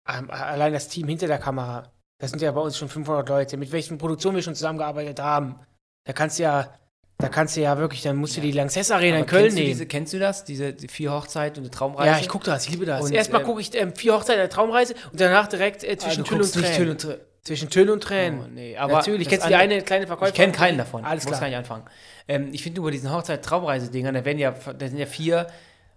Ähm, 0.09 0.31
allein 0.31 0.73
das 0.73 0.89
Team 0.89 1.09
hinter 1.09 1.27
der 1.27 1.39
Kamera. 1.39 1.91
Das 2.19 2.31
sind 2.31 2.41
ja 2.41 2.51
bei 2.53 2.61
uns 2.61 2.79
schon 2.79 2.89
500 2.89 3.29
Leute, 3.29 3.57
mit 3.57 3.73
welchen 3.73 3.99
Produktionen 3.99 4.37
wir 4.37 4.43
schon 4.43 4.55
zusammengearbeitet 4.55 5.21
haben. 5.21 5.57
Da 6.05 6.13
kannst 6.13 6.39
du 6.39 6.45
ja, 6.45 6.73
da 7.19 7.29
kannst 7.29 7.57
du 7.57 7.61
ja 7.61 7.77
wirklich, 7.77 8.03
dann 8.03 8.17
musst 8.17 8.37
du 8.37 8.41
die 8.41 8.53
Lanxess 8.53 8.91
Arena 8.91 9.17
in 9.17 9.23
Aber 9.23 9.31
Köln 9.31 9.43
kennst, 9.45 9.57
du 9.57 9.61
nehmen. 9.61 9.73
diese, 9.73 9.87
kennst 9.87 10.13
du 10.13 10.19
das? 10.19 10.45
Diese 10.45 10.73
die 10.73 10.89
vier 10.89 11.13
Hochzeiten 11.13 11.59
und 11.59 11.65
eine 11.65 11.71
Traumreise? 11.71 12.09
ja, 12.09 12.19
ich 12.19 12.29
gucke 12.29 12.45
das, 12.47 12.65
ich 12.65 12.71
liebe 12.71 12.87
das. 12.87 13.03
Und, 13.05 13.13
Erstmal 13.13 13.41
ähm, 13.43 13.47
gucke 13.47 13.61
ich 13.61 13.75
ähm, 13.75 13.95
vier 13.95 14.15
Hochzeiten 14.15 14.39
der 14.41 14.49
Traumreise 14.49 14.95
und 15.11 15.21
danach 15.21 15.47
direkt 15.49 15.83
äh, 15.85 15.93
Ah, 15.93 15.99
zwischen 15.99 16.25
du 16.25 16.31
Tüll 16.31 16.41
und 16.41 16.53
Tränen. 17.01 17.19
Zwischen 17.43 17.71
Tüll 17.71 17.91
und 17.91 18.03
Tränen. 18.03 18.41
Oh, 18.45 18.49
nee, 18.53 18.77
aber 18.77 18.95
Natürlich, 18.95 19.29
kennst 19.29 19.45
du 19.45 19.51
die 19.51 19.55
eine 19.55 19.81
kleine 19.83 20.07
Verkäuferin? 20.07 20.33
Ich 20.33 20.37
kenne 20.41 20.53
keinen 20.53 20.79
davon. 20.79 21.05
Alles 21.05 21.25
Muss 21.25 21.31
klar. 21.33 21.43
gar 21.43 21.47
nicht 21.49 21.57
anfangen. 21.59 21.85
Ähm, 22.29 22.49
ich 22.53 22.63
finde 22.63 22.81
bei 22.81 22.91
diesen 22.91 23.13
Hochzeit-Traumreise-Dingern, 23.13 24.15
da 24.15 24.25
werden 24.25 24.39
ja, 24.39 24.51
da 24.51 24.89
sind 24.89 24.99
ja 24.99 25.07
vier 25.07 25.47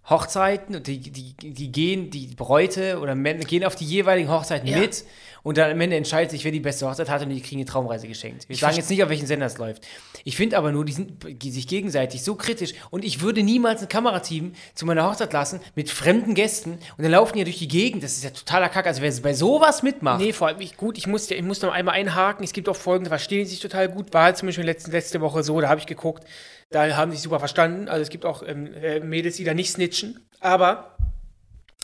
Hochzeiten 0.07 0.75
und 0.75 0.87
die, 0.87 0.99
die, 0.99 1.33
die 1.35 1.71
gehen, 1.71 2.09
die 2.09 2.27
Bräute 2.27 2.99
oder 2.99 3.15
Männer 3.15 3.43
gehen 3.43 3.63
auf 3.63 3.75
die 3.75 3.85
jeweiligen 3.85 4.29
Hochzeiten 4.29 4.67
Ja. 4.67 4.79
mit 4.79 5.05
und 5.49 5.57
dann 5.57 5.71
am 5.71 5.81
Ende 5.81 5.95
entscheidet 5.95 6.29
sich, 6.29 6.43
wer 6.45 6.51
die 6.51 6.59
beste 6.59 6.87
Hochzeit 6.87 7.09
hat 7.09 7.23
und 7.23 7.29
die 7.29 7.41
kriegen 7.41 7.59
eine 7.59 7.65
Traumreise 7.65 8.07
geschenkt. 8.07 8.47
Wir 8.47 8.53
Ich 8.53 8.59
sagen 8.59 8.75
jetzt 8.75 8.89
nicht, 8.89 9.01
auf 9.03 9.09
welchen 9.09 9.25
Sender 9.25 9.47
es 9.47 9.57
läuft. 9.57 9.83
Ich 10.23 10.35
finde 10.35 10.57
aber 10.59 10.71
nur, 10.71 10.85
die 10.85 10.93
sind 10.93 11.23
sich 11.43 11.67
gegenseitig 11.67 12.23
so 12.23 12.35
kritisch 12.35 12.73
und 12.91 13.03
ich 13.03 13.21
würde 13.21 13.41
niemals 13.41 13.81
ein 13.81 13.89
Kamerateam 13.89 14.53
zu 14.75 14.85
meiner 14.85 15.09
Hochzeit 15.09 15.33
lassen 15.33 15.59
mit 15.73 15.89
fremden 15.89 16.35
Gästen 16.35 16.73
und 16.97 17.03
dann 17.03 17.11
laufen 17.11 17.33
die 17.33 17.39
ja 17.39 17.45
durch 17.45 17.57
die 17.57 17.67
Gegend. 17.67 18.03
Das 18.03 18.13
ist 18.13 18.23
ja 18.23 18.29
totaler 18.29 18.69
Kack. 18.69 18.85
Also 18.85 19.01
wer 19.01 19.11
bei 19.21 19.33
sowas 19.33 19.81
mitmacht, 19.81 20.21
Nee, 20.21 20.33
vor 20.33 20.47
allem, 20.49 20.61
ich, 20.61 20.77
gut, 20.77 20.97
ich 20.99 21.07
muss, 21.07 21.27
ja- 21.29 21.35
ich 21.37 21.43
muss 21.43 21.61
noch 21.63 21.73
einmal 21.73 21.95
einhaken. 21.95 22.43
Es 22.43 22.53
gibt 22.53 22.69
auch 22.69 22.75
Folgen, 22.75 23.05
da 23.05 23.09
verstehen 23.09 23.45
sich 23.47 23.59
total 23.59 23.89
gut. 23.89 24.13
War 24.13 24.23
halt 24.25 24.37
zum 24.37 24.47
Beispiel 24.47 24.65
letzte, 24.65 24.91
letzte 24.91 25.19
Woche 25.19 25.41
so, 25.43 25.59
da 25.59 25.69
habe 25.69 25.79
ich 25.79 25.87
geguckt. 25.87 26.23
Da 26.69 26.95
haben 26.95 27.09
sie 27.09 27.17
sich 27.17 27.23
super 27.23 27.39
verstanden. 27.39 27.87
Also 27.87 28.03
es 28.03 28.09
gibt 28.09 28.23
auch 28.25 28.43
ähm, 28.45 28.71
äh, 28.75 28.99
Mädels, 28.99 29.37
die 29.37 29.43
da 29.45 29.55
nicht 29.55 29.71
snitchen. 29.71 30.19
Aber 30.39 30.95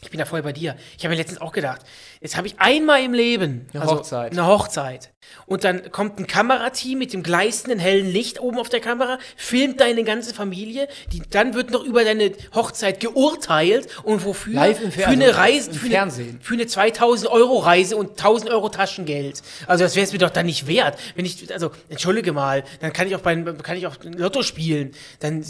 ich 0.01 0.11
bin 0.11 0.19
da 0.19 0.25
voll 0.25 0.43
bei 0.43 0.53
dir. 0.53 0.75
Ich 0.97 1.03
habe 1.05 1.13
mir 1.15 1.17
letztens 1.19 1.41
auch 1.41 1.51
gedacht, 1.51 1.81
jetzt 2.25 2.37
habe 2.37 2.47
ich 2.47 2.55
einmal 2.59 3.03
im 3.03 3.13
Leben 3.13 3.67
Eine 3.73 3.85
Hochzeit. 3.85 4.31
Eine 4.31 4.47
Hochzeit. 4.47 5.11
Und 5.47 5.63
dann 5.63 5.91
kommt 5.91 6.19
ein 6.19 6.27
Kamerateam 6.27 6.99
mit 6.99 7.13
dem 7.13 7.23
gleißenden 7.23 7.79
hellen 7.79 8.07
Licht 8.11 8.39
oben 8.39 8.57
auf 8.59 8.69
der 8.69 8.79
Kamera, 8.79 9.17
filmt 9.35 9.79
deine 9.79 10.03
ganze 10.03 10.33
Familie, 10.33 10.87
die, 11.11 11.21
dann 11.29 11.53
wird 11.53 11.71
noch 11.71 11.83
über 11.83 12.03
deine 12.03 12.31
Hochzeit 12.53 12.99
geurteilt 12.99 13.87
und 14.03 14.23
wofür? 14.25 14.53
Live 14.53 14.81
im 14.81 14.91
Fer- 14.91 15.03
für 15.03 15.07
eine 15.09 15.25
also 15.25 15.39
Reise, 15.39 15.73
für 15.73 15.85
eine, 15.85 15.95
Fernsehen. 15.95 16.39
für 16.41 16.53
eine 16.53 16.67
2000 16.67 17.31
Euro 17.31 17.57
Reise 17.59 17.95
und 17.97 18.11
1000 18.11 18.51
Euro 18.51 18.69
Taschengeld. 18.69 19.41
Also 19.67 19.83
das 19.83 19.95
wäre 19.95 20.05
es 20.05 20.13
mir 20.13 20.19
doch 20.19 20.29
dann 20.29 20.45
nicht 20.45 20.67
wert. 20.67 20.97
Wenn 21.15 21.25
ich, 21.25 21.51
also 21.51 21.71
entschuldige 21.89 22.31
mal, 22.31 22.63
dann 22.79 22.93
kann 22.93 23.07
ich 23.07 23.15
auch 23.15 23.21
bei, 23.21 23.35
kann 23.35 23.77
ich 23.77 23.87
auch 23.87 23.95
Lotto 24.03 24.43
spielen. 24.43 24.91
Dann, 25.19 25.43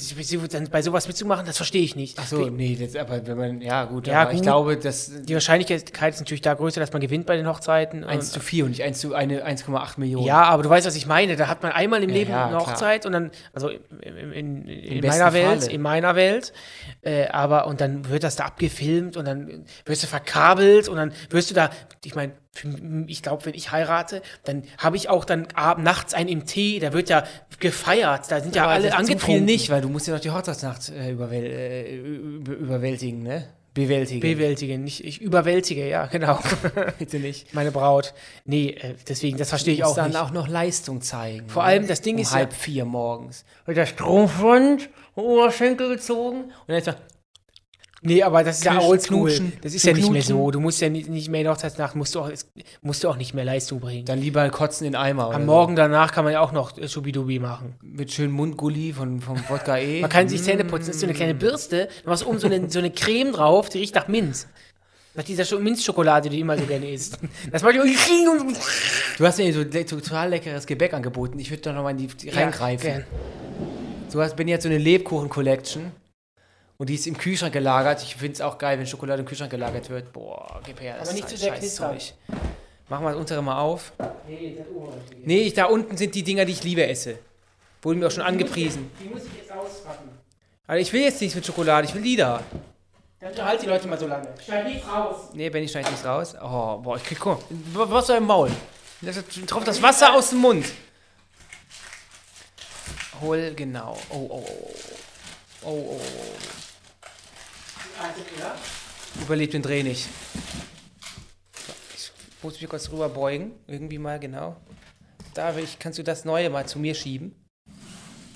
dann 0.51 0.69
bei 0.69 0.81
sowas 0.81 1.07
mitzumachen, 1.07 1.45
das 1.45 1.57
verstehe 1.57 1.83
ich 1.83 1.95
nicht. 1.95 2.17
Ach 2.19 2.27
so, 2.27 2.47
nee, 2.49 2.77
das, 2.79 2.95
aber 2.95 3.25
wenn 3.27 3.37
man, 3.37 3.61
ja 3.61 3.85
gut. 3.85 4.07
Ja, 4.07 4.21
aber 4.21 4.31
ich 4.31 4.37
gut. 4.37 4.43
glaube, 4.43 4.77
das 4.77 5.11
Die 5.23 5.33
Wahrscheinlichkeit 5.33 6.13
ist 6.13 6.19
natürlich 6.19 6.41
da 6.41 6.53
größer, 6.53 6.64
dass 6.73 6.91
man 6.91 7.01
gewinnt 7.01 7.25
bei 7.25 7.35
den 7.37 7.47
Hochzeiten. 7.47 8.03
1 8.03 8.31
zu 8.31 8.39
4 8.39 8.65
und 8.65 8.71
nicht 8.71 8.83
1 8.83 8.99
zu 8.99 9.13
eine 9.13 9.45
1,8 9.45 9.99
Millionen. 9.99 10.25
ja, 10.25 10.43
aber 10.43 10.63
du 10.63 10.69
weißt, 10.69 10.87
was 10.87 10.95
ich 10.95 11.05
meine. 11.05 11.35
Da 11.35 11.47
hat 11.47 11.61
man 11.63 11.71
einmal 11.71 12.01
im 12.03 12.09
Ja, 12.09 12.15
Leben 12.15 12.31
ja, 12.31 12.45
eine 12.47 12.57
klar. 12.57 12.67
Hochzeit 12.67 13.05
und 13.05 13.11
dann, 13.11 13.31
also 13.53 13.69
in, 13.69 14.31
in, 14.33 14.67
in, 14.67 15.05
meiner 15.07 15.33
Welt, 15.33 15.61
Falle. 15.63 15.71
in 15.71 15.81
meiner 15.81 16.15
Welt, 16.15 16.53
äh, 17.03 17.27
aber 17.27 17.67
und 17.67 17.79
dann 17.81 18.09
wird 18.09 18.23
das 18.23 18.35
da 18.35 18.45
abgefilmt 18.45 19.15
und 19.17 19.25
dann 19.25 19.65
wirst 19.85 20.03
du 20.03 20.07
verkabelt 20.07 20.87
und 20.89 20.97
dann 20.97 21.13
wirst 21.29 21.49
du 21.51 21.53
da, 21.55 21.69
ich 22.03 22.15
meine, 22.15 22.33
ich 23.07 23.21
glaube, 23.21 23.45
wenn 23.45 23.53
ich 23.53 23.71
heirate, 23.71 24.21
dann 24.45 24.63
habe 24.77 24.95
ich 24.95 25.09
auch 25.09 25.25
dann 25.25 25.47
ab, 25.55 25.77
nachts 25.77 26.13
einen 26.13 26.29
im 26.29 26.45
Tee, 26.45 26.79
da 26.79 26.93
wird 26.93 27.09
ja 27.09 27.25
gefeiert, 27.59 28.31
da 28.31 28.39
sind 28.39 28.55
ja 28.55 28.63
Aber 28.63 28.71
alle 28.73 28.95
angetrunken. 28.95 29.43
nicht, 29.43 29.69
weil 29.69 29.81
du 29.81 29.89
musst 29.89 30.07
ja 30.07 30.13
noch 30.13 30.21
die 30.21 30.31
Hochzeitsnacht 30.31 30.89
äh, 30.89 31.11
überwäl 31.11 31.43
äh, 31.43 31.95
über 31.97 32.53
überwältigen, 32.53 33.23
ne? 33.23 33.45
Bewältigen. 33.75 34.21
Bewältigen, 34.21 34.83
nicht, 34.83 35.05
ich 35.05 35.21
überwältige, 35.21 35.87
ja, 35.87 36.05
genau. 36.11 36.39
Bitte 36.97 37.19
nicht. 37.19 37.53
Meine 37.53 37.71
Braut. 37.71 38.15
Nee, 38.45 38.69
äh, 38.69 38.95
deswegen, 39.07 39.37
das 39.37 39.49
verstehe 39.49 39.75
ich 39.75 39.81
Muss 39.81 39.89
auch 39.91 39.95
dann 39.95 40.07
nicht. 40.07 40.19
auch 40.19 40.31
noch 40.31 40.47
Leistung 40.47 41.01
zeigen. 41.01 41.47
Vor 41.47 41.61
ne? 41.61 41.69
allem, 41.69 41.87
das 41.87 42.01
Ding 42.01 42.15
um 42.15 42.21
ist 42.21 42.31
ja- 42.31 42.37
halb 42.37 42.53
vier 42.53 42.85
morgens. 42.85 43.45
Wird 43.65 43.77
der 43.77 43.85
Strumpfband, 43.85 44.89
Oberschenkel 45.15 45.89
gezogen 45.89 46.45
und 46.45 46.51
dann 46.67 46.77
ist 46.77 46.87
er, 46.87 46.95
Nee, 48.05 48.23
aber 48.23 48.43
das 48.43 48.59
ist 48.59 48.65
ja 48.65 48.79
oldschool. 48.79 49.31
Das 49.61 49.73
ist 49.73 49.83
ja 49.85 49.93
nicht 49.93 50.09
mehr 50.11 50.21
so. 50.21 50.51
Du 50.51 50.59
musst 50.59 50.79
ja 50.81 50.89
nicht, 50.89 51.09
nicht 51.09 51.29
mehr 51.29 51.41
in 51.41 51.45
der 51.45 51.53
Hochzeitsnacht, 51.53 51.95
musst 51.95 52.15
du, 52.15 52.21
auch, 52.21 52.31
musst 52.81 53.03
du 53.03 53.09
auch 53.09 53.17
nicht 53.17 53.33
mehr 53.33 53.43
Leistung 53.45 53.79
bringen. 53.79 54.05
dann 54.05 54.19
lieber 54.19 54.47
kotzen 54.49 54.87
in 54.87 54.95
Eimer. 54.95 55.31
Am 55.31 55.41
so. 55.41 55.45
Morgen 55.47 55.75
danach 55.75 56.11
kann 56.11 56.23
man 56.23 56.33
ja 56.33 56.39
auch 56.41 56.51
noch 56.51 56.77
äh, 56.77 56.87
Schubidubi 56.87 57.39
machen. 57.39 57.75
Mit 57.81 58.11
schönem 58.11 58.33
Mundgulli 58.33 58.93
von, 58.93 59.19
vom 59.21 59.37
Wodka 59.49 59.77
E. 59.79 60.01
Man 60.01 60.09
kann 60.09 60.29
sich 60.29 60.43
Zähne 60.43 60.63
putzen. 60.63 60.87
Das 60.87 60.95
ist 60.95 61.01
so 61.01 61.07
eine 61.07 61.13
kleine 61.15 61.33
Bürste. 61.35 61.89
Du 62.03 62.09
machst 62.09 62.25
oben 62.25 62.39
so 62.39 62.47
eine, 62.47 62.69
so 62.69 62.79
eine 62.79 62.91
Creme 62.91 63.31
drauf, 63.33 63.69
die 63.69 63.79
riecht 63.79 63.95
nach 63.95 64.07
Minz. 64.07 64.47
Nach 65.15 65.23
dieser 65.23 65.43
Scho- 65.43 65.59
Minzschokolade, 65.59 66.29
die 66.29 66.35
du 66.35 66.41
immer 66.41 66.57
so 66.57 66.65
gerne 66.65 66.91
isst. 66.91 67.17
Das 67.51 67.63
macht 67.63 67.75
Du 67.75 69.25
hast 69.25 69.37
mir 69.37 69.53
so 69.53 69.61
le 69.61 69.85
total 69.85 70.29
leckeres 70.29 70.65
Gebäck 70.65 70.93
angeboten. 70.93 71.39
Ich 71.39 71.49
würde 71.49 71.61
da 71.61 71.71
nochmal 71.73 71.91
in 71.93 71.97
die, 71.99 72.07
die 72.07 72.29
reingreifen. 72.29 72.85
gern. 72.85 73.05
Du 74.11 74.21
hast, 74.21 74.35
bin 74.35 74.47
jetzt 74.47 74.63
so 74.63 74.69
eine 74.69 74.77
Lebkuchen-Collection. 74.77 75.91
Und 76.77 76.89
die 76.89 76.95
ist 76.95 77.07
im 77.07 77.17
Kühlschrank 77.17 77.53
gelagert. 77.53 78.03
Ich 78.03 78.15
finde 78.15 78.33
es 78.33 78.41
auch 78.41 78.57
geil, 78.57 78.77
wenn 78.77 78.85
Schokolade 78.85 79.21
im 79.21 79.27
Kühlschrank 79.27 79.51
gelagert 79.51 79.89
wird. 79.89 80.11
Boah, 80.11 80.59
gib 80.65 80.81
her. 80.81 80.97
Das 80.99 81.09
Aber 81.09 81.15
nicht 81.15 81.29
zu 81.29 81.37
sehr 81.37 81.51
scheiß 81.51 81.59
knistern. 81.59 81.99
Zeug. 81.99 82.13
Mach 82.89 82.99
mal 82.99 83.11
das 83.11 83.19
untere 83.19 83.41
mal 83.41 83.59
auf. 83.59 83.93
Nee, 84.27 84.55
das. 84.57 84.67
Nee, 85.23 85.41
ich, 85.43 85.53
da 85.53 85.65
unten 85.65 85.97
sind 85.97 86.13
die 86.13 86.23
Dinger, 86.23 86.45
die 86.45 86.51
ich 86.51 86.63
liebe 86.63 86.85
esse. 86.85 87.17
Wurden 87.81 87.99
mir 87.99 88.07
auch 88.07 88.11
schon 88.11 88.23
angepriesen. 88.23 88.91
Die 88.99 89.07
muss 89.09 89.23
ich 89.23 89.37
jetzt 89.37 89.51
auspacken. 89.51 90.09
Aber 90.67 90.79
ich 90.79 90.91
will 90.91 91.01
jetzt 91.01 91.21
nichts 91.21 91.35
mit 91.35 91.45
Schokolade, 91.45 91.87
ich 91.87 91.93
will 91.93 92.01
die 92.01 92.15
da. 92.15 92.41
Dann 93.19 93.29
unterhalt 93.29 93.61
die 93.61 93.67
Leute 93.67 93.87
mal 93.87 93.97
so 93.97 94.07
lange. 94.07 94.27
Schneid 94.43 94.65
nichts 94.65 94.87
raus. 94.87 95.29
Nee, 95.33 95.49
Benny 95.49 95.67
schneidet 95.67 95.91
nichts 95.91 96.05
raus. 96.05 96.35
Oh, 96.41 96.77
boah, 96.77 96.97
ich 96.97 97.03
krieg, 97.03 97.19
guck 97.19 97.39
mal, 97.73 97.89
Wasser 97.89 98.17
im 98.17 98.25
Maul. 98.25 98.51
Das 99.01 99.17
tropft 99.47 99.67
das 99.67 99.81
Wasser 99.81 100.13
aus 100.13 100.29
dem 100.31 100.39
Mund. 100.39 100.65
Hol, 103.21 103.53
genau. 103.55 103.97
Oh, 104.09 104.27
oh, 104.29 104.45
oh. 104.47 104.71
Oh, 105.63 105.69
oh, 105.69 105.99
oh. 105.99 106.64
Überlebt 109.21 109.53
den 109.53 109.61
Dreh 109.61 109.83
nicht. 109.83 110.07
Ich 111.95 112.11
muss 112.43 112.59
mich 112.59 112.69
kurz 112.69 112.91
rüber 112.91 113.09
beugen. 113.09 113.53
Irgendwie 113.67 113.97
mal, 113.97 114.19
genau. 114.19 114.55
Da 115.33 115.55
ich, 115.57 115.79
kannst 115.79 115.99
du 115.99 116.03
das 116.03 116.25
Neue 116.25 116.49
mal 116.49 116.65
zu 116.67 116.79
mir 116.79 116.95
schieben. 116.95 117.35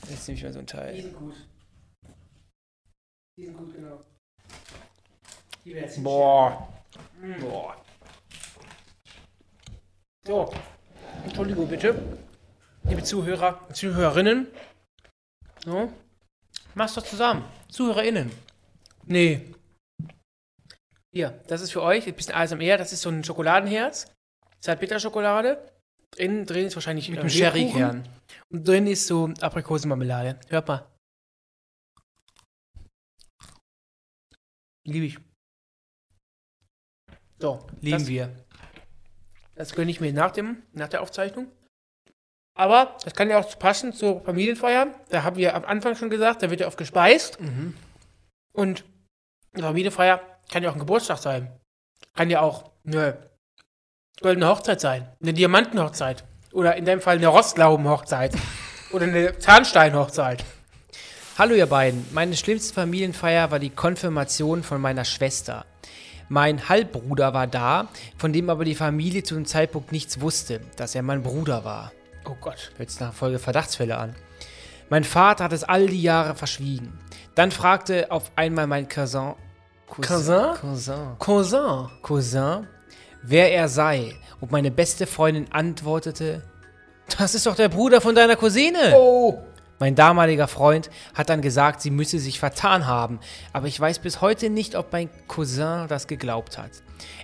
Jetzt 0.10 0.28
nehme 0.28 0.38
ich 0.38 0.44
mal 0.44 0.54
so 0.54 0.60
ein 0.60 0.66
Die 0.66 0.72
Teil. 0.72 1.02
sind 1.02 1.16
gut. 1.16 1.36
Die 3.38 3.46
sind 3.46 3.58
gut, 3.58 3.74
genau. 3.74 4.04
Die 5.64 5.76
werden 5.76 6.04
Boah. 6.04 6.68
Boah. 7.40 7.86
So, 10.26 10.54
Entschuldigung 11.26 11.68
bitte. 11.68 12.18
Liebe 12.84 13.04
Zuhörer 13.04 13.68
Zuhörerinnen. 13.74 14.48
So. 15.64 15.92
Mach's 16.76 16.94
doch 16.96 17.04
zusammen. 17.04 17.44
ZuhörerInnen. 17.70 18.32
Nee. 19.10 19.42
Hier, 21.12 21.32
das 21.48 21.62
ist 21.62 21.72
für 21.72 21.82
euch, 21.82 22.08
ein 22.08 22.14
bisschen 22.14 22.36
ASMR, 22.36 22.78
das 22.78 22.94
ist 22.94 23.02
so 23.02 23.10
ein 23.10 23.24
Schokoladenherz. 23.24 24.06
Zartbitterschokolade. 24.60 25.68
Innen 26.18 26.46
drin 26.46 26.68
ist 26.68 26.76
wahrscheinlich 26.76 27.10
Mit 27.10 27.18
äh, 27.18 27.22
einem. 27.22 27.30
Sherry-Kern. 27.30 28.08
Und 28.50 28.68
drin 28.68 28.86
ist 28.88 29.08
so 29.08 29.34
Aprikosenmarmelade. 29.42 30.40
Hört 30.50 30.68
mal. 30.68 30.86
Liebe 34.86 35.06
ich. 35.06 35.18
So, 37.40 37.66
Lieben 37.82 38.00
das, 38.00 38.08
wir. 38.08 38.46
Das 39.56 39.74
gönne 39.74 39.92
ich 39.92 40.02
mir 40.02 40.14
nach, 40.14 40.32
dem, 40.32 40.64
nach 40.74 40.90
der 40.90 41.02
Aufzeichnung. 41.02 41.52
Aber 42.56 42.98
das 43.04 43.14
kann 43.14 43.30
ja 43.30 43.40
auch 43.40 43.58
passen 43.58 43.94
zur 43.94 44.22
Familienfeier. 44.22 44.94
Da 45.10 45.24
haben 45.24 45.38
wir 45.38 45.56
am 45.56 45.64
Anfang 45.64 45.96
schon 45.96 46.10
gesagt, 46.10 46.44
da 46.44 46.50
wird 46.50 46.60
ja 46.60 46.68
oft 46.68 46.78
gespeist. 46.78 47.40
Mhm. 47.40 47.76
Und 48.52 48.84
Familienfeier 49.58 50.22
kann 50.52 50.64
ja 50.64 50.70
auch 50.70 50.74
ein 50.74 50.80
Geburtstag 50.80 51.18
sein. 51.18 51.52
Kann 52.16 52.30
ja 52.30 52.42
auch 52.42 52.72
eine 52.86 53.30
goldene 54.22 54.48
Hochzeit 54.48 54.82
sein. 54.82 55.08
Eine 55.22 55.34
Diamantenhochzeit. 55.34 56.24
Oder 56.52 56.76
in 56.76 56.86
dem 56.86 57.02
Fall 57.02 57.18
eine 57.18 57.28
Rostlaubenhochzeit. 57.28 58.36
Oder 58.92 59.06
eine 59.06 59.38
Zahnsteinhochzeit. 59.38 60.44
Hallo 61.38 61.56
ihr 61.56 61.68
beiden. 61.68 62.06
Meine 62.12 62.36
schlimmste 62.36 62.74
Familienfeier 62.74 63.52
war 63.52 63.60
die 63.60 63.70
Konfirmation 63.70 64.64
von 64.64 64.82
meiner 64.82 65.06
Schwester. 65.06 65.66
Mein 66.28 66.70
Halbbruder 66.70 67.34
war 67.34 67.48
da, 67.48 67.88
von 68.18 68.34
dem 68.34 68.50
aber 68.50 68.66
die 68.66 68.76
Familie 68.76 69.24
zu 69.24 69.36
dem 69.36 69.46
Zeitpunkt 69.46 69.92
nichts 69.92 70.22
wusste, 70.22 70.62
dass 70.76 70.96
er 70.96 71.02
mein 71.02 71.24
Bruder 71.24 71.64
war. 71.64 71.92
Oh 72.26 72.36
Gott. 72.40 72.72
Hört 72.78 72.90
sich 72.92 73.00
nach 73.00 73.14
Folge 73.14 73.40
Verdachtsfälle 73.40 73.98
an. 73.98 74.16
Mein 74.90 75.04
Vater 75.04 75.46
hat 75.46 75.54
es 75.54 75.64
all 75.64 75.88
die 75.88 76.02
Jahre 76.02 76.36
verschwiegen. 76.36 77.00
Dann 77.40 77.52
fragte 77.52 78.12
auf 78.12 78.34
einmal 78.36 78.68
mein 78.68 78.90
Cousin, 78.90 79.34
Cousin? 79.88 80.56
Cousin, 80.60 81.16
Cousin. 81.20 81.88
Cousin, 82.02 82.68
wer 83.24 83.54
er 83.54 83.70
sei. 83.70 84.14
Und 84.42 84.52
meine 84.52 84.72
beste 84.72 85.08
Freundin 85.08 85.46
antwortete, 85.50 86.44
das 87.18 87.36
ist 87.36 87.46
doch 87.46 87.56
der 87.56 87.70
Bruder 87.70 88.02
von 88.02 88.14
deiner 88.14 88.36
Cousine. 88.36 88.94
Oh. 88.94 89.40
Mein 89.80 89.96
damaliger 89.96 90.50
Freund 90.50 90.90
hat 91.16 91.30
dann 91.30 91.42
gesagt, 91.42 91.80
sie 91.80 91.92
müsse 91.92 92.20
sich 92.20 92.42
vertan 92.42 92.86
haben, 92.88 93.22
aber 93.54 93.68
ich 93.68 93.80
weiß 93.80 94.00
bis 94.00 94.20
heute 94.20 94.50
nicht, 94.50 94.76
ob 94.76 94.92
mein 94.92 95.10
Cousin 95.30 95.88
das 95.88 96.08
geglaubt 96.08 96.58
hat. 96.58 96.72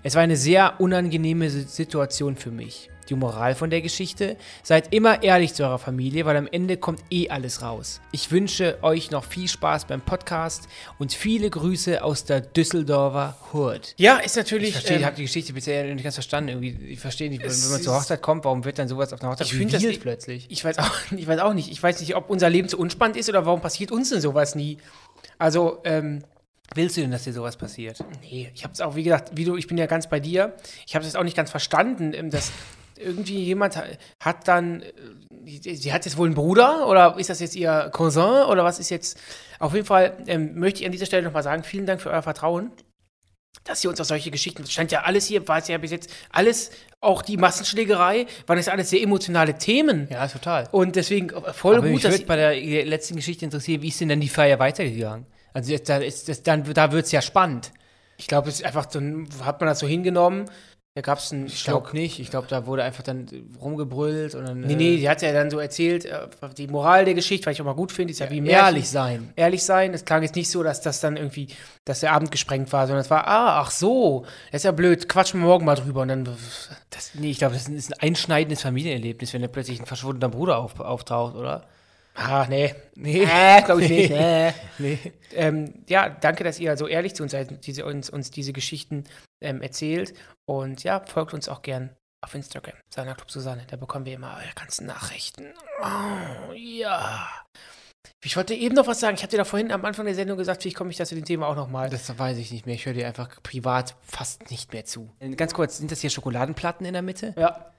Es 0.01 0.15
war 0.15 0.21
eine 0.21 0.37
sehr 0.37 0.75
unangenehme 0.79 1.49
Si- 1.49 1.63
Situation 1.63 2.37
für 2.37 2.51
mich. 2.51 2.89
Die 3.09 3.15
Moral 3.15 3.55
von 3.55 3.69
der 3.69 3.81
Geschichte? 3.81 4.35
Seid 4.63 4.93
immer 4.93 5.21
ehrlich 5.23 5.53
zu 5.53 5.63
eurer 5.63 5.79
Familie, 5.79 6.25
weil 6.25 6.35
am 6.37 6.47
Ende 6.47 6.77
kommt 6.77 7.01
eh 7.11 7.29
alles 7.29 7.61
raus. 7.61 8.01
Ich 8.11 8.31
wünsche 8.31 8.77
euch 8.81 9.11
noch 9.11 9.23
viel 9.25 9.47
Spaß 9.47 9.85
beim 9.85 10.01
Podcast 10.01 10.67
und 10.97 11.13
viele 11.13 11.49
Grüße 11.49 12.03
aus 12.03 12.25
der 12.25 12.41
Düsseldorfer 12.41 13.37
Hood. 13.53 13.93
Ja, 13.97 14.17
ist 14.17 14.35
natürlich. 14.35 14.69
Ich 14.69 14.73
verstehe, 14.75 14.97
ähm, 14.97 15.05
habe 15.05 15.15
die 15.15 15.23
Geschichte 15.23 15.53
bisher 15.53 15.83
nicht 15.93 16.03
ganz 16.03 16.15
verstanden. 16.15 16.49
Irgendwie, 16.49 16.71
ich 16.91 16.99
verstehe 16.99 17.29
nicht, 17.29 17.41
wenn 17.41 17.49
Es 17.49 17.69
man 17.69 17.81
zur 17.81 17.95
Hochzeit 17.95 18.21
kommt, 18.21 18.43
warum 18.45 18.65
wird 18.65 18.79
dann 18.79 18.87
sowas 18.87 19.13
auf 19.13 19.21
einer 19.21 19.31
Hochzeit 19.31 19.51
Ich 19.51 19.67
das- 19.71 19.81
revealed 19.81 20.01
plötzlich? 20.01 20.47
Ich 20.49 20.63
weiß, 20.65 20.79
auch, 20.79 20.95
ich 21.15 21.27
weiß 21.27 21.39
auch 21.39 21.53
nicht. 21.53 21.71
Ich 21.71 21.81
weiß 21.81 21.99
nicht, 21.99 22.15
ob 22.15 22.29
unser 22.29 22.49
Leben 22.49 22.67
zu 22.69 22.77
unspannend 22.79 23.17
ist 23.17 23.29
oder 23.29 23.45
warum 23.45 23.61
passiert 23.61 23.91
uns 23.91 24.09
denn 24.09 24.21
sowas 24.21 24.55
nie. 24.55 24.77
Also, 25.37 25.79
ähm, 25.83 26.23
Willst 26.73 26.97
du 26.97 27.01
denn, 27.01 27.11
dass 27.11 27.23
dir 27.23 27.31
sowas 27.33 27.57
passiert? 27.57 27.99
nee, 28.21 28.49
ich 28.55 28.63
habe 28.63 28.73
es 28.73 28.81
auch, 28.81 28.95
wie 28.95 29.03
gesagt, 29.03 29.31
wie 29.35 29.45
du, 29.45 29.55
ich 29.55 29.67
bin 29.67 29.77
ja 29.77 29.85
ganz 29.85 30.09
bei 30.09 30.19
dir. 30.19 30.55
Ich 30.87 30.95
habe 30.95 31.05
es 31.05 31.15
auch 31.15 31.23
nicht 31.23 31.37
ganz 31.37 31.51
verstanden, 31.51 32.11
ähm, 32.15 32.31
dass 32.31 32.51
irgendwie 32.97 33.43
jemand 33.43 33.77
ha- 33.77 33.85
hat 34.21 34.47
dann, 34.47 34.81
äh, 34.81 35.75
sie 35.75 35.93
hat 35.93 36.05
jetzt 36.05 36.17
wohl 36.17 36.27
einen 36.27 36.35
Bruder 36.35 36.87
oder 36.87 37.17
ist 37.17 37.29
das 37.29 37.39
jetzt 37.39 37.55
ihr 37.55 37.89
Cousin 37.93 38.45
oder 38.49 38.63
was 38.63 38.79
ist 38.79 38.89
jetzt? 38.89 39.17
Auf 39.59 39.73
jeden 39.73 39.85
Fall 39.85 40.17
ähm, 40.27 40.57
möchte 40.59 40.81
ich 40.81 40.85
an 40.85 40.91
dieser 40.91 41.05
Stelle 41.05 41.23
nochmal 41.23 41.43
sagen, 41.43 41.63
vielen 41.63 41.85
Dank 41.85 42.01
für 42.01 42.09
euer 42.09 42.21
Vertrauen. 42.21 42.71
Dass 43.63 43.83
ihr 43.83 43.89
uns 43.89 43.99
auch 44.01 44.05
solche 44.05 44.31
Geschichten, 44.31 44.61
das 44.61 44.71
stand 44.71 44.91
ja 44.91 45.03
alles 45.03 45.25
hier, 45.25 45.47
war 45.47 45.57
es 45.57 45.67
ja 45.67 45.77
bis 45.77 45.89
jetzt 45.89 46.13
alles, 46.29 46.71
auch 47.01 47.21
die 47.21 47.37
Massenschlägerei, 47.37 48.27
waren 48.47 48.57
das 48.57 48.67
alles 48.67 48.89
sehr 48.89 49.01
emotionale 49.01 49.57
Themen. 49.57 50.07
Ja, 50.11 50.27
total. 50.27 50.67
Und 50.71 50.95
deswegen 50.95 51.29
äh, 51.29 51.53
voll 51.53 51.75
Aber 51.75 51.83
gut, 51.85 51.93
mich 51.93 52.03
dass 52.03 52.11
würde 52.13 52.25
bei 52.25 52.35
der 52.35 52.85
letzten 52.85 53.15
Geschichte 53.15 53.45
interessieren, 53.45 53.81
wie 53.81 53.87
ist 53.87 53.99
denn 54.01 54.09
dann 54.09 54.19
die 54.19 54.29
Feier 54.29 54.59
weitergegangen? 54.59 55.25
Also 55.53 55.71
jetzt, 55.71 55.87
da, 55.89 55.97
ist 55.97 56.27
das, 56.27 56.43
dann, 56.43 56.63
da 56.73 56.91
wird 56.91 57.05
es 57.05 57.11
ja 57.11 57.21
spannend. 57.21 57.71
Ich 58.17 58.27
glaube, 58.27 58.49
es 58.49 58.55
ist 58.55 58.65
einfach, 58.65 58.85
dann 58.85 59.27
hat 59.43 59.61
man 59.61 59.69
das 59.69 59.79
so 59.79 59.87
hingenommen. 59.87 60.45
Da 60.95 61.01
gab 61.01 61.17
es 61.17 61.33
einen 61.33 61.47
Ich 61.47 61.65
glaube 61.65 61.89
nicht. 61.91 62.21
Ich 62.21 62.29
glaube, 62.29 62.47
da 62.47 62.65
wurde 62.65 62.81
einfach 62.83 63.03
dann 63.03 63.27
rumgebrüllt 63.61 64.33
und 64.33 64.47
dann. 64.47 64.61
Nee, 64.61 64.75
nee, 64.75 64.95
die 64.95 65.09
hat 65.09 65.21
ja 65.21 65.33
dann 65.33 65.51
so 65.51 65.59
erzählt, 65.59 66.05
äh, 66.05 66.25
die 66.57 66.67
Moral 66.67 67.03
der 67.03 67.13
Geschichte, 67.13 67.45
weil 67.45 67.53
ich 67.53 67.61
auch 67.61 67.65
mal 67.65 67.75
gut 67.75 67.91
finde, 67.91 68.11
ist 68.11 68.19
ja, 68.19 68.29
wie 68.29 68.37
äh, 68.37 68.41
Märchen. 68.41 68.65
ehrlich 68.65 68.89
sein. 68.89 69.33
Ehrlich 69.35 69.63
sein. 69.65 69.93
Es 69.93 70.05
klang 70.05 70.23
jetzt 70.23 70.37
nicht 70.37 70.49
so, 70.49 70.63
dass 70.63 70.79
das 70.79 71.01
dann 71.01 71.17
irgendwie, 71.17 71.49
dass 71.83 71.99
der 71.99 72.13
Abend 72.13 72.31
gesprengt 72.31 72.71
war, 72.71 72.87
sondern 72.87 73.01
es 73.01 73.09
war, 73.09 73.27
ah, 73.27 73.59
ach 73.59 73.71
so, 73.71 74.23
das 74.53 74.61
ist 74.61 74.63
ja 74.63 74.71
blöd, 74.71 75.09
quatschen 75.09 75.41
wir 75.41 75.47
morgen 75.47 75.65
mal 75.65 75.75
drüber 75.75 76.03
und 76.03 76.07
dann. 76.07 76.29
Das, 76.91 77.11
nee, 77.13 77.31
ich 77.31 77.39
glaube, 77.39 77.55
das 77.55 77.67
ist 77.67 77.91
ein 77.91 77.99
einschneidendes 78.11 78.61
Familienerlebnis, 78.61 79.33
wenn 79.33 79.41
da 79.41 79.49
plötzlich 79.49 79.81
ein 79.81 79.85
verschwundener 79.85 80.29
Bruder 80.29 80.59
auf, 80.59 80.79
auftaucht, 80.79 81.35
oder? 81.35 81.65
Ah, 82.13 82.45
nee. 82.49 82.73
Nee. 82.95 83.23
Äh, 83.29 83.61
glaube 83.63 83.83
ich 83.83 83.89
nicht. 83.89 84.09
Nee. 84.11 84.53
Nee. 84.77 84.99
Ähm, 85.33 85.73
ja, 85.87 86.07
danke, 86.07 86.45
dass 86.45 86.57
ihr 86.57 86.77
so 86.77 86.87
ehrlich 86.87 87.15
zu 87.15 87.23
uns 87.23 87.33
seid, 87.33 87.65
diese, 87.65 87.83
uns, 87.83 88.09
uns 88.09 88.31
diese 88.31 88.53
Geschichten 88.53 89.03
ähm, 89.41 89.61
erzählt. 89.61 90.13
Und 90.45 90.83
ja, 90.83 91.01
folgt 91.05 91.33
uns 91.33 91.49
auch 91.49 91.61
gern 91.61 91.95
auf 92.21 92.33
Instagram, 92.33 92.73
Sana 92.93 93.13
Club 93.13 93.29
Susanne. 93.29 93.63
Da 93.69 93.75
bekommen 93.77 94.05
wir 94.05 94.13
immer 94.13 94.35
eure 94.37 94.53
ganzen 94.55 94.85
Nachrichten. 94.87 95.53
Oh, 95.81 96.53
ja. 96.53 97.27
Ich 98.23 98.35
wollte 98.37 98.53
eben 98.55 98.75
noch 98.75 98.87
was 98.87 98.99
sagen. 98.99 99.15
Ich 99.15 99.23
hatte 99.23 99.31
dir 99.31 99.37
da 99.37 99.45
vorhin 99.45 99.71
am 99.71 99.83
Anfang 99.85 100.05
der 100.05 100.15
Sendung 100.15 100.37
gesagt, 100.37 100.61
vielleicht 100.61 100.77
komme 100.77 100.89
ich 100.91 100.97
das 100.97 101.09
zu 101.09 101.15
dem 101.15 101.25
Thema 101.25 101.47
auch 101.47 101.55
nochmal. 101.55 101.89
Das 101.89 102.17
weiß 102.17 102.37
ich 102.37 102.51
nicht 102.51 102.65
mehr. 102.65 102.75
Ich 102.75 102.85
höre 102.85 102.93
dir 102.93 103.05
einfach 103.07 103.29
privat 103.43 103.95
fast 104.01 104.49
nicht 104.51 104.73
mehr 104.73 104.85
zu. 104.85 105.11
Äh, 105.19 105.29
Ganz 105.35 105.53
kurz, 105.53 105.77
sind 105.77 105.91
das 105.91 106.01
hier 106.01 106.09
Schokoladenplatten 106.09 106.85
in 106.85 106.93
der 106.93 107.01
Mitte? 107.01 107.33
Ja. 107.37 107.71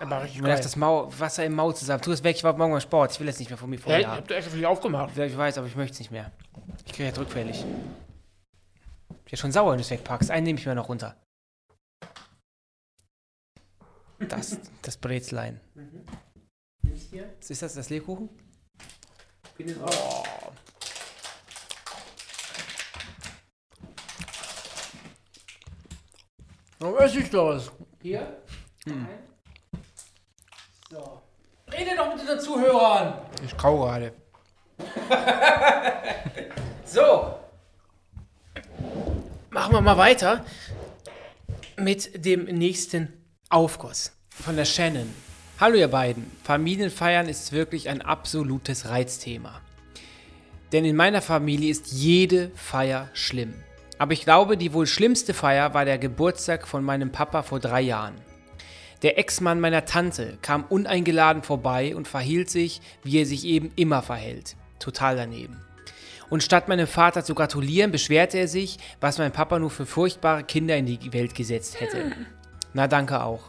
Aber 0.00 0.22
richtig 0.22 0.38
Ich 0.40 0.44
geil. 0.44 0.56
das 0.56 0.76
Mau 0.76 1.12
Wasser 1.18 1.44
im 1.44 1.54
Maul 1.54 1.74
zusammen. 1.76 2.02
Tu 2.02 2.12
es 2.12 2.24
weg, 2.24 2.36
ich 2.36 2.44
war 2.44 2.56
morgen 2.56 2.72
beim 2.72 2.80
Sport. 2.80 3.12
Ich 3.12 3.20
will 3.20 3.26
das 3.26 3.38
nicht 3.38 3.50
mehr 3.50 3.58
von 3.58 3.68
mir 3.68 3.76
Ja, 3.76 3.82
vorher 3.82 4.00
ich 4.00 4.06
haben. 4.06 4.16
hab 4.18 4.30
extra 4.30 4.50
für 4.50 4.56
dich 4.56 4.66
aufgemacht. 4.66 5.16
Ja, 5.16 5.24
Ich 5.24 5.36
weiß, 5.36 5.58
aber 5.58 5.66
ich 5.66 5.76
möchte 5.76 5.92
es 5.94 5.98
nicht 5.98 6.10
mehr. 6.10 6.30
Ich 6.86 6.92
kriege 6.92 7.04
jetzt 7.08 7.18
rückfällig. 7.18 7.64
Bin 9.32 9.38
ja 9.38 9.40
schon 9.40 9.52
sauer, 9.52 9.70
wenn 9.70 9.78
du 9.78 9.82
es 9.82 9.90
wegpackst. 9.90 10.30
Einen 10.30 10.44
nehme 10.44 10.58
ich 10.58 10.66
mir 10.66 10.74
noch 10.74 10.90
runter. 10.90 11.16
Das, 14.28 14.58
das 14.82 14.98
Brezlein. 14.98 15.58
Was 16.82 17.48
ist 17.48 17.62
das, 17.62 17.72
das 17.72 17.88
Lebkuchen? 17.88 18.28
Oh. 19.58 20.22
Warum 26.78 26.98
esse 26.98 27.20
ich 27.20 27.30
das? 27.30 27.72
Hier? 28.02 28.42
So. 30.90 31.22
Rede 31.72 31.96
doch 31.96 32.12
mit 32.12 32.20
unseren 32.20 32.38
Zuhörern. 32.38 33.14
Ich 33.42 33.56
kau 33.56 33.78
gerade. 33.78 34.12
So. 36.84 37.31
Machen 39.52 39.74
wir 39.74 39.82
mal 39.82 39.98
weiter 39.98 40.46
mit 41.76 42.24
dem 42.24 42.44
nächsten 42.44 43.12
Aufguss. 43.50 44.12
Von 44.30 44.56
der 44.56 44.64
Shannon. 44.64 45.12
Hallo 45.60 45.76
ihr 45.76 45.88
beiden. 45.88 46.32
Familienfeiern 46.42 47.28
ist 47.28 47.52
wirklich 47.52 47.90
ein 47.90 48.00
absolutes 48.00 48.88
Reizthema. 48.88 49.60
Denn 50.72 50.86
in 50.86 50.96
meiner 50.96 51.20
Familie 51.20 51.70
ist 51.70 51.92
jede 51.92 52.50
Feier 52.54 53.10
schlimm. 53.12 53.52
Aber 53.98 54.14
ich 54.14 54.24
glaube, 54.24 54.56
die 54.56 54.72
wohl 54.72 54.86
schlimmste 54.86 55.34
Feier 55.34 55.74
war 55.74 55.84
der 55.84 55.98
Geburtstag 55.98 56.66
von 56.66 56.82
meinem 56.82 57.12
Papa 57.12 57.42
vor 57.42 57.60
drei 57.60 57.82
Jahren. 57.82 58.14
Der 59.02 59.18
Ex-Mann 59.18 59.60
meiner 59.60 59.84
Tante 59.84 60.38
kam 60.40 60.64
uneingeladen 60.64 61.42
vorbei 61.42 61.94
und 61.94 62.08
verhielt 62.08 62.48
sich, 62.48 62.80
wie 63.02 63.18
er 63.18 63.26
sich 63.26 63.44
eben 63.44 63.70
immer 63.76 64.00
verhält. 64.00 64.56
Total 64.78 65.14
daneben. 65.14 65.60
Und 66.32 66.42
statt 66.42 66.66
meinem 66.66 66.86
Vater 66.86 67.22
zu 67.22 67.34
gratulieren, 67.34 67.90
beschwerte 67.90 68.38
er 68.38 68.48
sich, 68.48 68.78
was 69.02 69.18
mein 69.18 69.32
Papa 69.32 69.58
nur 69.58 69.68
für 69.68 69.84
furchtbare 69.84 70.44
Kinder 70.44 70.74
in 70.78 70.86
die 70.86 71.12
Welt 71.12 71.34
gesetzt 71.34 71.78
hätte. 71.78 72.10
Na 72.72 72.88
danke 72.88 73.22
auch. 73.22 73.42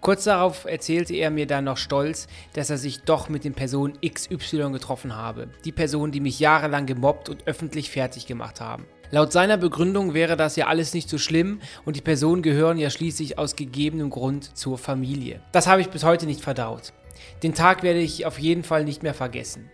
Kurz 0.00 0.24
darauf 0.24 0.64
erzählte 0.64 1.14
er 1.14 1.30
mir 1.30 1.46
dann 1.46 1.64
noch 1.64 1.76
stolz, 1.76 2.26
dass 2.54 2.70
er 2.70 2.78
sich 2.78 3.02
doch 3.02 3.28
mit 3.28 3.44
den 3.44 3.52
Personen 3.52 3.98
XY 4.00 4.70
getroffen 4.72 5.16
habe. 5.16 5.48
Die 5.66 5.70
Personen, 5.70 6.10
die 6.10 6.20
mich 6.20 6.40
jahrelang 6.40 6.86
gemobbt 6.86 7.28
und 7.28 7.46
öffentlich 7.46 7.90
fertig 7.90 8.26
gemacht 8.26 8.62
haben. 8.62 8.86
Laut 9.10 9.30
seiner 9.30 9.58
Begründung 9.58 10.14
wäre 10.14 10.38
das 10.38 10.56
ja 10.56 10.66
alles 10.66 10.94
nicht 10.94 11.10
so 11.10 11.18
schlimm 11.18 11.60
und 11.84 11.94
die 11.94 12.00
Personen 12.00 12.40
gehören 12.40 12.78
ja 12.78 12.88
schließlich 12.88 13.36
aus 13.36 13.54
gegebenem 13.54 14.08
Grund 14.08 14.56
zur 14.56 14.78
Familie. 14.78 15.42
Das 15.52 15.66
habe 15.66 15.82
ich 15.82 15.90
bis 15.90 16.04
heute 16.04 16.24
nicht 16.24 16.40
verdaut. 16.40 16.94
Den 17.42 17.52
Tag 17.52 17.82
werde 17.82 18.00
ich 18.00 18.24
auf 18.24 18.38
jeden 18.38 18.64
Fall 18.64 18.84
nicht 18.84 19.02
mehr 19.02 19.12
vergessen. 19.12 19.70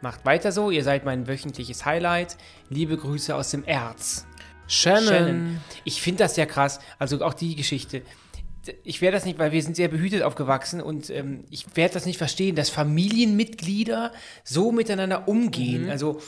Macht 0.00 0.24
weiter 0.24 0.52
so, 0.52 0.70
ihr 0.70 0.84
seid 0.84 1.04
mein 1.04 1.26
wöchentliches 1.26 1.84
Highlight. 1.84 2.36
Liebe 2.68 2.96
Grüße 2.96 3.34
aus 3.34 3.50
dem 3.50 3.64
Erz. 3.64 4.26
Shannon. 4.68 5.60
Ich 5.84 6.02
finde 6.02 6.24
das 6.24 6.34
sehr 6.34 6.46
krass. 6.46 6.80
Also 6.98 7.24
auch 7.24 7.34
die 7.34 7.56
Geschichte. 7.56 8.02
Ich 8.82 9.00
werde 9.00 9.16
das 9.16 9.24
nicht, 9.24 9.38
weil 9.38 9.52
wir 9.52 9.62
sind 9.62 9.76
sehr 9.76 9.88
behütet 9.88 10.22
aufgewachsen 10.22 10.80
und 10.80 11.08
ähm, 11.10 11.44
ich 11.50 11.76
werde 11.76 11.94
das 11.94 12.04
nicht 12.04 12.18
verstehen, 12.18 12.56
dass 12.56 12.68
Familienmitglieder 12.68 14.12
so 14.42 14.72
miteinander 14.72 15.28
umgehen. 15.28 15.88
Also 15.88 16.20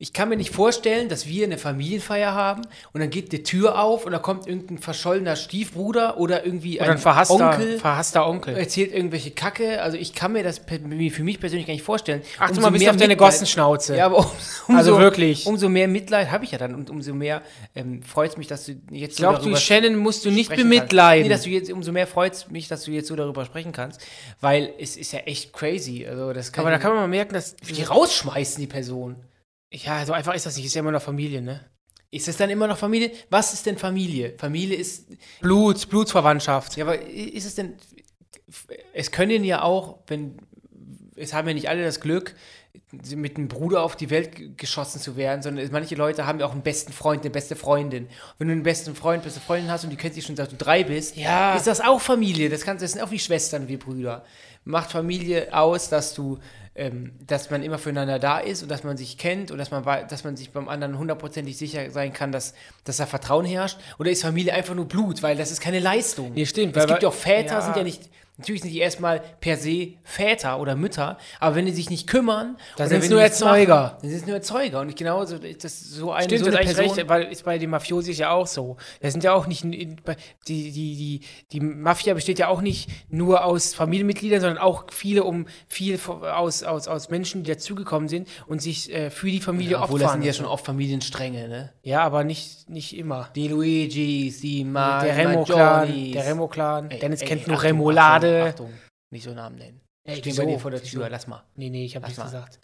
ich 0.00 0.12
kann 0.12 0.28
mir 0.28 0.36
nicht 0.36 0.50
vorstellen, 0.54 1.08
dass 1.08 1.26
wir 1.26 1.44
eine 1.44 1.58
Familienfeier 1.58 2.32
haben 2.32 2.62
und 2.92 3.00
dann 3.00 3.10
geht 3.10 3.32
die 3.32 3.42
Tür 3.42 3.82
auf 3.82 4.06
und 4.06 4.12
da 4.12 4.18
kommt 4.20 4.46
irgendein 4.46 4.78
verschollener 4.78 5.34
Stiefbruder 5.34 6.18
oder 6.18 6.44
irgendwie 6.46 6.80
Oder 6.80 6.92
ein 6.92 6.98
verhasster 6.98 7.34
Onkel 7.34 7.78
verhasster 7.80 8.26
Onkel. 8.28 8.56
erzählt 8.56 8.92
irgendwelche 8.92 9.32
Kacke. 9.32 9.82
Also 9.82 9.96
ich 9.96 10.12
kann 10.14 10.32
mir 10.32 10.44
das 10.44 10.58
für 10.58 11.22
mich 11.24 11.40
persönlich 11.40 11.66
gar 11.66 11.74
nicht 11.74 11.82
vorstellen. 11.82 12.22
Achte 12.38 12.50
Umso 12.50 12.60
mal 12.60 12.66
ein 12.68 12.72
bisschen 12.74 12.90
auf 12.90 12.96
deine 12.96 13.14
Mitleid- 13.14 13.18
Gossenschnauze. 13.18 13.96
Ja, 13.96 14.06
aber 14.06 14.18
um, 14.18 14.26
umso, 14.68 14.78
Also 14.78 14.98
wirklich. 15.00 15.46
Umso 15.46 15.68
mehr 15.68 15.88
Mitleid 15.88 16.30
habe 16.30 16.44
ich 16.44 16.52
ja 16.52 16.58
dann 16.58 16.76
und 16.76 16.90
umso 16.90 17.12
mehr 17.12 17.42
ähm, 17.74 18.02
freut 18.04 18.30
es 18.30 18.36
mich, 18.36 18.46
dass 18.46 18.66
du 18.66 18.72
jetzt 18.90 19.12
Ich 19.12 19.16
glaube, 19.16 19.40
du, 19.42 19.56
Shannon, 19.56 19.96
musst 19.96 20.24
du 20.24 20.30
nicht 20.30 20.54
bemitleiden. 20.54 21.24
Nee, 21.24 21.28
dass 21.28 21.42
du 21.42 21.50
jetzt, 21.50 21.72
umso 21.72 21.90
mehr 21.90 22.06
freut 22.06 22.34
es 22.34 22.50
mich, 22.50 22.68
dass 22.68 22.84
du 22.84 22.92
jetzt 22.92 23.08
so 23.08 23.16
darüber 23.16 23.44
sprechen 23.44 23.72
kannst, 23.72 24.00
weil 24.40 24.72
es 24.78 24.96
ist 24.96 25.12
ja 25.12 25.18
echt 25.20 25.52
crazy. 25.52 26.06
Also 26.08 26.32
das 26.32 26.52
kann 26.52 26.62
Aber 26.64 26.70
da 26.70 26.78
kann 26.78 26.92
man 26.92 27.00
mal 27.00 27.08
merken, 27.08 27.34
dass 27.34 27.56
die 27.56 27.82
rausschmeißen, 27.82 28.60
die 28.60 28.68
Person. 28.68 29.16
Ja, 29.72 30.04
so 30.06 30.12
einfach 30.12 30.34
ist 30.34 30.46
das 30.46 30.56
nicht. 30.56 30.66
Ist 30.66 30.74
ja 30.74 30.80
immer 30.80 30.92
noch 30.92 31.02
Familie, 31.02 31.42
ne? 31.42 31.60
Ist 32.10 32.26
es 32.28 32.36
dann 32.38 32.48
immer 32.48 32.66
noch 32.66 32.78
Familie? 32.78 33.10
Was 33.28 33.52
ist 33.52 33.66
denn 33.66 33.76
Familie? 33.76 34.34
Familie 34.38 34.76
ist 34.76 35.08
Blut, 35.40 35.88
Blutsverwandtschaft. 35.90 36.76
Ja, 36.76 36.84
aber 36.86 36.98
ist 37.00 37.44
es 37.44 37.54
denn. 37.54 37.74
Es 38.94 39.10
können 39.10 39.44
ja 39.44 39.62
auch, 39.62 39.98
wenn. 40.06 40.38
Es 41.16 41.34
haben 41.34 41.48
ja 41.48 41.54
nicht 41.54 41.68
alle 41.68 41.84
das 41.84 42.00
Glück, 42.00 42.34
mit 42.92 43.36
einem 43.36 43.48
Bruder 43.48 43.82
auf 43.82 43.96
die 43.96 44.08
Welt 44.08 44.56
geschossen 44.56 45.00
zu 45.00 45.16
werden, 45.16 45.42
sondern 45.42 45.68
manche 45.72 45.96
Leute 45.96 46.26
haben 46.26 46.38
ja 46.40 46.46
auch 46.46 46.52
einen 46.52 46.62
besten 46.62 46.92
Freund, 46.92 47.22
eine 47.22 47.30
beste 47.30 47.56
Freundin. 47.56 48.08
Wenn 48.38 48.48
du 48.48 48.52
einen 48.52 48.62
besten 48.62 48.94
Freund, 48.94 49.24
beste 49.24 49.40
Freundin 49.40 49.70
hast 49.70 49.84
und 49.84 49.90
die 49.90 49.96
kennt 49.96 50.14
sich 50.14 50.24
schon 50.24 50.36
seit 50.36 50.52
du 50.52 50.56
drei 50.56 50.84
bist, 50.84 51.16
Ja. 51.16 51.56
ist 51.56 51.66
das 51.66 51.80
auch 51.80 52.00
Familie. 52.00 52.48
Das, 52.48 52.62
kann, 52.62 52.78
das 52.78 52.92
sind 52.92 53.02
auch 53.02 53.10
wie 53.10 53.18
Schwestern, 53.18 53.68
wie 53.68 53.76
Brüder. 53.76 54.24
Macht 54.64 54.92
Familie 54.92 55.52
aus, 55.52 55.88
dass 55.88 56.14
du, 56.14 56.38
ähm, 56.78 57.12
dass 57.26 57.50
man 57.50 57.62
immer 57.62 57.76
füreinander 57.78 58.18
da 58.18 58.38
ist 58.38 58.62
und 58.62 58.70
dass 58.70 58.84
man 58.84 58.96
sich 58.96 59.18
kennt 59.18 59.50
und 59.50 59.58
dass 59.58 59.70
man, 59.70 59.84
dass 60.08 60.24
man 60.24 60.36
sich 60.36 60.50
beim 60.52 60.68
anderen 60.68 60.96
hundertprozentig 60.98 61.56
sicher 61.58 61.90
sein 61.90 62.12
kann, 62.12 62.32
dass, 62.32 62.54
dass 62.84 62.96
da 62.98 63.06
Vertrauen 63.06 63.44
herrscht? 63.44 63.78
Oder 63.98 64.10
ist 64.10 64.22
Familie 64.22 64.54
einfach 64.54 64.74
nur 64.74 64.86
Blut, 64.86 65.22
weil 65.22 65.36
das 65.36 65.50
ist 65.50 65.60
keine 65.60 65.80
Leistung? 65.80 66.32
Nee, 66.34 66.46
stimmt, 66.46 66.76
Es 66.76 66.82
weil- 66.84 66.88
gibt 66.88 67.02
ja 67.02 67.08
auch 67.08 67.14
Väter, 67.14 67.54
ja. 67.56 67.60
sind 67.62 67.76
ja 67.76 67.82
nicht, 67.82 68.08
natürlich 68.38 68.62
sind 68.62 68.70
die 68.72 68.78
erstmal 68.78 69.20
per 69.40 69.56
se 69.56 69.94
Väter 70.04 70.58
oder 70.60 70.74
Mütter, 70.76 71.18
aber 71.40 71.56
wenn 71.56 71.66
die 71.66 71.72
sich 71.72 71.90
nicht 71.90 72.06
kümmern, 72.06 72.56
Da 72.76 72.84
oder 72.84 72.88
sind's 72.88 73.04
wenn 73.06 73.12
nur 73.12 73.22
Erzeuger. 73.22 73.74
machen, 73.82 73.96
Dann 74.00 74.10
sind 74.10 74.20
es 74.20 74.26
nur 74.26 74.36
Erzeuger. 74.36 74.80
Und 74.80 74.96
genau 74.96 75.24
so, 75.24 75.38
das 75.38 75.80
so 75.90 76.12
eine, 76.12 76.24
Stimmt, 76.24 76.40
so 76.44 76.46
eine 76.50 76.58
eigentlich 76.58 76.76
Person. 76.76 76.96
recht, 76.96 77.08
weil 77.08 77.22
ist 77.24 77.44
bei 77.44 77.58
den 77.58 77.70
Mafiosis 77.70 78.16
ja 78.18 78.30
auch 78.30 78.46
so. 78.46 78.76
Das 79.00 79.12
sind 79.12 79.24
ja 79.24 79.32
auch 79.34 79.46
nicht, 79.46 79.64
die, 79.64 79.96
die, 80.46 80.72
die, 80.72 81.20
die 81.52 81.60
Mafia 81.60 82.14
besteht 82.14 82.38
ja 82.38 82.48
auch 82.48 82.60
nicht 82.60 82.88
nur 83.10 83.44
aus 83.44 83.74
Familienmitgliedern, 83.74 84.40
sondern 84.40 84.58
auch 84.58 84.84
viele 84.90 85.24
um 85.24 85.46
viel 85.66 85.98
aus, 86.06 86.62
aus, 86.62 86.88
aus 86.88 87.10
Menschen, 87.10 87.42
die 87.42 87.50
dazugekommen 87.50 88.08
sind 88.08 88.28
und 88.46 88.62
sich 88.62 88.92
äh, 88.94 89.10
für 89.10 89.30
die 89.30 89.40
Familie 89.40 89.72
Ja, 89.72 89.82
obwohl 89.84 89.98
das 89.98 90.08
opfern. 90.08 90.20
sind 90.22 90.26
ja 90.26 90.32
schon 90.32 90.46
oft 90.46 90.64
Familienstränge, 90.64 91.48
ne? 91.48 91.72
ja, 91.82 92.02
aber 92.02 92.24
nicht, 92.24 92.68
nicht 92.70 92.96
immer. 92.96 93.28
Die 93.34 93.48
Luigis, 93.48 94.40
die 94.40 94.64
Ma 94.64 95.02
der 95.02 95.16
Remo-Clan, 95.16 95.88
Maggiornis. 95.88 96.12
der 96.12 96.26
Remo-Clan, 96.26 96.90
Ey, 96.90 96.98
Dennis 97.00 97.20
ey, 97.22 97.28
kennt 97.28 97.46
nur 97.46 97.56
Achtung, 97.56 97.70
Remoulade. 98.28 98.48
Achtung, 98.50 98.66
Achtung, 98.66 98.78
nicht 99.10 99.24
so 99.24 99.34
Namen 99.34 99.56
nennen. 99.56 99.80
Ey, 100.04 100.16
Stehen 100.16 100.32
wieso? 100.32 100.42
bei 100.44 100.50
dir 100.52 100.58
vor 100.58 100.70
der? 100.70 100.82
Tür, 100.82 101.10
lass 101.10 101.26
mal. 101.26 101.42
Nee, 101.54 101.68
nee, 101.68 101.84
ich 101.84 101.94
habe 101.94 102.06
nichts 102.06 102.18
mal. 102.18 102.24
gesagt. 102.24 102.58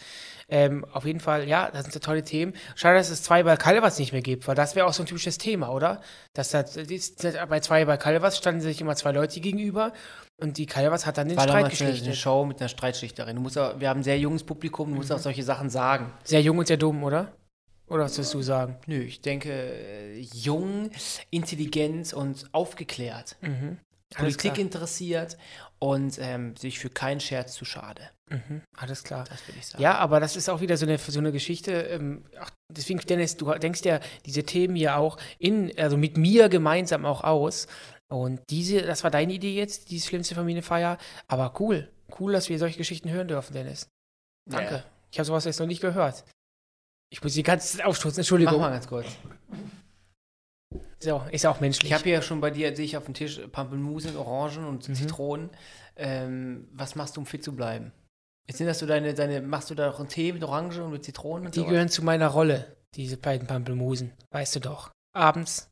Ähm, 0.49 0.87
auf 0.93 1.05
jeden 1.05 1.21
Fall, 1.21 1.47
ja, 1.47 1.71
das 1.71 1.83
sind 1.83 1.93
so 1.93 1.99
tolle 2.01 2.23
Themen. 2.23 2.55
Schade, 2.75 2.97
dass 2.97 3.11
es 3.11 3.23
zwei 3.23 3.43
bei 3.43 3.57
Calvas 3.59 3.99
nicht 3.99 4.13
mehr 4.13 4.23
gibt, 4.23 4.49
weil 4.49 4.55
das 4.55 4.75
wäre 4.75 4.87
auch 4.87 4.95
so 4.95 5.03
ein 5.03 5.07
typisches 5.07 5.37
Thema, 5.37 5.69
oder? 5.71 6.01
Dass 6.33 6.51
das, 6.51 6.73
das 6.75 7.15
bei 7.49 7.61
zwei 7.61 7.85
bei 7.85 7.99
Calvas 7.99 8.39
standen 8.39 8.63
sich 8.63 8.81
immer 8.81 8.97
zwei 8.97 9.13
Leute 9.13 9.41
gegenüber 9.41 9.93
und 10.41 10.57
die 10.57 10.65
Calvas 10.65 11.05
hat 11.05 11.19
dann 11.19 11.29
den 11.29 11.37
War 11.37 11.45
Streit 11.45 11.65
damals 11.65 11.81
eine, 11.81 11.89
eine 11.91 11.99
geschlichtet. 11.99 12.19
Show 12.23 12.47
mit 12.47 12.61
einer 12.61 12.69
Streitschlichterin. 12.71 13.37
Du 13.37 13.43
musst 13.43 13.59
auch, 13.59 13.79
wir 13.79 13.91
haben 13.91 14.01
ein 14.01 14.05
sehr 14.05 14.19
junges 14.19 14.43
Publikum, 14.45 14.89
du 14.91 14.97
musst 14.97 15.11
Mhm. 15.11 15.17
auch 15.17 15.21
solche 15.21 15.43
Sachen 15.43 15.69
sagen. 15.69 16.13
Sehr 16.25 16.41
jung 16.41 16.57
und 16.57 16.67
sehr 16.67 16.79
dumm, 16.79 17.03
oder? 17.05 17.33
Oder 17.89 18.05
was 18.05 18.17
würdest 18.17 18.33
du 18.33 18.41
sagen? 18.41 18.77
Nö, 18.87 19.01
ich 19.03 19.21
denke, 19.21 19.51
äh, 19.53 20.19
jung, 20.33 20.91
intelligent 21.31 22.15
und 22.15 22.47
aufgeklärt. 22.53 23.37
Mhm. 23.43 23.79
Politik 24.17 24.59
interessiert 24.59 25.37
und 25.79 26.19
ähm, 26.19 26.57
sich 26.57 26.79
für 26.79 26.91
keinen 26.91 27.21
Scherz 27.21 27.55
zu 27.55 27.65
schade. 27.65 28.11
Mhm. 28.31 28.63
Alles 28.77 29.03
klar. 29.03 29.25
Das 29.29 29.47
will 29.47 29.55
ich 29.59 29.67
sagen. 29.67 29.83
Ja, 29.83 29.97
aber 29.99 30.21
das 30.21 30.37
ist 30.37 30.49
auch 30.49 30.61
wieder 30.61 30.77
so 30.77 30.87
eine, 30.87 30.99
so 30.99 31.19
eine 31.19 31.33
Geschichte. 31.33 31.73
Ähm, 31.73 32.25
ach, 32.41 32.51
deswegen, 32.73 32.99
Dennis, 33.01 33.37
du 33.37 33.53
denkst 33.53 33.83
ja 33.85 34.01
diese 34.25 34.45
Themen 34.45 34.77
ja 34.77 34.97
auch 34.97 35.19
in, 35.39 35.77
also 35.79 35.97
mit 35.97 36.17
mir 36.17 36.49
gemeinsam 36.49 37.05
auch 37.05 37.25
aus. 37.25 37.67
Und 38.11 38.41
diese, 38.51 38.83
das 38.83 39.05
war 39.05 39.11
deine 39.11 39.33
Idee 39.33 39.55
jetzt, 39.55 39.91
die 39.91 40.01
schlimmste 40.01 40.35
Familienfeier. 40.35 40.99
Aber 41.29 41.55
cool. 41.61 41.91
Cool, 42.19 42.33
dass 42.33 42.49
wir 42.49 42.59
solche 42.59 42.79
Geschichten 42.79 43.11
hören 43.11 43.29
dürfen, 43.29 43.55
Dennis. 43.55 43.89
Danke. 44.49 44.75
Ja. 44.75 44.85
Ich 45.11 45.19
habe 45.19 45.27
sowas 45.27 45.45
jetzt 45.45 45.61
noch 45.61 45.67
nicht 45.67 45.81
gehört. 45.81 46.25
Ich 47.11 47.23
muss 47.23 47.35
die 47.35 47.45
Zeit 47.45 47.85
aufstoßen, 47.85 48.17
Mach 48.17 48.19
Entschuldigung. 48.19 48.61
mal 48.61 48.71
ganz 48.71 48.89
kurz. 48.89 49.07
So, 51.01 51.23
ist 51.31 51.45
ja 51.45 51.51
auch 51.51 51.61
menschlich. 51.61 51.91
Ich 51.91 51.95
habe 51.95 52.05
hier 52.05 52.23
schon 52.23 52.41
bei 52.41 52.51
dir, 52.51 52.75
sehe 52.75 52.85
ich 52.85 52.97
auf 52.97 53.05
dem 53.05 53.15
Tisch 53.15 53.41
Pampelmusen, 53.53 54.17
Orangen 54.17 54.65
und 54.65 54.89
Mhm. 54.89 54.95
Zitronen. 54.95 55.51
Ähm, 55.97 56.69
was 56.73 56.95
machst 56.97 57.17
du, 57.17 57.21
um 57.21 57.27
fit 57.27 57.45
zu 57.45 57.55
bleiben? 57.55 57.93
Sind 58.51 58.67
das 58.67 58.79
so 58.79 58.87
deine, 58.87 59.15
deine, 59.15 59.41
machst 59.41 59.71
du 59.71 59.75
da 59.75 59.91
auch 59.91 59.99
einen 60.01 60.09
Tee 60.09 60.33
mit 60.33 60.43
Orange 60.45 60.83
und 60.83 60.91
mit 60.93 61.05
Zitronen 61.05 61.47
und 61.47 61.55
Die 61.55 61.61
sowas? 61.61 61.71
gehören 61.71 61.89
zu 61.89 62.03
meiner 62.05 62.29
Rolle, 62.29 62.77
diese 62.95 63.17
beiden 63.17 63.47
Pampelmusen. 63.47 64.13
Weißt 64.33 64.55
du 64.57 64.61
doch. 64.61 64.91
Abends 65.15 65.71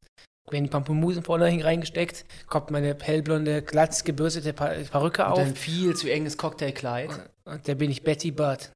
werden 0.50 0.64
die 0.64 0.70
Pampelmusen 0.70 1.22
vorne 1.22 1.44
reingesteckt, 1.64 2.24
kommt 2.46 2.70
meine 2.70 2.96
hellblonde, 3.00 3.62
glatt 3.62 4.04
gebürstete 4.04 4.52
Perücke 4.52 5.22
und 5.24 5.28
auf 5.32 5.38
dann 5.38 5.54
viel 5.56 5.94
zu 5.96 6.10
enges 6.10 6.36
Cocktailkleid. 6.38 7.10
und 7.44 7.68
da 7.68 7.74
bin 7.74 7.90
ich 7.90 8.02
Betty 8.04 8.30
Budd. 8.30 8.70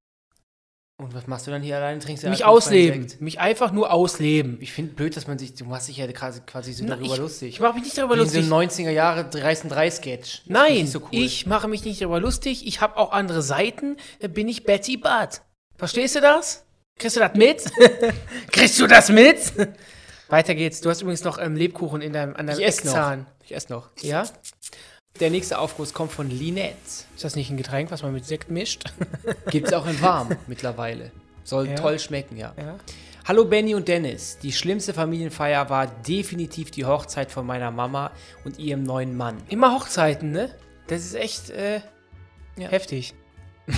Und 0.98 1.14
was 1.14 1.26
machst 1.26 1.46
du 1.46 1.50
dann 1.50 1.60
hier 1.60 1.76
alleine? 1.76 2.00
Trinkst 2.00 2.24
du 2.24 2.30
Mich 2.30 2.46
ausleben. 2.46 3.06
Mich 3.20 3.38
einfach 3.38 3.70
nur 3.70 3.92
ausleben. 3.92 4.56
Ich 4.60 4.72
finde 4.72 4.94
blöd, 4.94 5.14
dass 5.14 5.26
man 5.26 5.38
sich, 5.38 5.52
du 5.54 5.66
machst 5.66 5.88
dich 5.88 5.98
ja 5.98 6.10
quasi, 6.10 6.40
quasi 6.40 6.72
so 6.72 6.84
Na, 6.84 6.96
darüber 6.96 7.12
ich, 7.14 7.20
lustig. 7.20 7.48
Ich 7.50 7.60
mache 7.60 7.74
mich 7.74 7.84
nicht 7.84 7.98
darüber 7.98 8.16
Wie 8.16 8.20
in 8.20 8.28
so 8.28 8.38
lustig. 8.38 8.82
einem 8.82 8.88
90er 8.88 8.90
Jahre 8.90 9.28
reißen 9.30 9.68
3 9.68 9.90
Sketch. 9.90 10.42
Nein, 10.46 10.86
so 10.86 11.00
cool. 11.00 11.08
ich 11.12 11.44
mache 11.46 11.68
mich 11.68 11.84
nicht 11.84 12.00
darüber 12.00 12.18
lustig. 12.18 12.66
Ich 12.66 12.80
habe 12.80 12.96
auch 12.96 13.12
andere 13.12 13.42
Seiten. 13.42 13.98
Da 14.20 14.28
bin 14.28 14.48
ich 14.48 14.64
Betty 14.64 14.96
Budd. 14.96 15.42
Verstehst 15.76 16.16
du 16.16 16.22
das? 16.22 16.64
Kriegst 16.98 17.16
du 17.16 17.20
das 17.20 17.34
mit? 17.34 17.62
Kriegst 18.50 18.80
du 18.80 18.86
das 18.86 19.10
mit? 19.10 19.52
Weiter 20.28 20.54
geht's. 20.54 20.80
Du 20.80 20.88
hast 20.88 21.02
übrigens 21.02 21.24
noch 21.24 21.36
ähm, 21.38 21.56
Lebkuchen 21.56 22.00
in 22.00 22.14
deinem 22.14 22.34
an 22.36 22.46
deinem 22.46 22.58
Ich 22.58 22.64
esse 22.64 22.86
noch. 22.86 23.16
Ich 23.44 23.54
esse 23.54 23.70
noch. 23.70 23.90
Ja? 24.00 24.24
Der 25.20 25.30
nächste 25.30 25.58
Aufguss 25.58 25.94
kommt 25.94 26.12
von 26.12 26.28
Linette. 26.28 26.76
Ist 27.14 27.24
das 27.24 27.36
nicht 27.36 27.50
ein 27.50 27.56
Getränk, 27.56 27.90
was 27.90 28.02
man 28.02 28.12
mit 28.12 28.24
Sekt 28.26 28.50
mischt? 28.50 28.84
Gibt 29.50 29.68
es 29.68 29.72
auch 29.72 29.86
in 29.86 30.00
warm 30.02 30.36
mittlerweile. 30.46 31.10
Soll 31.44 31.68
Ja. 31.68 31.74
toll 31.76 31.98
schmecken, 31.98 32.36
ja. 32.36 32.52
ja. 32.58 32.76
Hallo 33.24 33.44
Benny 33.44 33.74
und 33.74 33.88
Dennis. 33.88 34.38
Die 34.42 34.52
schlimmste 34.52 34.92
Familienfeier 34.94 35.70
war 35.70 35.86
definitiv 35.86 36.70
die 36.70 36.84
Hochzeit 36.84 37.30
von 37.30 37.46
meiner 37.46 37.70
Mama 37.70 38.10
und 38.44 38.58
ihrem 38.58 38.82
neuen 38.82 39.16
Mann. 39.16 39.38
Immer 39.48 39.74
Hochzeiten, 39.74 40.32
ne? 40.32 40.50
Das 40.88 41.02
ist 41.02 41.14
echt 41.14 41.50
äh, 41.50 41.80
Ja. 42.58 42.68
heftig. 42.68 43.14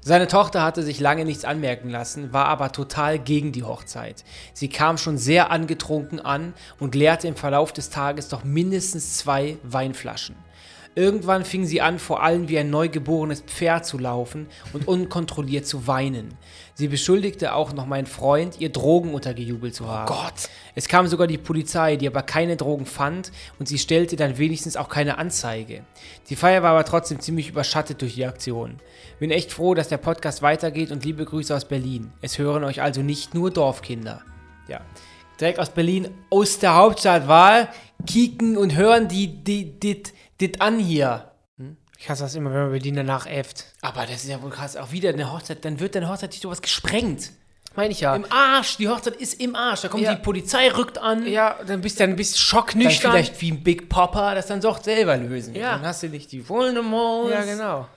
Seine 0.00 0.28
Tochter 0.28 0.62
hatte 0.62 0.82
sich 0.82 1.00
lange 1.00 1.24
nichts 1.24 1.44
anmerken 1.44 1.90
lassen, 1.90 2.32
war 2.32 2.46
aber 2.46 2.72
total 2.72 3.18
gegen 3.18 3.52
die 3.52 3.64
Hochzeit. 3.64 4.24
Sie 4.54 4.68
kam 4.68 4.96
schon 4.96 5.18
sehr 5.18 5.50
angetrunken 5.50 6.20
an 6.20 6.54
und 6.78 6.94
leerte 6.94 7.28
im 7.28 7.36
Verlauf 7.36 7.72
des 7.72 7.90
Tages 7.90 8.28
doch 8.28 8.44
mindestens 8.44 9.16
zwei 9.16 9.58
Weinflaschen. 9.64 10.36
Irgendwann 10.98 11.44
fing 11.44 11.64
sie 11.64 11.80
an, 11.80 12.00
vor 12.00 12.24
allem 12.24 12.48
wie 12.48 12.58
ein 12.58 12.70
neugeborenes 12.70 13.42
Pferd 13.42 13.86
zu 13.86 13.98
laufen 13.98 14.48
und 14.72 14.88
unkontrolliert 14.88 15.64
zu 15.64 15.86
weinen. 15.86 16.34
Sie 16.74 16.88
beschuldigte 16.88 17.54
auch 17.54 17.72
noch 17.72 17.86
meinen 17.86 18.08
Freund, 18.08 18.60
ihr 18.60 18.70
Drogen 18.70 19.14
untergejubelt 19.14 19.76
zu 19.76 19.86
haben. 19.86 20.08
Gott. 20.08 20.48
Es 20.74 20.88
kam 20.88 21.06
sogar 21.06 21.28
die 21.28 21.38
Polizei, 21.38 21.94
die 21.94 22.08
aber 22.08 22.22
keine 22.22 22.56
Drogen 22.56 22.84
fand 22.84 23.30
und 23.60 23.68
sie 23.68 23.78
stellte 23.78 24.16
dann 24.16 24.38
wenigstens 24.38 24.76
auch 24.76 24.88
keine 24.88 25.18
Anzeige. 25.18 25.84
Die 26.30 26.34
Feier 26.34 26.64
war 26.64 26.72
aber 26.72 26.84
trotzdem 26.84 27.20
ziemlich 27.20 27.48
überschattet 27.48 28.02
durch 28.02 28.16
die 28.16 28.26
Aktion. 28.26 28.80
Bin 29.20 29.30
echt 29.30 29.52
froh, 29.52 29.74
dass 29.74 29.86
der 29.86 29.98
Podcast 29.98 30.42
weitergeht 30.42 30.90
und 30.90 31.04
liebe 31.04 31.24
Grüße 31.24 31.54
aus 31.54 31.66
Berlin. 31.66 32.10
Es 32.22 32.38
hören 32.38 32.64
euch 32.64 32.82
also 32.82 33.02
nicht 33.02 33.34
nur 33.34 33.52
Dorfkinder. 33.52 34.22
Ja. 34.66 34.80
Direkt 35.40 35.60
aus 35.60 35.70
Berlin, 35.70 36.08
aus 36.28 36.58
der 36.58 36.74
Hauptstadt 36.74 37.28
war, 37.28 37.68
kicken 38.04 38.56
und 38.56 38.74
hören 38.74 39.06
die 39.06 39.28
die 39.28 39.78
dit, 39.78 40.12
dit 40.40 40.60
an 40.60 40.78
hier. 40.78 41.32
Ich 42.00 42.08
hasse 42.08 42.22
das 42.22 42.36
immer, 42.36 42.52
wenn 42.52 42.60
man 42.60 42.70
Berlin 42.70 42.94
danach 42.94 43.26
äfft. 43.26 43.64
Aber 43.80 44.02
das 44.06 44.22
ist 44.22 44.28
ja 44.28 44.40
wohl 44.40 44.50
krass. 44.50 44.76
Auch 44.76 44.92
wieder 44.92 45.08
eine 45.08 45.32
Hochzeit, 45.32 45.64
dann 45.64 45.80
wird 45.80 45.96
deine 45.96 46.08
Hochzeit 46.08 46.30
nicht 46.30 46.42
sowas 46.42 46.62
gesprengt. 46.62 47.32
Meine 47.74 47.90
ich 47.90 48.00
ja. 48.00 48.14
Im 48.14 48.24
Arsch, 48.30 48.76
die 48.76 48.88
Hochzeit 48.88 49.16
ist 49.16 49.40
im 49.40 49.56
Arsch. 49.56 49.80
Da 49.82 49.88
kommt 49.88 50.04
Ja. 50.04 50.14
die 50.14 50.22
Polizei, 50.22 50.68
rückt 50.70 50.98
an. 50.98 51.26
ja, 51.26 51.56
dann 51.66 51.80
bist 51.80 51.98
du 51.98 52.04
dann 52.06 52.14
bist 52.16 52.34
du 52.34 52.36
dann 52.36 52.40
schocknüchtern. 52.44 53.10
vielleicht 53.12 53.40
wie 53.40 53.50
ein 53.50 53.62
Big 53.64 53.88
Papa 53.88 54.34
das 54.36 54.46
dann 54.46 54.60
doch 54.60 54.82
selber 54.82 55.16
lösen. 55.16 55.54
Ja. 55.56 55.72
Dann 55.72 55.86
hast 55.86 56.02
du 56.04 56.08
nicht 56.08 56.30
die 56.30 56.48
Voldemort. 56.48 57.30
Ja, 57.32 57.42
genau. 57.44 57.88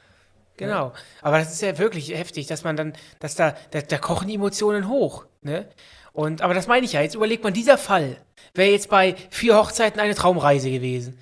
Genau. 0.57 0.93
Aber 1.21 1.37
das 1.39 1.51
ist 1.53 1.61
ja 1.61 1.77
wirklich 1.77 2.09
heftig, 2.09 2.47
dass 2.47 2.63
man 2.63 2.75
dann, 2.75 2.93
dass 3.19 3.35
da, 3.35 3.55
da, 3.71 3.81
da 3.81 3.97
kochen 3.97 4.27
die 4.27 4.35
Emotionen 4.35 4.87
hoch. 4.87 5.25
Ne? 5.41 5.67
Und, 6.13 6.41
aber 6.41 6.53
das 6.53 6.67
meine 6.67 6.85
ich 6.85 6.93
ja. 6.93 7.01
Jetzt 7.01 7.15
überlegt 7.15 7.43
man, 7.43 7.53
dieser 7.53 7.77
Fall 7.77 8.17
wäre 8.53 8.71
jetzt 8.71 8.89
bei 8.89 9.15
vier 9.29 9.57
Hochzeiten 9.57 9.99
eine 9.99 10.13
Traumreise 10.15 10.69
gewesen. 10.69 11.17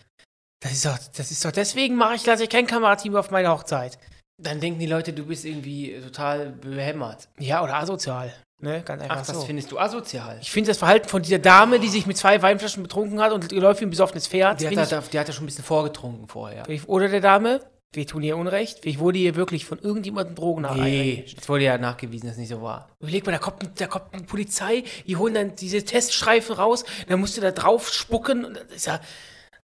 Das 0.61 0.73
ist 0.73 0.85
doch, 0.85 0.97
das 1.15 1.31
ist 1.31 1.43
doch 1.45 1.51
deswegen 1.51 1.95
mache 1.95 2.15
ich, 2.15 2.25
lasse 2.25 2.43
ich 2.43 2.49
kein 2.49 2.67
Kamerateam 2.67 3.15
auf 3.15 3.31
meine 3.31 3.49
Hochzeit. 3.49 3.97
Dann 4.37 4.59
denken 4.59 4.79
die 4.79 4.85
Leute, 4.85 5.13
du 5.13 5.25
bist 5.25 5.45
irgendwie 5.45 5.99
total 6.01 6.51
behämmert. 6.51 7.29
Ja, 7.39 7.63
oder 7.63 7.75
asozial. 7.75 8.33
Ne? 8.61 8.81
Ganz 8.83 9.01
einfach 9.01 9.17
Ach, 9.17 9.25
das 9.25 9.35
so. 9.37 9.41
findest 9.45 9.71
du 9.71 9.79
asozial. 9.79 10.37
Ich 10.41 10.51
finde 10.51 10.69
das 10.69 10.77
Verhalten 10.77 11.07
von 11.07 11.21
dieser 11.21 11.39
Dame, 11.39 11.79
die 11.79 11.87
sich 11.87 12.05
mit 12.05 12.17
zwei 12.17 12.41
Weinflaschen 12.41 12.83
betrunken 12.83 13.21
hat 13.21 13.31
und 13.31 13.51
läuft 13.53 13.79
wie 13.79 13.85
ein 13.85 13.89
besoffenes 13.89 14.27
Pferd. 14.27 14.59
Die 14.59 14.67
hat, 14.67 14.91
da, 14.91 15.01
die 15.01 15.19
hat 15.19 15.27
ja 15.27 15.33
schon 15.33 15.43
ein 15.43 15.47
bisschen 15.47 15.63
vorgetrunken 15.63 16.27
vorher. 16.27 16.65
oder 16.87 17.07
der 17.07 17.21
Dame, 17.21 17.61
wir 17.93 18.05
tun 18.05 18.21
ihr 18.21 18.37
Unrecht. 18.37 18.85
Ich 18.85 18.99
wurde 18.99 19.17
ihr 19.17 19.35
wirklich 19.35 19.65
von 19.65 19.79
irgendjemandem 19.79 20.35
Drogen 20.35 20.61
nach 20.63 20.75
Nee, 20.75 21.25
es 21.25 21.47
wurde 21.47 21.63
ja 21.63 21.77
nachgewiesen, 21.77 22.27
dass 22.27 22.33
es 22.33 22.39
nicht 22.39 22.49
so 22.49 22.61
war. 22.61 22.89
Überleg 22.99 23.25
mal, 23.25 23.31
da 23.31 23.39
kommt, 23.39 23.79
da 23.79 23.87
kommt 23.87 24.13
eine 24.13 24.23
Polizei, 24.23 24.83
die 25.07 25.15
holen 25.15 25.33
dann 25.33 25.55
diese 25.55 25.83
Teststreifen 25.83 26.55
raus, 26.55 26.83
dann 27.07 27.19
musst 27.19 27.37
du 27.37 27.41
da 27.41 27.51
drauf 27.51 27.91
spucken 27.91 28.45
und 28.45 28.57
das 28.57 28.75
ist 28.75 28.87
ja. 28.87 28.99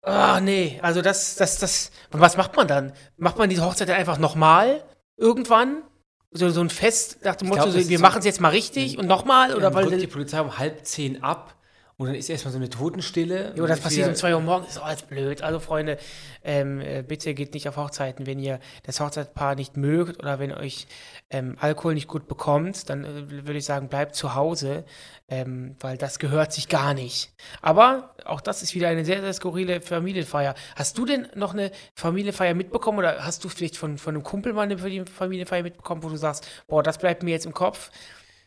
Ah, 0.05 0.40
nee. 0.40 0.78
Also 0.82 1.00
das, 1.02 1.36
das, 1.36 1.59
das. 1.59 1.90
Und 2.12 2.20
was 2.20 2.36
macht 2.36 2.57
man 2.57 2.68
dann? 2.68 2.92
Macht 3.16 3.38
man 3.38 3.48
diese 3.48 3.64
Hochzeit 3.64 3.88
dann 3.88 3.96
einfach 3.96 4.18
nochmal? 4.18 4.84
Irgendwann? 5.16 5.82
So, 6.30 6.50
so 6.50 6.61
ein 6.61 6.68
Fest 6.70 7.18
nach 7.22 7.36
dem 7.36 7.46
Ich 7.46 7.50
Motto, 7.50 7.70
glaub, 7.70 7.82
so, 7.82 7.88
wir 7.88 7.98
so- 7.98 8.02
machen 8.02 8.18
es 8.18 8.24
jetzt 8.24 8.40
mal 8.40 8.48
richtig 8.48 8.98
und 8.98 9.07
nochmal? 9.07 9.55
Oder 9.55 9.72
weil. 9.72 9.88
die 9.96 10.07
Polizei 10.07 10.40
um 10.40 10.59
halb 10.59 10.84
zehn 10.84 11.22
ab 11.22 11.53
und 11.97 12.07
dann 12.07 12.14
ist 12.16 12.28
erstmal 12.28 12.53
so 12.53 12.59
eine 12.59 12.68
Totenstille. 12.70 13.53
Jo, 13.57 13.66
das 13.66 13.80
passiert 13.80 14.07
um 14.07 14.11
wieder- 14.12 14.18
2 14.18 14.34
Uhr 14.34 14.40
morgens, 14.40 14.70
ist 14.70 14.78
alles 14.78 15.03
blöd. 15.03 15.42
Also, 15.42 15.61
Freunde, 15.61 15.99
ähm, 16.42 16.80
äh, 16.80 17.03
bitte 17.07 17.34
geht 17.34 17.55
nicht 17.55 17.68
auf 17.68 17.76
Hochzeiten, 17.76 18.26
wenn 18.26 18.38
ihr 18.40 18.59
das 18.82 19.01
Hochzeitspaar 19.01 19.55
nicht 19.55 19.76
mögt 19.76 20.18
oder 20.18 20.38
wenn 20.38 20.53
euch 20.53 20.86
ähm, 21.30 21.57
Alkohol 21.61 21.95
nicht 21.95 22.09
gut 22.09 22.26
bekommt, 22.26 22.90
dann 22.90 23.05
äh, 23.05 23.30
würde 23.30 23.59
ich 23.59 23.64
sagen, 23.64 23.88
bleibt 23.88 24.14
zu 24.16 24.34
Hause, 24.34 24.84
ähm, 25.28 25.76
weil 25.80 25.97
das 25.97 26.18
gehört 26.18 26.53
sich 26.53 26.68
gar 26.68 26.95
nicht. 26.95 27.32
Aber 27.62 28.14
auch 28.24 28.40
das 28.40 28.62
ist 28.62 28.74
wieder 28.74 28.88
eine 28.88 29.05
sehr, 29.05 29.20
sehr 29.20 29.32
skurrile 29.32 29.80
Familienfeier. 29.80 30.55
Hast 30.76 30.99
du 30.99 31.07
denn 31.07 31.28
noch 31.34 31.55
eine 31.55 31.70
Familienfeier 31.95 32.55
mitbekommen 32.55 32.99
oder 32.99 33.24
hast 33.24 33.45
du 33.45 33.49
vielleicht 33.49 33.76
von, 33.76 33.99
von 33.99 34.14
einem 34.14 34.22
Kumpel 34.24 34.53
mal 34.53 34.62
eine 34.62 34.76
Familienfeier 34.78 35.62
mitbekommen, 35.62 36.03
wo 36.03 36.09
du 36.09 36.16
sagst, 36.16 36.47
boah, 36.66 36.82
das 36.82 36.99
bleibt 36.99 37.22
mir 37.22 37.30
jetzt 37.30 37.47
im 37.47 37.55
Kopf? 37.55 37.90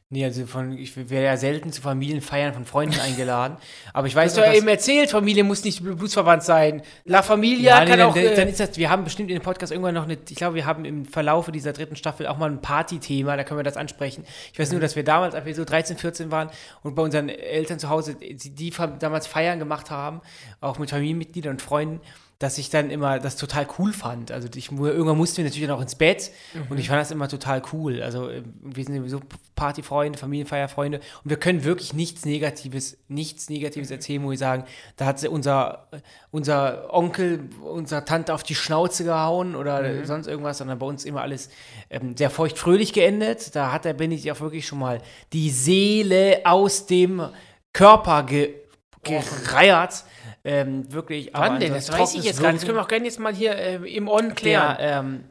Nee, 0.09 0.23
also 0.23 0.45
von, 0.45 0.77
ich 0.77 0.95
wäre 1.09 1.25
ja 1.25 1.35
selten 1.35 1.73
zu 1.73 1.81
Familienfeiern 1.81 2.53
von 2.53 2.63
Freunden 2.63 2.97
eingeladen. 2.97 3.57
Aber 3.91 4.07
ich 4.07 4.15
weiß 4.15 4.27
Hast 4.31 4.37
du 4.37 4.39
noch, 4.39 4.45
ja 4.47 4.51
dass- 4.53 4.59
eben 4.61 4.67
erzählt, 4.69 5.09
Familie 5.11 5.43
muss 5.43 5.65
nicht 5.65 5.83
blutsverwandt 5.83 6.43
sein. 6.43 6.81
La 7.03 7.21
Familia 7.23 7.79
Ja, 7.79 7.83
nee, 7.83 7.89
kann 7.89 7.99
dann, 7.99 8.09
auch... 8.11 8.15
äh, 8.15 8.33
dann 8.33 8.47
ist 8.47 8.61
das, 8.61 8.77
wir 8.77 8.89
haben 8.89 9.03
bestimmt 9.03 9.29
in 9.29 9.35
dem 9.35 9.43
Podcast 9.43 9.73
irgendwann 9.73 9.95
noch 9.95 10.05
eine, 10.05 10.13
ich 10.29 10.35
glaube, 10.35 10.55
wir 10.55 10.65
haben 10.65 10.85
im 10.85 11.03
Verlaufe 11.03 11.51
dieser 11.51 11.73
dritten 11.73 11.97
Staffel 11.97 12.25
auch 12.27 12.37
mal 12.37 12.49
ein 12.49 12.61
Party-Thema, 12.61 13.35
da 13.35 13.43
können 13.43 13.59
wir 13.59 13.65
das 13.65 13.75
ansprechen. 13.75 14.23
Ich 14.53 14.59
weiß 14.59 14.71
nur, 14.71 14.79
dass 14.79 14.95
wir 14.95 15.03
damals, 15.03 15.35
als 15.35 15.45
wir 15.45 15.53
so 15.53 15.65
13, 15.65 15.97
14 15.97 16.31
waren 16.31 16.51
und 16.83 16.95
bei 16.95 17.01
unseren 17.03 17.27
Eltern 17.27 17.77
zu 17.77 17.89
Hause, 17.89 18.15
die, 18.15 18.33
die 18.55 18.73
damals 18.99 19.27
Feiern 19.27 19.59
gemacht 19.59 19.91
haben, 19.91 20.21
auch 20.61 20.79
mit 20.79 20.89
Familienmitgliedern 20.89 21.51
und 21.55 21.61
Freunden, 21.61 21.99
dass 22.39 22.59
ich 22.59 22.69
dann 22.69 22.91
immer 22.91 23.19
das 23.19 23.35
total 23.35 23.67
cool 23.79 23.93
fand. 23.93 24.31
Also 24.31 24.47
ich, 24.55 24.71
irgendwann 24.71 25.17
mussten 25.17 25.38
wir 25.38 25.45
natürlich 25.45 25.67
dann 25.67 25.75
auch 25.75 25.81
ins 25.81 25.95
Bett 25.95 26.31
und 26.69 26.77
ich 26.77 26.88
fand 26.88 27.01
das 27.01 27.09
immer 27.09 27.27
total 27.27 27.63
cool. 27.73 28.03
Also 28.03 28.29
äh, 28.29 28.43
wir 28.61 28.83
sind 28.83 28.95
sowieso 28.95 29.21
Partyfreunde, 29.55 30.19
Familienfeierfreunde 30.19 30.99
und 31.23 31.29
wir 31.29 31.38
können 31.38 31.63
wirklich 31.63 31.93
nichts 31.93 32.25
Negatives, 32.25 32.97
nichts 33.07 33.49
Negatives 33.49 33.89
erzählen, 33.89 34.23
wo 34.23 34.29
wir 34.29 34.38
sagen, 34.38 34.65
da 34.97 35.05
hat 35.05 35.23
unser, 35.25 35.88
unser 36.29 36.93
Onkel, 36.93 37.49
unsere 37.61 38.05
Tante 38.05 38.33
auf 38.35 38.43
die 38.43 38.55
Schnauze 38.55 39.03
gehauen 39.03 39.55
oder 39.55 40.05
sonst 40.05 40.27
irgendwas, 40.27 40.59
sondern 40.59 40.77
bei 40.77 40.85
uns 40.85 41.05
immer 41.05 41.21
alles 41.21 41.49
ähm, 41.89 42.15
sehr 42.15 42.29
feuchtfröhlich 42.29 42.93
geendet. 42.93 43.55
Da 43.55 43.71
hat 43.71 43.85
der 43.85 43.97
sich 43.97 44.31
auch 44.31 44.41
wirklich 44.41 44.67
schon 44.67 44.79
mal 44.79 45.01
die 45.33 45.49
Seele 45.49 46.41
aus 46.43 46.85
dem 46.85 47.29
Körper 47.73 48.23
ge 48.23 48.53
gereiert. 49.07 50.03
Ähm, 50.43 50.91
wirklich, 50.91 51.35
aber 51.35 51.53
Wann 51.53 51.59
denn? 51.59 51.73
Das 51.73 51.91
weiß 51.91 52.15
ich 52.15 52.23
jetzt 52.23 52.41
gar 52.41 52.51
nicht. 52.51 52.61
Das 52.61 52.65
können 52.65 52.77
wir 52.77 52.83
auch 52.83 52.87
gerne 52.87 53.05
jetzt 53.05 53.19
mal 53.19 53.33
hier 53.33 53.55
äh, 53.55 53.75
im 53.95 54.07
On 54.07 54.33
klären. 54.35 54.77
der, 54.77 54.97
ähm, 54.99 55.23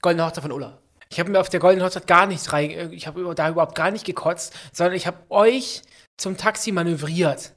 Goldene 0.00 0.26
Hochzeit 0.26 0.42
von 0.42 0.52
Ulla. 0.52 0.78
Ich 1.10 1.20
habe 1.20 1.30
mir 1.30 1.40
auf 1.40 1.48
der 1.48 1.60
Goldenen 1.60 1.86
Hochzeit 1.86 2.06
gar 2.06 2.26
nichts 2.26 2.52
rein, 2.52 2.70
äh, 2.70 2.88
ich 2.88 3.06
habe 3.06 3.34
da 3.34 3.48
überhaupt 3.48 3.74
gar 3.74 3.90
nicht 3.90 4.04
gekotzt, 4.04 4.54
sondern 4.72 4.94
ich 4.94 5.06
habe 5.06 5.18
euch 5.30 5.82
zum 6.16 6.36
Taxi 6.36 6.72
manövriert. 6.72 7.52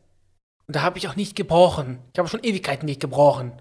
Und 0.68 0.76
da 0.76 0.82
habe 0.82 0.98
ich 0.98 1.08
auch 1.08 1.16
nicht 1.16 1.36
gebrochen. 1.36 2.00
Ich 2.14 2.20
habe 2.20 2.28
schon 2.28 2.44
Ewigkeiten 2.44 2.86
nicht 2.86 3.00
gebrochen. 3.00 3.54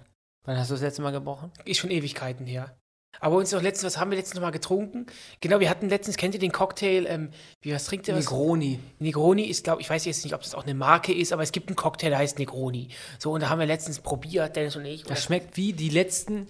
Wann 0.45 0.59
hast 0.59 0.71
du 0.71 0.75
das 0.75 0.83
letzte 0.83 1.03
Mal 1.03 1.13
gebrochen? 1.13 1.53
Ist 1.65 1.79
schon 1.79 1.91
Ewigkeiten 1.91 2.47
her. 2.47 2.77
Aber 3.21 3.37
uns 3.37 3.53
noch 3.53 3.63
letztens, 3.63 3.95
was 3.95 4.01
haben 4.01 4.11
wir 4.11 4.19
letztens 4.19 4.37
noch 4.37 4.43
mal 4.43 4.51
getrunken? 4.51 5.07
Genau, 5.41 5.61
wir 5.61 5.71
hatten 5.71 5.89
letztens, 5.89 6.17
kennt 6.17 6.35
ihr 6.35 6.41
den 6.41 6.53
Cocktail, 6.53 7.07
ähm, 7.07 7.31
wie 7.63 7.73
was 7.73 7.85
trinkt 7.85 8.09
ihr? 8.09 8.15
Was? 8.15 8.25
Negroni. 8.25 8.81
Negroni 8.99 9.45
ist, 9.45 9.65
glaube 9.65 9.83
ich, 9.83 9.91
weiß 9.91 10.05
jetzt 10.05 10.25
nicht, 10.25 10.35
ob 10.35 10.43
das 10.43 10.55
auch 10.55 10.65
eine 10.65 10.75
Marke 10.75 11.13
ist, 11.13 11.33
aber 11.33 11.43
es 11.43 11.53
gibt 11.53 11.69
einen 11.69 11.77
Cocktail, 11.77 12.11
der 12.11 12.19
heißt 12.19 12.39
Negroni. 12.39 12.89
So, 13.19 13.33
und 13.33 13.41
da 13.41 13.49
haben 13.49 13.59
wir 13.59 13.67
letztens 13.67 14.01
probiert, 14.01 14.57
Dennis 14.57 14.77
und 14.77 14.85
ich. 14.85 15.05
Das 15.05 15.23
schmeckt 15.23 15.57
wie 15.57 15.73
die 15.73 15.89
letzten, 15.89 16.47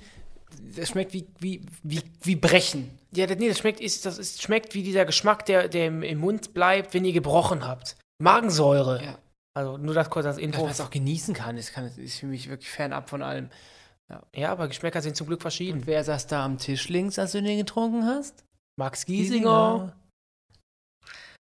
das 0.76 0.88
schmeckt 0.88 1.12
wie, 1.12 1.26
wie, 1.38 1.62
wie, 1.82 2.02
wie 2.22 2.36
Brechen. 2.36 2.90
Ja, 3.14 3.26
das, 3.26 3.38
nee, 3.38 3.48
das 3.48 3.58
schmeckt, 3.58 3.80
ist, 3.80 4.04
das 4.04 4.18
ist, 4.18 4.42
schmeckt 4.42 4.74
wie 4.74 4.82
dieser 4.82 5.04
Geschmack, 5.04 5.46
der, 5.46 5.68
der 5.68 5.86
im, 5.86 6.02
im 6.02 6.18
Mund 6.18 6.54
bleibt, 6.54 6.94
wenn 6.94 7.04
ihr 7.04 7.12
gebrochen 7.12 7.66
habt. 7.66 7.96
Magensäure. 8.18 9.02
Ja. 9.02 9.18
Also 9.54 9.78
nur 9.78 9.94
das 9.94 10.10
kurz 10.10 10.26
als 10.26 10.36
Dass 10.36 10.44
Info. 10.44 10.62
man 10.62 10.70
es 10.70 10.80
auch 10.82 10.90
genießen 10.90 11.32
kann, 11.32 11.56
ist, 11.56 11.72
kann, 11.72 11.90
ist 11.96 12.18
für 12.18 12.26
mich 12.26 12.50
wirklich 12.50 12.68
fernab 12.68 13.08
von 13.08 13.22
allem. 13.22 13.48
Ja. 14.10 14.22
Ja, 14.34 14.52
aber 14.52 14.68
Geschmäcker 14.68 15.02
sind 15.02 15.16
zum 15.16 15.26
Glück 15.26 15.42
verschieden. 15.42 15.80
Und 15.80 15.86
wer 15.86 16.02
saß 16.04 16.26
da 16.28 16.44
am 16.44 16.58
Tisch 16.58 16.88
links, 16.88 17.18
als 17.18 17.32
du 17.32 17.42
den 17.42 17.58
getrunken 17.58 18.04
hast? 18.04 18.44
Max 18.78 19.04
Giesinger. 19.04 19.96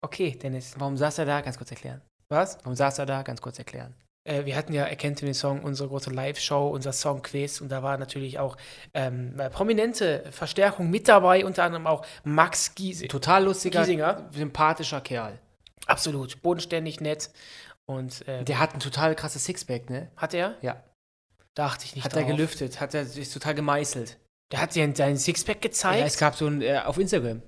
Okay, 0.04 0.30
Dennis. 0.40 0.74
Warum 0.78 0.96
saß 0.96 1.18
er 1.18 1.26
da? 1.26 1.40
Ganz 1.40 1.58
kurz 1.58 1.70
erklären. 1.70 2.00
Was? 2.28 2.58
Warum 2.62 2.74
saß 2.74 2.98
er 2.98 3.06
da? 3.06 3.22
Ganz 3.22 3.40
kurz 3.40 3.58
erklären. 3.58 3.94
Äh, 4.26 4.44
wir 4.44 4.56
hatten 4.56 4.72
ja 4.72 4.84
Erkennt 4.84 5.20
den 5.20 5.34
Song, 5.34 5.62
unsere 5.62 5.88
große 5.88 6.10
Live-Show, 6.10 6.68
unser 6.68 6.92
Song-Quiz 6.92 7.60
und 7.60 7.70
da 7.70 7.82
war 7.82 7.96
natürlich 7.98 8.38
auch 8.38 8.56
ähm, 8.94 9.38
äh, 9.38 9.50
prominente 9.50 10.24
Verstärkung 10.30 10.90
mit 10.90 11.08
dabei, 11.08 11.44
unter 11.44 11.64
anderem 11.64 11.86
auch 11.86 12.04
Max 12.24 12.74
Giesinger. 12.74 13.08
Total 13.08 13.44
lustiger, 13.44 13.80
Giesinger. 13.80 14.28
sympathischer 14.32 15.00
Kerl. 15.00 15.38
Absolut, 15.86 16.42
bodenständig, 16.42 17.00
nett. 17.00 17.30
Und 17.86 18.26
äh, 18.26 18.42
Der 18.42 18.58
hat 18.58 18.74
ein 18.74 18.80
total 18.80 19.14
krasses 19.14 19.44
Sixpack, 19.44 19.88
ne? 19.88 20.10
hat 20.16 20.34
er? 20.34 20.56
Ja. 20.60 20.82
Dachte 21.56 21.84
ich 21.86 21.96
nicht 21.96 22.04
Hat 22.04 22.12
drauf. 22.14 22.20
er 22.22 22.26
gelüftet, 22.28 22.80
hat 22.80 22.94
er 22.94 23.04
sich 23.04 23.32
total 23.32 23.54
gemeißelt. 23.56 24.18
Der 24.52 24.60
hat 24.60 24.74
dir 24.76 24.88
seinen 24.94 25.16
Sixpack 25.16 25.60
gezeigt. 25.60 25.98
Ja, 25.98 26.06
es 26.06 26.18
gab 26.18 26.36
so 26.36 26.46
ein, 26.46 26.62
äh, 26.62 26.78
auf 26.84 26.98
Instagram. 26.98 27.42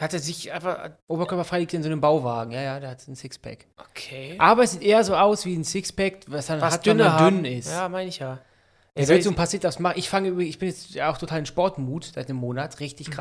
hat 0.00 0.14
er 0.14 0.18
sich 0.18 0.50
einfach. 0.50 0.90
Oberkörperfrei 1.06 1.60
liegt 1.60 1.74
in 1.74 1.82
so 1.82 1.88
einem 1.88 2.00
Bauwagen. 2.00 2.50
Ja, 2.50 2.62
ja, 2.62 2.80
der 2.80 2.90
hat 2.90 3.06
ein 3.06 3.14
Sixpack. 3.14 3.66
Okay. 3.76 4.34
Aber 4.38 4.62
es 4.64 4.72
sieht 4.72 4.82
eher 4.82 5.04
so 5.04 5.14
aus 5.14 5.44
wie 5.44 5.54
ein 5.54 5.64
Sixpack, 5.64 6.20
was 6.28 6.46
dann 6.46 6.60
Was 6.62 6.74
hat, 6.74 6.86
wenn 6.86 6.96
dünner 6.96 7.10
man 7.10 7.20
haben. 7.20 7.42
dünn 7.44 7.58
ist. 7.58 7.70
Ja, 7.70 7.88
meine 7.90 8.08
ich 8.08 8.18
ja. 8.18 8.38
Er 8.94 9.08
wird 9.08 9.22
so 9.22 9.30
ein 9.30 9.36
paar 9.36 9.46
Sit-Ups 9.46 9.78
machen. 9.78 9.98
Ich 9.98 10.08
fange 10.08 10.42
ich 10.42 10.58
bin 10.58 10.68
jetzt 10.70 10.98
auch 11.00 11.18
total 11.18 11.40
in 11.40 11.46
Sportmut 11.46 12.10
seit 12.14 12.28
einem 12.28 12.38
Monat, 12.38 12.80
richtig 12.80 13.08
Mhm. 13.10 13.12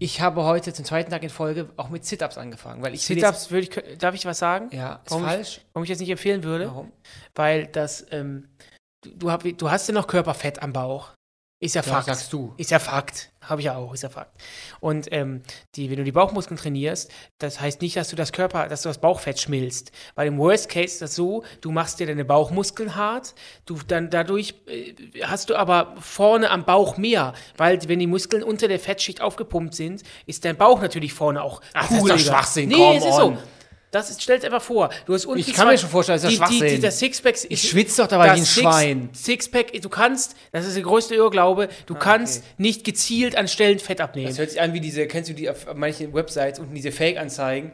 Ich 0.00 0.20
habe 0.20 0.44
heute 0.44 0.72
zum 0.72 0.84
zweiten 0.84 1.10
Tag 1.10 1.22
in 1.22 1.30
Folge 1.30 1.68
auch 1.76 1.88
mit 1.88 2.04
Sit-Ups 2.04 2.38
angefangen, 2.38 2.82
weil 2.82 2.94
ich 2.94 3.02
Sit-Ups 3.02 3.50
würde 3.50 3.66
ich. 3.66 3.98
Darf 3.98 4.14
ich 4.14 4.24
was 4.26 4.38
sagen? 4.38 4.68
Ja, 4.72 5.00
ist 5.04 5.10
Warum 5.10 5.24
ich- 5.24 5.30
falsch. 5.30 5.60
Warum 5.72 5.84
ich 5.84 5.90
das 5.90 5.98
nicht 5.98 6.10
empfehlen 6.10 6.44
würde? 6.44 6.66
Warum? 6.68 6.92
Weil 7.34 7.66
das. 7.66 8.06
Ähm, 8.10 8.48
du, 9.02 9.10
du, 9.16 9.30
hab, 9.30 9.42
du 9.42 9.70
hast 9.70 9.88
ja 9.88 9.94
noch 9.94 10.06
Körperfett 10.06 10.62
am 10.62 10.72
Bauch. 10.72 11.10
Ist 11.60 11.74
ja 11.74 11.82
Ja, 11.82 11.92
Fakt. 11.92 12.06
sagst 12.06 12.32
du. 12.32 12.54
Ist 12.56 12.70
ja 12.70 12.78
Fakt. 12.78 13.30
Habe 13.40 13.60
ich 13.60 13.64
ja 13.64 13.76
auch, 13.76 13.92
ist 13.92 14.02
ja 14.04 14.08
Fakt. 14.10 14.30
Und 14.78 15.08
ähm, 15.10 15.42
die, 15.74 15.90
wenn 15.90 15.96
du 15.96 16.04
die 16.04 16.12
Bauchmuskeln 16.12 16.56
trainierst, 16.56 17.10
das 17.38 17.60
heißt 17.60 17.82
nicht, 17.82 17.96
dass 17.96 18.08
du 18.08 18.16
das 18.16 18.30
Körper, 18.30 18.68
dass 18.68 18.82
du 18.82 18.88
das 18.90 18.98
Bauchfett 18.98 19.40
schmilzt. 19.40 19.90
Weil 20.14 20.28
im 20.28 20.38
Worst 20.38 20.68
Case 20.68 20.84
ist 20.92 21.02
das 21.02 21.14
so, 21.16 21.42
du 21.60 21.72
machst 21.72 21.98
dir 21.98 22.06
deine 22.06 22.24
Bauchmuskeln 22.24 22.94
hart, 22.94 23.34
du 23.66 23.76
dann 23.86 24.08
dadurch 24.10 24.54
äh, 24.66 24.94
hast 25.24 25.50
du 25.50 25.56
aber 25.56 25.96
vorne 25.98 26.50
am 26.50 26.64
Bauch 26.64 26.96
mehr, 26.96 27.32
weil 27.56 27.80
wenn 27.88 27.98
die 27.98 28.06
Muskeln 28.06 28.44
unter 28.44 28.68
der 28.68 28.78
Fettschicht 28.78 29.20
aufgepumpt 29.20 29.74
sind, 29.74 30.02
ist 30.26 30.44
dein 30.44 30.56
Bauch 30.56 30.80
natürlich 30.80 31.12
vorne 31.12 31.42
auch 31.42 31.60
Ach, 31.74 31.88
das 31.88 31.98
ist 31.98 32.08
doch. 32.08 32.18
Schwachsinn, 32.18 32.68
Nee, 32.68 32.74
come 32.76 32.96
es 32.98 33.04
ist 33.04 33.16
so. 33.16 33.36
Das 33.90 34.10
ist, 34.10 34.22
stellt 34.22 34.44
einfach 34.44 34.60
vor, 34.60 34.90
du 35.06 35.14
hast 35.14 35.24
unten 35.24 35.40
Ich 35.40 35.54
kann 35.54 35.66
mir 35.66 35.78
schon 35.78 35.88
vorstellen, 35.88 36.20
das 36.20 36.30
ist 36.30 36.38
die, 36.38 36.44
die, 36.44 36.56
Schwachsinn. 36.58 36.76
die, 36.76 36.80
das 36.80 36.98
Sixpack 36.98 37.34
ist, 37.34 37.46
Ich 37.48 37.68
schwitze 37.70 38.02
doch 38.02 38.08
dabei 38.08 38.26
wie 38.26 38.30
ein 38.30 38.44
Six- 38.44 38.60
Schwein. 38.60 39.08
Sixpack, 39.14 39.72
du 39.80 39.88
kannst, 39.88 40.36
das 40.52 40.66
ist 40.66 40.76
der 40.76 40.82
größte 40.82 41.14
Irrglaube, 41.14 41.68
du 41.86 41.94
kannst 41.94 42.40
okay. 42.42 42.46
nicht 42.58 42.84
gezielt 42.84 43.34
an 43.34 43.48
Stellen 43.48 43.78
Fett 43.78 44.02
abnehmen. 44.02 44.28
Das 44.28 44.38
hört 44.38 44.50
sich 44.50 44.60
an 44.60 44.74
wie 44.74 44.80
diese, 44.80 45.06
kennst 45.06 45.30
du 45.30 45.34
die 45.34 45.48
auf 45.48 45.66
manchen 45.74 46.12
Websites 46.12 46.58
unten 46.58 46.74
diese 46.74 46.92
Fake-Anzeigen? 46.92 47.72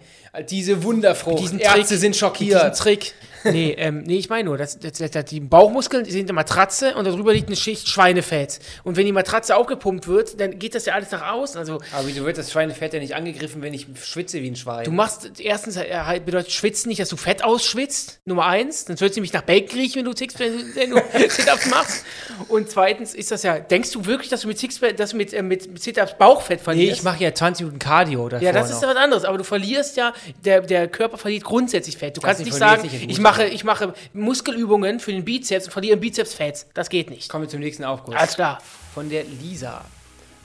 Diese 0.50 0.82
Wunderfrucht. 0.84 1.40
diesen 1.42 1.58
Ärzte 1.58 1.96
sind 1.98 2.14
schockiert. 2.16 2.60
diesem 2.60 2.74
Trick. 2.74 3.14
Nee, 3.44 3.74
ähm, 3.78 4.02
nee, 4.04 4.16
ich 4.16 4.28
meine 4.28 4.44
nur, 4.44 4.56
das, 4.56 4.78
das, 4.78 4.92
das, 4.98 5.24
die 5.26 5.40
Bauchmuskeln 5.40 6.04
sind 6.04 6.24
eine 6.24 6.32
Matratze 6.32 6.94
und 6.94 7.06
darüber 7.06 7.32
liegt 7.32 7.48
eine 7.48 7.56
Schicht 7.56 7.88
Schweinefett. 7.88 8.60
Und 8.84 8.96
wenn 8.96 9.06
die 9.06 9.12
Matratze 9.12 9.56
aufgepumpt 9.56 10.08
wird, 10.08 10.40
dann 10.40 10.58
geht 10.58 10.74
das 10.74 10.86
ja 10.86 10.94
alles 10.94 11.10
nach 11.10 11.32
außen. 11.32 11.58
Also 11.58 11.80
Aber 11.92 12.06
wieso 12.06 12.24
wird 12.24 12.38
das 12.38 12.50
Schweinefett 12.50 12.94
ja 12.94 13.00
nicht 13.00 13.14
angegriffen, 13.14 13.62
wenn 13.62 13.74
ich 13.74 13.86
schwitze 14.02 14.40
wie 14.42 14.50
ein 14.50 14.56
Schwein? 14.56 14.84
du 14.84 14.92
machst, 14.92 15.40
erstens 15.40 15.76
äh, 15.76 15.94
halt 15.94 16.24
bedeutet 16.24 16.52
Schwitzen 16.52 16.88
nicht, 16.88 17.00
dass 17.00 17.08
du 17.08 17.16
Fett 17.16 17.44
ausschwitzt, 17.44 18.20
Nummer 18.24 18.46
eins. 18.46 18.84
Dann 18.84 18.96
sollst 18.96 19.16
du 19.16 19.20
nämlich 19.20 19.32
nach 19.32 19.42
Bacon 19.42 19.78
riechen, 19.78 19.96
wenn 19.96 20.04
du 20.04 20.16
Six, 20.16 20.38
wenn 20.38 20.52
du, 20.52 20.74
wenn 20.74 20.90
du 20.90 20.96
Sit-Ups 21.28 21.70
machst. 21.70 22.04
Und 22.48 22.70
zweitens 22.70 23.14
ist 23.14 23.30
das 23.30 23.42
ja, 23.42 23.58
denkst 23.58 23.90
du 23.92 24.06
wirklich, 24.06 24.30
dass 24.30 24.42
du 24.42 24.48
mit 24.48 24.58
Six, 24.58 24.80
dass 24.96 25.10
du 25.10 25.16
mit, 25.16 25.32
äh, 25.32 25.42
mit, 25.42 25.70
mit 25.70 25.82
Sit-Ups 25.82 26.16
Bauchfett 26.18 26.60
nee, 26.60 26.64
verlierst? 26.64 26.98
ich 26.98 27.02
mache 27.04 27.22
ja 27.22 27.34
20 27.34 27.66
Minuten 27.66 27.78
Cardio 27.78 28.28
davor 28.28 28.44
Ja, 28.44 28.52
das 28.52 28.70
ist 28.70 28.76
noch. 28.76 28.82
ja 28.82 28.88
was 28.88 28.96
anderes, 28.96 29.24
aber 29.24 29.38
du 29.38 29.44
verlierst 29.44 29.96
ja, 29.96 30.12
der, 30.44 30.62
der 30.62 30.88
Körper 30.88 31.18
verliert 31.18 31.44
grundsätzlich 31.44 31.96
Fett. 31.96 32.16
Du 32.16 32.20
Das 32.20 32.28
kannst 32.28 32.44
nicht, 32.44 32.54
sagen, 32.54 32.82
nicht 32.82 32.94
ich 32.94 33.00
Muskeln. 33.00 33.24
Mache, 33.38 33.48
ich 33.48 33.64
mache 33.64 33.94
Muskelübungen 34.12 35.00
für 35.00 35.12
den 35.12 35.24
Bizeps 35.24 35.66
und 35.66 35.72
verliere 35.72 35.94
im 35.94 36.00
Bizeps 36.00 36.34
Fett. 36.34 36.66
Das 36.74 36.88
geht 36.88 37.10
nicht. 37.10 37.28
Kommen 37.28 37.44
wir 37.44 37.48
zum 37.48 37.60
nächsten 37.60 37.84
Aufguss. 37.84 38.14
Alles 38.14 38.34
klar. 38.34 38.58
Von 38.94 39.08
der 39.08 39.24
Lisa. 39.24 39.84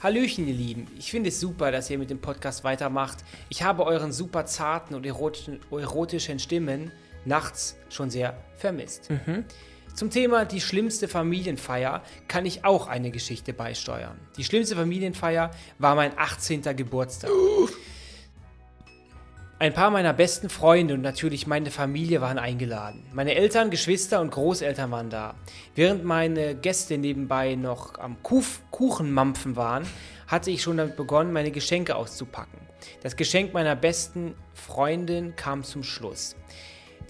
Hallöchen, 0.02 0.48
ihr 0.48 0.54
Lieben. 0.54 0.86
Ich 0.98 1.10
finde 1.10 1.28
es 1.28 1.40
super, 1.40 1.70
dass 1.70 1.90
ihr 1.90 1.98
mit 1.98 2.08
dem 2.08 2.20
Podcast 2.20 2.64
weitermacht. 2.64 3.18
Ich 3.50 3.62
habe 3.62 3.84
euren 3.84 4.12
super 4.12 4.46
zarten 4.46 4.94
und 4.94 5.04
erotischen, 5.04 5.60
erotischen 5.70 6.38
Stimmen 6.38 6.90
nachts 7.26 7.76
schon 7.90 8.08
sehr 8.08 8.36
vermisst. 8.56 9.10
Zum 9.94 10.08
Thema 10.08 10.46
die 10.46 10.60
schlimmste 10.60 11.08
Familienfeier 11.08 12.02
kann 12.28 12.46
ich 12.46 12.64
auch 12.64 12.86
eine 12.86 13.10
Geschichte 13.10 13.52
beisteuern. 13.52 14.18
Die 14.38 14.44
schlimmste 14.44 14.76
Familienfeier 14.76 15.50
war 15.78 15.94
mein 15.94 16.12
18. 16.16 16.62
Geburtstag. 16.76 17.30
Ein 19.60 19.74
paar 19.74 19.90
meiner 19.90 20.14
besten 20.14 20.48
Freunde 20.48 20.94
und 20.94 21.02
natürlich 21.02 21.46
meine 21.46 21.70
Familie 21.70 22.22
waren 22.22 22.38
eingeladen. 22.38 23.04
Meine 23.12 23.34
Eltern, 23.34 23.68
Geschwister 23.68 24.22
und 24.22 24.30
Großeltern 24.30 24.90
waren 24.90 25.10
da. 25.10 25.34
Während 25.74 26.02
meine 26.02 26.54
Gäste 26.54 26.96
nebenbei 26.96 27.56
noch 27.56 27.98
am 27.98 28.22
Kuf 28.22 28.62
Kuchenmampfen 28.70 29.56
waren, 29.56 29.86
hatte 30.26 30.50
ich 30.50 30.62
schon 30.62 30.78
damit 30.78 30.96
begonnen, 30.96 31.34
meine 31.34 31.50
Geschenke 31.50 31.94
auszupacken. 31.94 32.58
Das 33.02 33.16
Geschenk 33.16 33.52
meiner 33.52 33.76
besten 33.76 34.34
Freundin 34.54 35.36
kam 35.36 35.62
zum 35.62 35.82
Schluss. 35.82 36.36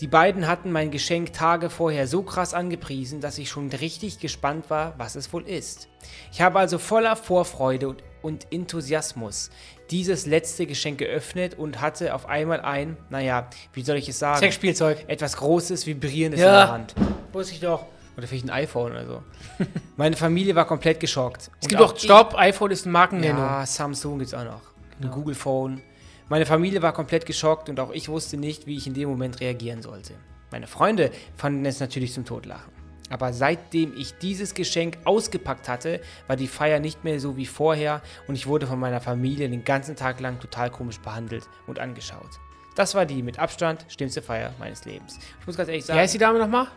Die 0.00 0.08
beiden 0.08 0.48
hatten 0.48 0.72
mein 0.72 0.90
Geschenk 0.90 1.32
Tage 1.32 1.70
vorher 1.70 2.08
so 2.08 2.24
krass 2.24 2.52
angepriesen, 2.52 3.20
dass 3.20 3.38
ich 3.38 3.48
schon 3.48 3.68
richtig 3.70 4.18
gespannt 4.18 4.70
war, 4.70 4.94
was 4.98 5.14
es 5.14 5.32
wohl 5.32 5.46
ist. 5.46 5.88
Ich 6.32 6.40
habe 6.40 6.58
also 6.58 6.78
voller 6.78 7.14
Vorfreude 7.14 7.90
und, 7.90 8.02
und 8.22 8.46
Enthusiasmus 8.52 9.50
dieses 9.90 10.26
letzte 10.26 10.66
Geschenk 10.66 10.98
geöffnet 10.98 11.58
und 11.58 11.80
hatte 11.80 12.14
auf 12.14 12.26
einmal 12.28 12.60
ein, 12.60 12.96
naja, 13.10 13.48
wie 13.72 13.82
soll 13.82 13.96
ich 13.96 14.08
es 14.08 14.18
sagen? 14.18 14.38
Sexspielzeug. 14.38 15.04
Etwas 15.08 15.36
Großes, 15.36 15.86
Vibrierendes 15.86 16.40
Ja. 16.40 16.46
in 16.46 16.52
der 16.66 16.72
Hand. 16.72 16.94
Wusste 17.32 17.54
ich 17.54 17.60
doch. 17.60 17.86
Oder 18.16 18.26
vielleicht 18.26 18.44
ein 18.44 18.50
iPhone 18.50 18.92
oder 18.92 19.06
so. 19.06 19.22
Meine 19.96 20.16
Familie 20.16 20.54
war 20.54 20.66
komplett 20.66 21.00
geschockt. 21.00 21.50
Es 21.60 21.68
gibt 21.68 21.80
doch, 21.80 21.96
Stopp, 21.98 22.34
iPhone 22.36 22.70
ist 22.70 22.84
eine 22.84 22.92
Markennennung. 22.92 23.40
Ja, 23.42 23.64
Samsung 23.66 24.18
gibt's 24.18 24.34
auch 24.34 24.44
noch. 24.44 24.62
Ein 25.00 25.10
Google 25.10 25.34
Phone. 25.34 25.80
Meine 26.28 26.46
Familie 26.46 26.82
war 26.82 26.92
komplett 26.92 27.26
geschockt 27.26 27.68
und 27.68 27.80
auch 27.80 27.90
ich 27.92 28.08
wusste 28.08 28.36
nicht, 28.36 28.66
wie 28.66 28.76
ich 28.76 28.86
in 28.86 28.94
dem 28.94 29.08
Moment 29.08 29.40
reagieren 29.40 29.82
sollte. 29.82 30.14
Meine 30.52 30.66
Freunde 30.66 31.10
fanden 31.36 31.64
es 31.64 31.80
natürlich 31.80 32.12
zum 32.12 32.24
Totlachen. 32.24 32.72
Aber 33.10 33.32
seitdem 33.32 33.92
ich 33.96 34.14
dieses 34.14 34.54
Geschenk 34.54 34.98
ausgepackt 35.04 35.68
hatte, 35.68 36.00
war 36.26 36.36
die 36.36 36.48
Feier 36.48 36.80
nicht 36.80 37.04
mehr 37.04 37.20
so 37.20 37.36
wie 37.36 37.46
vorher 37.46 38.00
und 38.28 38.36
ich 38.36 38.46
wurde 38.46 38.66
von 38.66 38.78
meiner 38.78 39.00
Familie 39.00 39.48
den 39.50 39.64
ganzen 39.64 39.96
Tag 39.96 40.20
lang 40.20 40.40
total 40.40 40.70
komisch 40.70 41.00
behandelt 41.00 41.44
und 41.66 41.78
angeschaut. 41.78 42.40
Das 42.76 42.94
war 42.94 43.04
die 43.04 43.22
mit 43.22 43.38
Abstand 43.38 43.84
schlimmste 43.88 44.22
Feier 44.22 44.54
meines 44.58 44.84
Lebens. 44.84 45.18
Ich 45.40 45.46
muss 45.46 45.56
ganz 45.56 45.68
ehrlich 45.68 45.82
Wie 45.82 45.88
sagen, 45.88 46.00
heißt 46.00 46.14
die 46.14 46.18
Dame 46.18 46.38
nochmal? 46.38 46.68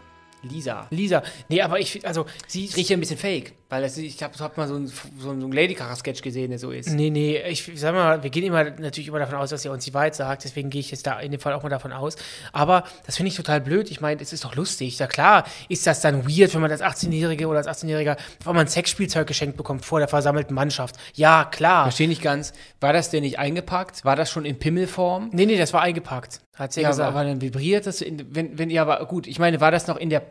Lisa. 0.41 0.87
Lisa. 0.89 1.23
Nee, 1.47 1.61
aber 1.61 1.79
ich, 1.79 2.05
also, 2.05 2.25
sie 2.47 2.65
Ich 2.65 2.75
rieche 2.75 2.95
ein 2.95 2.99
bisschen 2.99 3.17
fake, 3.17 3.53
weil 3.73 3.81
das, 3.81 3.97
ich 3.97 4.21
habe 4.21 4.37
hab 4.37 4.55
mal 4.55 4.67
so 4.67 4.75
einen, 4.75 4.85
so 5.17 5.31
einen 5.31 5.51
Ladykracher-Sketch 5.51 6.21
gesehen, 6.21 6.51
der 6.51 6.59
so 6.59 6.69
ist. 6.69 6.91
Nee, 6.91 7.09
nee, 7.09 7.41
ich 7.47 7.71
sag 7.73 7.95
mal, 7.95 8.21
wir 8.21 8.29
gehen 8.29 8.43
immer 8.43 8.65
natürlich 8.65 9.07
immer 9.07 9.17
davon 9.17 9.33
aus, 9.39 9.49
dass 9.49 9.65
er 9.65 9.71
uns 9.71 9.83
die 9.83 9.95
Wahrheit 9.95 10.13
sagt, 10.13 10.43
deswegen 10.43 10.69
gehe 10.69 10.79
ich 10.79 10.91
jetzt 10.91 11.07
da 11.07 11.19
in 11.19 11.31
dem 11.31 11.39
Fall 11.39 11.53
auch 11.53 11.63
mal 11.63 11.69
davon 11.69 11.91
aus. 11.91 12.15
Aber 12.51 12.83
das 13.07 13.17
finde 13.17 13.29
ich 13.29 13.35
total 13.35 13.61
blöd. 13.61 13.89
Ich 13.89 13.99
meine, 13.99 14.21
es 14.21 14.31
ist 14.31 14.45
doch 14.45 14.53
lustig. 14.53 14.99
Ja 14.99 15.07
klar, 15.07 15.45
ist 15.69 15.87
das 15.87 16.01
dann 16.01 16.27
weird, 16.29 16.53
wenn 16.53 16.61
man 16.61 16.69
als 16.69 16.83
18-Jährige 16.83 17.47
oder 17.47 17.65
als 17.65 17.67
18-Jähriger 17.67 18.15
auf 18.41 18.47
einmal 18.47 18.65
ein 18.65 18.67
Sexspielzeug 18.67 19.25
geschenkt 19.25 19.57
bekommt 19.57 19.83
vor 19.83 19.97
der 19.97 20.07
versammelten 20.07 20.53
Mannschaft. 20.53 20.95
Ja, 21.15 21.43
klar. 21.45 21.85
Verstehe 21.85 22.07
nicht 22.07 22.21
ganz. 22.21 22.53
War 22.79 22.93
das 22.93 23.09
denn 23.09 23.23
nicht 23.23 23.39
eingepackt? 23.39 24.05
War 24.05 24.15
das 24.15 24.29
schon 24.29 24.45
in 24.45 24.59
Pimmelform? 24.59 25.31
Nee, 25.31 25.47
nee, 25.47 25.57
das 25.57 25.73
war 25.73 25.81
eingepackt. 25.81 26.41
Hat 26.53 26.73
sie 26.73 26.81
ja, 26.81 26.89
Ja, 26.89 26.91
gesagt. 26.91 27.09
aber 27.09 27.23
dann 27.23 27.41
vibriert 27.41 27.87
das, 27.87 28.01
in, 28.01 28.35
wenn, 28.35 28.55
wenn, 28.59 28.69
ja, 28.69 28.83
aber 28.83 29.03
gut, 29.07 29.25
ich 29.25 29.39
meine, 29.39 29.59
war 29.61 29.71
das 29.71 29.87
noch 29.87 29.97
in 29.97 30.11
der 30.11 30.21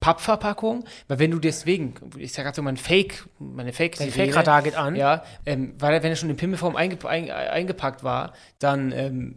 Pappverpackung? 0.00 0.84
Weil 1.08 1.18
wenn 1.18 1.30
du 1.30 1.38
deswegen, 1.38 1.94
ich 2.16 2.32
sag 2.32 2.44
gerade 2.44 2.56
so, 2.56 2.62
mein 2.62 2.76
Fake, 2.76 3.26
meine 3.38 3.72
fake 3.72 3.96
Dein 3.96 4.10
Fake-Radar 4.10 4.62
geht 4.62 4.74
an. 4.74 4.96
Ja, 4.96 5.22
ähm, 5.46 5.74
weil 5.78 6.02
wenn 6.02 6.10
er 6.10 6.16
schon 6.16 6.30
in 6.30 6.36
Pimmelform 6.36 6.74
einge, 6.76 6.96
ein, 7.06 7.30
eingepackt 7.30 8.02
war, 8.02 8.32
dann 8.58 8.92
ähm, 8.92 9.36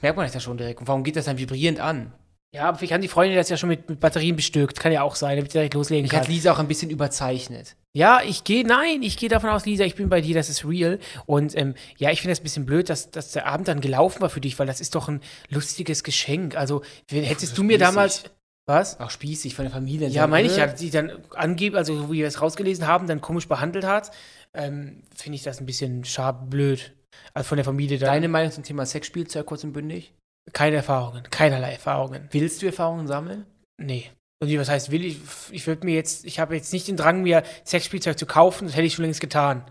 merkt 0.00 0.16
man 0.16 0.26
das 0.26 0.34
ja 0.34 0.40
schon 0.40 0.56
direkt. 0.58 0.80
Und 0.80 0.88
warum 0.88 1.04
geht 1.04 1.16
das 1.16 1.26
dann 1.26 1.38
vibrierend 1.38 1.78
an? 1.80 2.12
Ja, 2.54 2.68
aber 2.68 2.78
vielleicht 2.78 2.94
haben 2.94 3.02
die 3.02 3.08
Freunde 3.08 3.34
das 3.36 3.50
ja 3.50 3.56
schon 3.58 3.68
mit, 3.68 3.90
mit 3.90 4.00
Batterien 4.00 4.34
bestückt. 4.36 4.80
Kann 4.80 4.92
ja 4.92 5.02
auch 5.02 5.14
sein, 5.16 5.36
damit 5.36 5.52
sie 5.52 5.58
direkt 5.58 5.74
loslegen 5.74 6.06
Ich 6.06 6.10
kann. 6.10 6.20
hat 6.20 6.28
Lisa 6.28 6.52
auch 6.52 6.58
ein 6.58 6.68
bisschen 6.68 6.88
überzeichnet. 6.88 7.76
Ja, 7.94 8.20
ich 8.24 8.44
gehe, 8.44 8.66
nein, 8.66 9.02
ich 9.02 9.18
gehe 9.18 9.28
davon 9.28 9.50
aus, 9.50 9.66
Lisa, 9.66 9.84
ich 9.84 9.94
bin 9.94 10.08
bei 10.08 10.20
dir, 10.22 10.34
das 10.34 10.48
ist 10.48 10.64
real. 10.64 10.98
Und 11.26 11.54
ähm, 11.56 11.74
ja, 11.98 12.10
ich 12.12 12.20
finde 12.22 12.32
das 12.32 12.40
ein 12.40 12.44
bisschen 12.44 12.64
blöd, 12.64 12.88
dass, 12.88 13.10
dass 13.10 13.32
der 13.32 13.46
Abend 13.46 13.68
dann 13.68 13.80
gelaufen 13.82 14.22
war 14.22 14.30
für 14.30 14.40
dich, 14.40 14.58
weil 14.58 14.66
das 14.66 14.80
ist 14.80 14.94
doch 14.94 15.08
ein 15.08 15.20
lustiges 15.50 16.02
Geschenk. 16.02 16.56
Also, 16.56 16.82
wenn- 17.08 17.24
hättest 17.24 17.58
du 17.58 17.62
mir 17.64 17.78
damals. 17.78 18.24
Was? 18.66 18.98
Auch 18.98 19.10
spießig 19.10 19.54
von 19.54 19.64
der 19.64 19.72
Familie. 19.72 20.08
Ja, 20.08 20.26
meine 20.26 20.48
ich 20.48 20.56
äh, 20.56 20.60
ja, 20.60 20.66
die 20.66 20.90
dann 20.90 21.24
angeben, 21.34 21.76
also 21.76 21.96
so 21.96 22.12
wie 22.12 22.18
wir 22.18 22.26
es 22.26 22.42
rausgelesen 22.42 22.86
haben, 22.86 23.06
dann 23.06 23.20
komisch 23.20 23.46
behandelt 23.46 23.86
hat, 23.86 24.10
ähm, 24.54 25.02
finde 25.14 25.36
ich 25.36 25.42
das 25.42 25.60
ein 25.60 25.66
bisschen 25.66 26.04
scharf 26.04 26.36
blöd. 26.50 26.92
Also 27.32 27.48
von 27.48 27.56
der 27.56 27.64
Familie 27.64 27.98
dann. 27.98 28.08
Deine 28.08 28.28
Meinung 28.28 28.50
zum 28.50 28.64
Thema 28.64 28.84
Sexspielzeug 28.84 29.46
kurz 29.46 29.62
und 29.62 29.72
bündig? 29.72 30.12
keine 30.52 30.76
Erfahrungen, 30.76 31.24
keinerlei 31.30 31.72
Erfahrungen. 31.72 32.28
Willst 32.30 32.62
du 32.62 32.66
Erfahrungen 32.66 33.06
sammeln? 33.06 33.46
Nee. 33.78 34.10
Und 34.40 34.48
wie, 34.48 34.58
was 34.58 34.68
heißt, 34.68 34.90
will 34.90 35.04
ich, 35.04 35.18
ich 35.50 35.66
würde 35.66 35.86
mir 35.86 35.94
jetzt, 35.94 36.24
ich 36.24 36.38
habe 36.38 36.54
jetzt 36.54 36.72
nicht 36.72 36.88
den 36.88 36.96
Drang, 36.96 37.22
mir 37.22 37.42
Sexspielzeug 37.64 38.18
zu 38.18 38.26
kaufen, 38.26 38.66
das 38.66 38.76
hätte 38.76 38.86
ich 38.86 38.94
schon 38.94 39.04
längst 39.04 39.20
getan. 39.20 39.64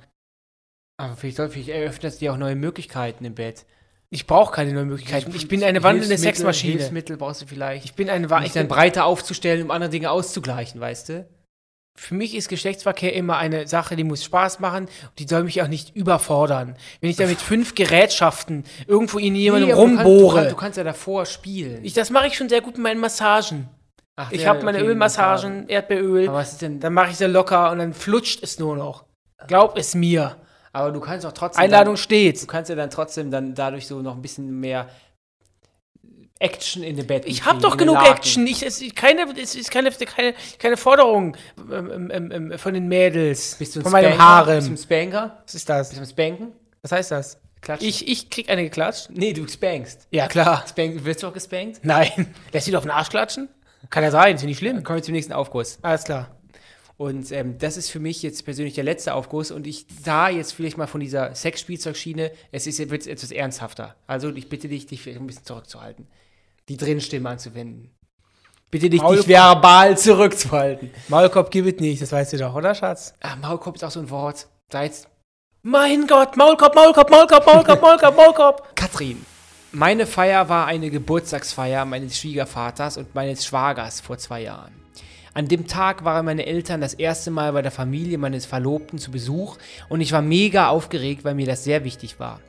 Aber 0.97 1.15
vielleicht, 1.15 1.37
vielleicht 1.53 1.69
eröffnet 1.69 2.13
es 2.13 2.19
dir 2.19 2.33
auch 2.33 2.37
neue 2.37 2.55
Möglichkeiten 2.55 3.25
im 3.25 3.35
Bett. 3.35 3.65
Ich 4.15 4.27
brauche 4.27 4.53
keine 4.53 4.71
neuen 4.71 4.87
Möglichkeiten. 4.87 5.33
Ich 5.35 5.49
bin 5.49 5.61
eine 5.61 5.83
wandelnde 5.83 6.17
Sexmaschine. 6.17 6.77
Hilfsmittel 6.79 7.17
brauchst 7.17 7.41
du 7.41 7.47
vielleicht. 7.47 7.83
Ich 7.83 7.95
bin 7.95 8.09
eine 8.09 8.27
um 8.27 8.31
wa- 8.31 8.37
dich 8.39 8.47
ich 8.47 8.53
dann 8.53 8.69
breiter 8.69 9.03
aufzustellen, 9.03 9.61
um 9.63 9.71
andere 9.71 9.89
Dinge 9.89 10.09
auszugleichen, 10.09 10.79
weißt 10.79 11.09
du? 11.09 11.27
Für 11.97 12.15
mich 12.15 12.33
ist 12.33 12.47
Geschlechtsverkehr 12.47 13.13
immer 13.13 13.37
eine 13.37 13.67
Sache, 13.67 13.97
die 13.97 14.05
muss 14.05 14.23
Spaß 14.23 14.59
machen 14.61 14.85
und 14.85 15.19
die 15.19 15.27
soll 15.27 15.43
mich 15.43 15.61
auch 15.61 15.67
nicht 15.67 15.95
überfordern. 15.97 16.77
Wenn 17.01 17.09
ich 17.09 17.17
da 17.17 17.25
mit 17.27 17.41
fünf 17.41 17.75
Gerätschaften 17.75 18.63
irgendwo 18.87 19.17
in 19.17 19.35
jemandem 19.35 19.67
Nee, 19.69 19.73
aber 19.73 19.81
du 19.81 19.87
kannst- 19.95 20.05
Du, 20.05 20.09
rumbohre. 20.09 20.35
kannst, 20.37 20.51
du 20.51 20.55
kannst 20.55 20.77
ja 20.77 20.83
davor 20.85 21.25
spielen. 21.25 21.83
ich, 21.83 21.93
das 21.93 22.09
mache 22.09 22.27
ich 22.27 22.37
schon 22.37 22.47
sehr 22.47 22.61
gut 22.61 22.75
mit 22.75 22.83
meinen 22.83 23.01
Massagen. 23.01 23.67
Ach, 24.15 24.31
Ich 24.31 24.47
habe 24.47 24.63
meine 24.63 24.77
okay, 24.77 24.87
Ölmassagen, 24.87 25.67
Erdbeeröl, 25.67 26.29
Aber 26.29 26.37
was 26.37 26.53
ist 26.53 26.61
denn. 26.61 26.79
dann 26.79 26.93
mache 26.93 27.11
ich 27.11 27.17
sie 27.17 27.27
locker 27.27 27.69
und 27.71 27.79
dann 27.79 27.93
flutscht 27.93 28.41
es 28.43 28.59
nur 28.59 28.77
noch. 28.77 29.03
Glaub 29.47 29.77
es 29.77 29.93
mir. 29.93 30.37
Aber 30.75 30.91
du 30.91 30.99
kannst 30.99 31.25
auch 31.25 31.31
trotzdem. 31.31 31.63
Einladung 31.63 31.93
Dann, 31.93 32.03
steht. 32.03 32.41
du 32.41 32.47
kannst 32.47 32.69
ja 32.69 32.75
dann 32.75 32.89
trotzdem 32.89 33.31
dann 33.31 33.55
dadurch 33.55 33.87
so 33.87 34.01
noch 34.01 34.15
ein 34.15 34.21
bisschen 34.21 34.59
mehr 34.59 34.89
Action 36.37 36.83
in 36.83 36.97
den 36.97 37.07
Bett. 37.07 37.23
Ich 37.25 37.45
habe 37.45 37.61
doch 37.61 37.77
genug 37.77 37.95
Laken. 37.95 38.11
Action. 38.11 38.45
Ich, 38.45 38.61
es, 38.61 38.81
ist 38.81 38.93
keine, 38.93 39.25
es 39.41 39.55
ist 39.55 39.71
keine, 39.71 39.89
keine, 39.89 40.33
keine 40.59 40.75
Forderung 40.75 41.37
ähm, 41.71 42.11
ähm, 42.11 42.31
ähm, 42.31 42.57
von 42.57 42.73
den 42.73 42.89
Mädels. 42.89 43.55
Bist 43.57 43.77
du 43.77 43.79
ein 43.79 43.83
von 43.83 43.93
meinem 43.93 44.15
Spanker? 44.15 44.53
Bist 44.53 44.67
du 44.67 44.73
ein. 44.73 44.77
Spanker? 44.77 45.43
Was 45.45 45.55
ist 45.55 45.69
das? 45.69 45.89
Bist 45.89 46.01
du 46.01 46.03
ein 46.03 46.09
Spanken? 46.09 46.51
Was 46.81 46.91
heißt 46.91 47.11
das? 47.11 47.39
Klatschen? 47.61 47.87
Ich, 47.87 48.05
ich 48.09 48.29
krieg 48.29 48.49
eine 48.49 48.63
geklatscht? 48.63 49.11
Nee, 49.11 49.31
du 49.31 49.47
spankst. 49.47 50.07
Ja, 50.11 50.27
klar. 50.27 50.65
Spank, 50.67 51.05
wirst 51.05 51.23
du 51.23 51.27
auch 51.27 51.33
gespankt? 51.33 51.79
Nein. 51.83 52.35
Lässt 52.51 52.65
sie 52.65 52.71
doch 52.71 52.79
auf 52.79 52.83
den 52.83 52.91
Arsch 52.91 53.09
klatschen? 53.09 53.47
Kann 53.89 54.03
ja 54.03 54.11
sein, 54.11 54.35
ist 54.35 54.41
ja 54.41 54.47
nicht 54.47 54.57
schlimm. 54.57 54.75
Dann 54.75 54.83
kommen 54.83 54.97
wir 54.97 55.03
zum 55.03 55.13
nächsten 55.13 55.31
Aufguss. 55.31 55.79
Alles 55.81 56.03
klar. 56.03 56.34
Und 56.97 57.31
ähm, 57.33 57.57
das 57.57 57.75
ist 57.75 57.89
für 57.89 57.99
mich 57.99 58.23
jetzt 58.23 58.45
persönlich 58.45 58.73
der 58.75 58.85
letzte 58.85 59.13
Aufguss. 59.13 59.51
Und 59.51 59.67
ich 59.67 59.85
sah 60.03 60.29
jetzt 60.29 60.53
vielleicht 60.53 60.77
mal 60.77 60.87
von 60.87 61.01
dieser 61.01 61.35
Sexspielzeugschiene, 61.35 62.31
es 62.51 62.67
ist, 62.67 62.79
wird 62.89 63.05
etwas 63.07 63.31
ernsthafter. 63.31 63.95
Also 64.07 64.29
ich 64.33 64.47
bitte 64.47 64.69
dich, 64.69 64.85
dich 64.87 65.01
vielleicht 65.01 65.19
ein 65.19 65.27
bisschen 65.27 65.43
zurückzuhalten. 65.45 66.07
Die 66.69 66.77
Drinnenstimme 66.77 67.29
anzuwenden. 67.29 67.91
Bitte 68.71 68.89
dich, 68.89 69.01
Maul- 69.01 69.17
dich 69.17 69.27
verbal 69.27 69.97
zurückzuhalten. 69.97 70.89
Maulkorb 71.09 71.51
gibt 71.51 71.67
es 71.75 71.79
nicht, 71.81 72.01
das 72.01 72.11
weißt 72.11 72.33
du 72.33 72.37
doch, 72.37 72.55
oder, 72.55 72.73
Schatz? 72.73 73.13
Ah, 73.21 73.35
Maulkorb 73.35 73.75
ist 73.75 73.83
auch 73.83 73.91
so 73.91 73.99
ein 73.99 74.09
Wort. 74.09 74.47
Da 74.69 74.83
jetzt 74.83 75.07
Mein 75.61 76.07
Gott, 76.07 76.35
Maulkorb, 76.37 76.75
Maulkorb, 76.75 77.09
Maulkorb, 77.11 77.45
Maulkorb, 77.45 77.81
Maulkorb, 77.81 78.15
Maulkorb. 78.15 78.75
Katrin. 78.75 79.25
Meine 79.71 80.05
Feier 80.07 80.47
war 80.47 80.65
eine 80.67 80.89
Geburtstagsfeier 80.89 81.83
meines 81.85 82.17
Schwiegervaters 82.17 82.97
und 82.97 83.13
meines 83.13 83.45
Schwagers 83.45 83.99
vor 83.99 84.17
zwei 84.17 84.43
Jahren. 84.43 84.73
An 85.35 85.49
dem 85.49 85.67
Tag 85.67 86.05
waren 86.05 86.23
meine 86.23 86.45
Eltern 86.45 86.79
das 86.79 86.93
erste 86.93 87.29
Mal 87.29 87.51
bei 87.51 87.61
der 87.61 87.69
Familie 87.69 88.17
meines 88.17 88.45
Verlobten 88.45 88.99
zu 88.99 89.11
Besuch 89.11 89.57
und 89.89 89.99
ich 89.99 90.13
war 90.13 90.21
mega 90.21 90.69
aufgeregt, 90.69 91.25
weil 91.25 91.35
mir 91.35 91.45
das 91.45 91.65
sehr 91.65 91.83
wichtig 91.83 92.21
war. 92.21 92.39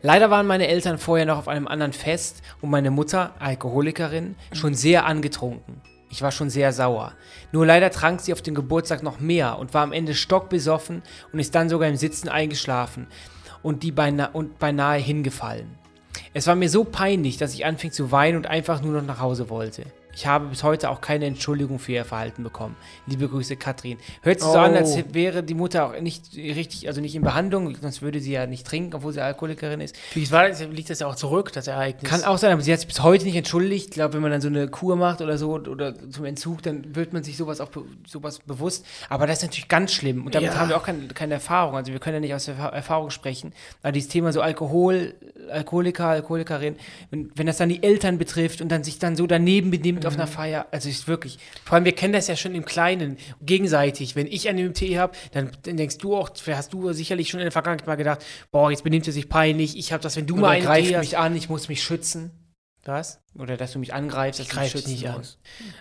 Leider 0.00 0.30
waren 0.30 0.46
meine 0.46 0.66
Eltern 0.66 0.96
vorher 0.96 1.26
noch 1.26 1.36
auf 1.36 1.46
einem 1.46 1.68
anderen 1.68 1.92
Fest 1.92 2.40
und 2.62 2.70
meine 2.70 2.90
Mutter, 2.90 3.34
Alkoholikerin, 3.38 4.34
schon 4.54 4.72
sehr 4.72 5.04
angetrunken. 5.04 5.82
Ich 6.08 6.22
war 6.22 6.32
schon 6.32 6.48
sehr 6.48 6.72
sauer. 6.72 7.12
Nur 7.52 7.66
leider 7.66 7.90
trank 7.90 8.22
sie 8.22 8.32
auf 8.32 8.40
dem 8.40 8.54
Geburtstag 8.54 9.02
noch 9.02 9.20
mehr 9.20 9.58
und 9.58 9.74
war 9.74 9.82
am 9.82 9.92
Ende 9.92 10.14
stockbesoffen 10.14 11.02
und 11.34 11.38
ist 11.38 11.54
dann 11.54 11.68
sogar 11.68 11.90
im 11.90 11.96
Sitzen 11.96 12.30
eingeschlafen 12.30 13.08
und, 13.62 13.82
die 13.82 13.92
beina 13.92 14.30
und 14.32 14.58
beinahe 14.58 15.00
hingefallen. 15.00 15.76
Es 16.32 16.46
war 16.46 16.54
mir 16.54 16.70
so 16.70 16.84
peinlich, 16.84 17.36
dass 17.36 17.52
ich 17.52 17.66
anfing 17.66 17.92
zu 17.92 18.10
weinen 18.10 18.38
und 18.38 18.46
einfach 18.46 18.80
nur 18.80 18.94
noch 18.94 19.06
nach 19.06 19.20
Hause 19.20 19.50
wollte. 19.50 19.84
Ich 20.18 20.26
habe 20.26 20.46
bis 20.48 20.64
heute 20.64 20.90
auch 20.90 21.00
keine 21.00 21.26
Entschuldigung 21.26 21.78
für 21.78 21.92
ihr 21.92 22.04
Verhalten 22.04 22.42
bekommen. 22.42 22.74
Liebe 23.06 23.28
Grüße, 23.28 23.54
Katrin. 23.54 23.98
Hört 24.22 24.40
sich 24.40 24.48
so 24.48 24.56
Oh. 24.58 24.62
an, 24.62 24.74
als 24.74 24.98
wäre 25.14 25.44
die 25.44 25.54
Mutter 25.54 25.86
auch 25.86 26.00
nicht 26.00 26.34
richtig, 26.34 26.88
also 26.88 27.00
nicht 27.00 27.14
in 27.14 27.22
Behandlung, 27.22 27.76
sonst 27.80 28.02
würde 28.02 28.18
sie 28.18 28.32
ja 28.32 28.44
nicht 28.48 28.66
trinken, 28.66 28.96
obwohl 28.96 29.12
sie 29.12 29.20
Alkoholikerin 29.22 29.80
ist. 29.80 29.96
Vielleicht 30.10 30.32
war, 30.32 30.48
liegt 30.48 30.90
das 30.90 30.98
ja 30.98 31.06
auch 31.06 31.14
zurück, 31.14 31.52
das 31.52 31.68
Ereignis. 31.68 32.10
Kann 32.10 32.24
auch 32.24 32.36
sein, 32.36 32.50
aber 32.50 32.62
sie 32.62 32.72
hat 32.72 32.80
sich 32.80 32.88
bis 32.88 33.00
heute 33.04 33.26
nicht 33.26 33.36
entschuldigt. 33.36 33.84
Ich 33.90 33.92
glaube, 33.92 34.14
wenn 34.14 34.22
man 34.22 34.32
dann 34.32 34.40
so 34.40 34.48
eine 34.48 34.66
Kur 34.66 34.96
macht 34.96 35.20
oder 35.20 35.38
so 35.38 35.50
oder 35.52 35.94
zum 36.10 36.24
Entzug, 36.24 36.62
dann 36.64 36.96
wird 36.96 37.12
man 37.12 37.22
sich 37.22 37.36
sowas 37.36 37.60
auch 37.60 37.68
sowas 38.04 38.40
bewusst. 38.40 38.84
Aber 39.08 39.28
das 39.28 39.38
ist 39.38 39.42
natürlich 39.44 39.68
ganz 39.68 39.92
schlimm 39.92 40.26
und 40.26 40.34
damit 40.34 40.50
Ja. 40.50 40.58
haben 40.58 40.68
wir 40.68 40.78
auch 40.78 40.82
keine, 40.84 41.06
keine 41.14 41.34
Erfahrung. 41.34 41.76
Also 41.76 41.92
wir 41.92 42.00
können 42.00 42.14
ja 42.14 42.20
nicht 42.22 42.34
aus 42.34 42.48
Erfa- 42.48 42.72
Erfahrung 42.72 43.10
sprechen. 43.10 43.52
Aber 43.84 43.92
dieses 43.92 44.08
Thema 44.10 44.32
so 44.32 44.40
Alkohol, 44.40 45.14
Alkoholiker, 45.48 46.06
Alkoholikerin, 46.08 46.74
wenn, 47.12 47.30
wenn 47.36 47.46
das 47.46 47.58
dann 47.58 47.68
die 47.68 47.84
Eltern 47.84 48.18
betrifft 48.18 48.60
und 48.60 48.68
dann 48.70 48.82
sich 48.82 48.98
dann 48.98 49.14
so 49.14 49.28
daneben 49.28 49.70
benimmt 49.70 50.07
auf 50.08 50.14
einer 50.14 50.26
Feier, 50.26 50.66
also 50.70 50.88
ist 50.88 51.08
wirklich, 51.08 51.38
Vor 51.64 51.76
allem, 51.76 51.84
wir 51.84 51.94
kennen 51.94 52.12
das 52.12 52.26
ja 52.26 52.36
schon 52.36 52.54
im 52.54 52.64
Kleinen, 52.64 53.16
gegenseitig. 53.40 54.16
Wenn 54.16 54.26
ich 54.26 54.48
einen 54.48 54.74
Tee 54.74 54.98
habe, 54.98 55.12
dann, 55.32 55.50
dann 55.62 55.76
denkst 55.76 55.98
du 55.98 56.16
auch, 56.16 56.30
hast 56.48 56.72
du 56.72 56.92
sicherlich 56.92 57.28
schon 57.28 57.40
in 57.40 57.44
der 57.44 57.52
Vergangenheit 57.52 57.86
mal 57.86 57.96
gedacht, 57.96 58.24
boah, 58.50 58.70
jetzt 58.70 58.84
benimmt 58.84 59.06
er 59.06 59.12
sich 59.12 59.28
peinlich, 59.28 59.78
ich 59.78 59.92
habe 59.92 60.02
das, 60.02 60.16
wenn 60.16 60.26
du 60.26 60.36
mal 60.36 60.42
oder 60.42 60.50
einen 60.50 60.64
greift 60.64 60.88
Tee 60.88 60.96
hast. 60.96 61.04
mich 61.04 61.18
an, 61.18 61.36
ich 61.36 61.48
muss 61.48 61.68
mich 61.68 61.82
schützen. 61.82 62.30
Was? 62.84 63.20
Oder 63.38 63.56
dass 63.56 63.72
du 63.72 63.78
mich 63.78 63.94
angreifst, 63.94 64.40
Ich 64.40 64.46
dass 64.46 64.54
du 64.54 64.60
greife 64.60 64.76
mich 64.78 64.84
schützen 64.84 64.90
nicht 64.94 65.08
an. 65.08 65.18
musst. 65.18 65.38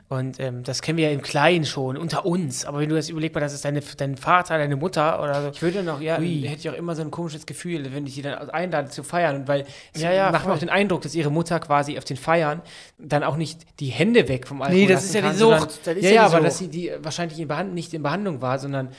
Und 0.09 0.39
ähm, 0.39 0.63
das 0.63 0.81
kennen 0.83 0.97
wir 0.99 1.05
ja 1.07 1.11
im 1.11 1.21
Kleinen 1.23 1.65
schon, 1.65 1.97
unter 1.97 2.25
uns. 2.25 2.65
Aber 2.65 2.79
wenn 2.79 2.89
du 2.89 2.95
das 2.95 3.09
überlegst, 3.09 3.33
mal, 3.33 3.41
das 3.41 3.53
ist 3.53 3.65
deine, 3.65 3.81
dein 3.97 4.15
Vater, 4.15 4.57
deine 4.59 4.75
Mutter 4.75 5.21
oder 5.23 5.41
so. 5.41 5.49
Ich 5.49 5.61
würde 5.61 5.81
noch, 5.81 5.99
ja, 5.99 6.19
Ui. 6.19 6.41
hätte 6.45 6.59
ich 6.59 6.69
auch 6.69 6.75
immer 6.75 6.95
so 6.95 7.01
ein 7.01 7.09
komisches 7.09 7.45
Gefühl, 7.47 7.91
wenn 7.93 8.05
ich 8.05 8.13
sie 8.13 8.21
dann 8.21 8.35
einlade 8.49 8.89
zu 8.89 9.03
feiern. 9.03 9.47
Weil 9.47 9.65
es 9.93 10.01
Ja, 10.01 10.11
ja, 10.11 10.25
macht 10.31 10.43
mir 10.43 10.49
voll. 10.49 10.53
auch 10.55 10.59
den 10.59 10.69
Eindruck, 10.69 11.01
dass 11.01 11.15
ihre 11.15 11.31
Mutter 11.31 11.59
quasi 11.59 11.97
auf 11.97 12.03
den 12.05 12.17
Feiern 12.17 12.61
dann 12.99 13.23
auch 13.23 13.37
nicht 13.37 13.61
die 13.79 13.87
Hände 13.87 14.27
weg 14.27 14.47
vom 14.47 14.61
Alkohol 14.61 14.79
Nee, 14.81 14.87
das 14.87 15.03
ist 15.05 15.15
ja 15.15 15.21
die 15.21 15.29
Sucht. 15.35 15.39
sondern- 15.39 15.67
Das 15.85 15.95
ist 15.97 16.03
ja, 16.03 16.09
ja 16.09 16.11
die 16.11 16.19
aber 16.19 16.29
Sucht. 16.37 16.43
dass 16.45 16.57
sie 16.59 16.67
die 16.67 16.91
wahrscheinlich 17.01 17.39
in 17.39 17.47
Behand 17.47 17.73
nicht 17.73 17.93
in 17.93 18.03
Behandlung 18.03 18.41
war, 18.41 18.59
sondern 18.59 18.89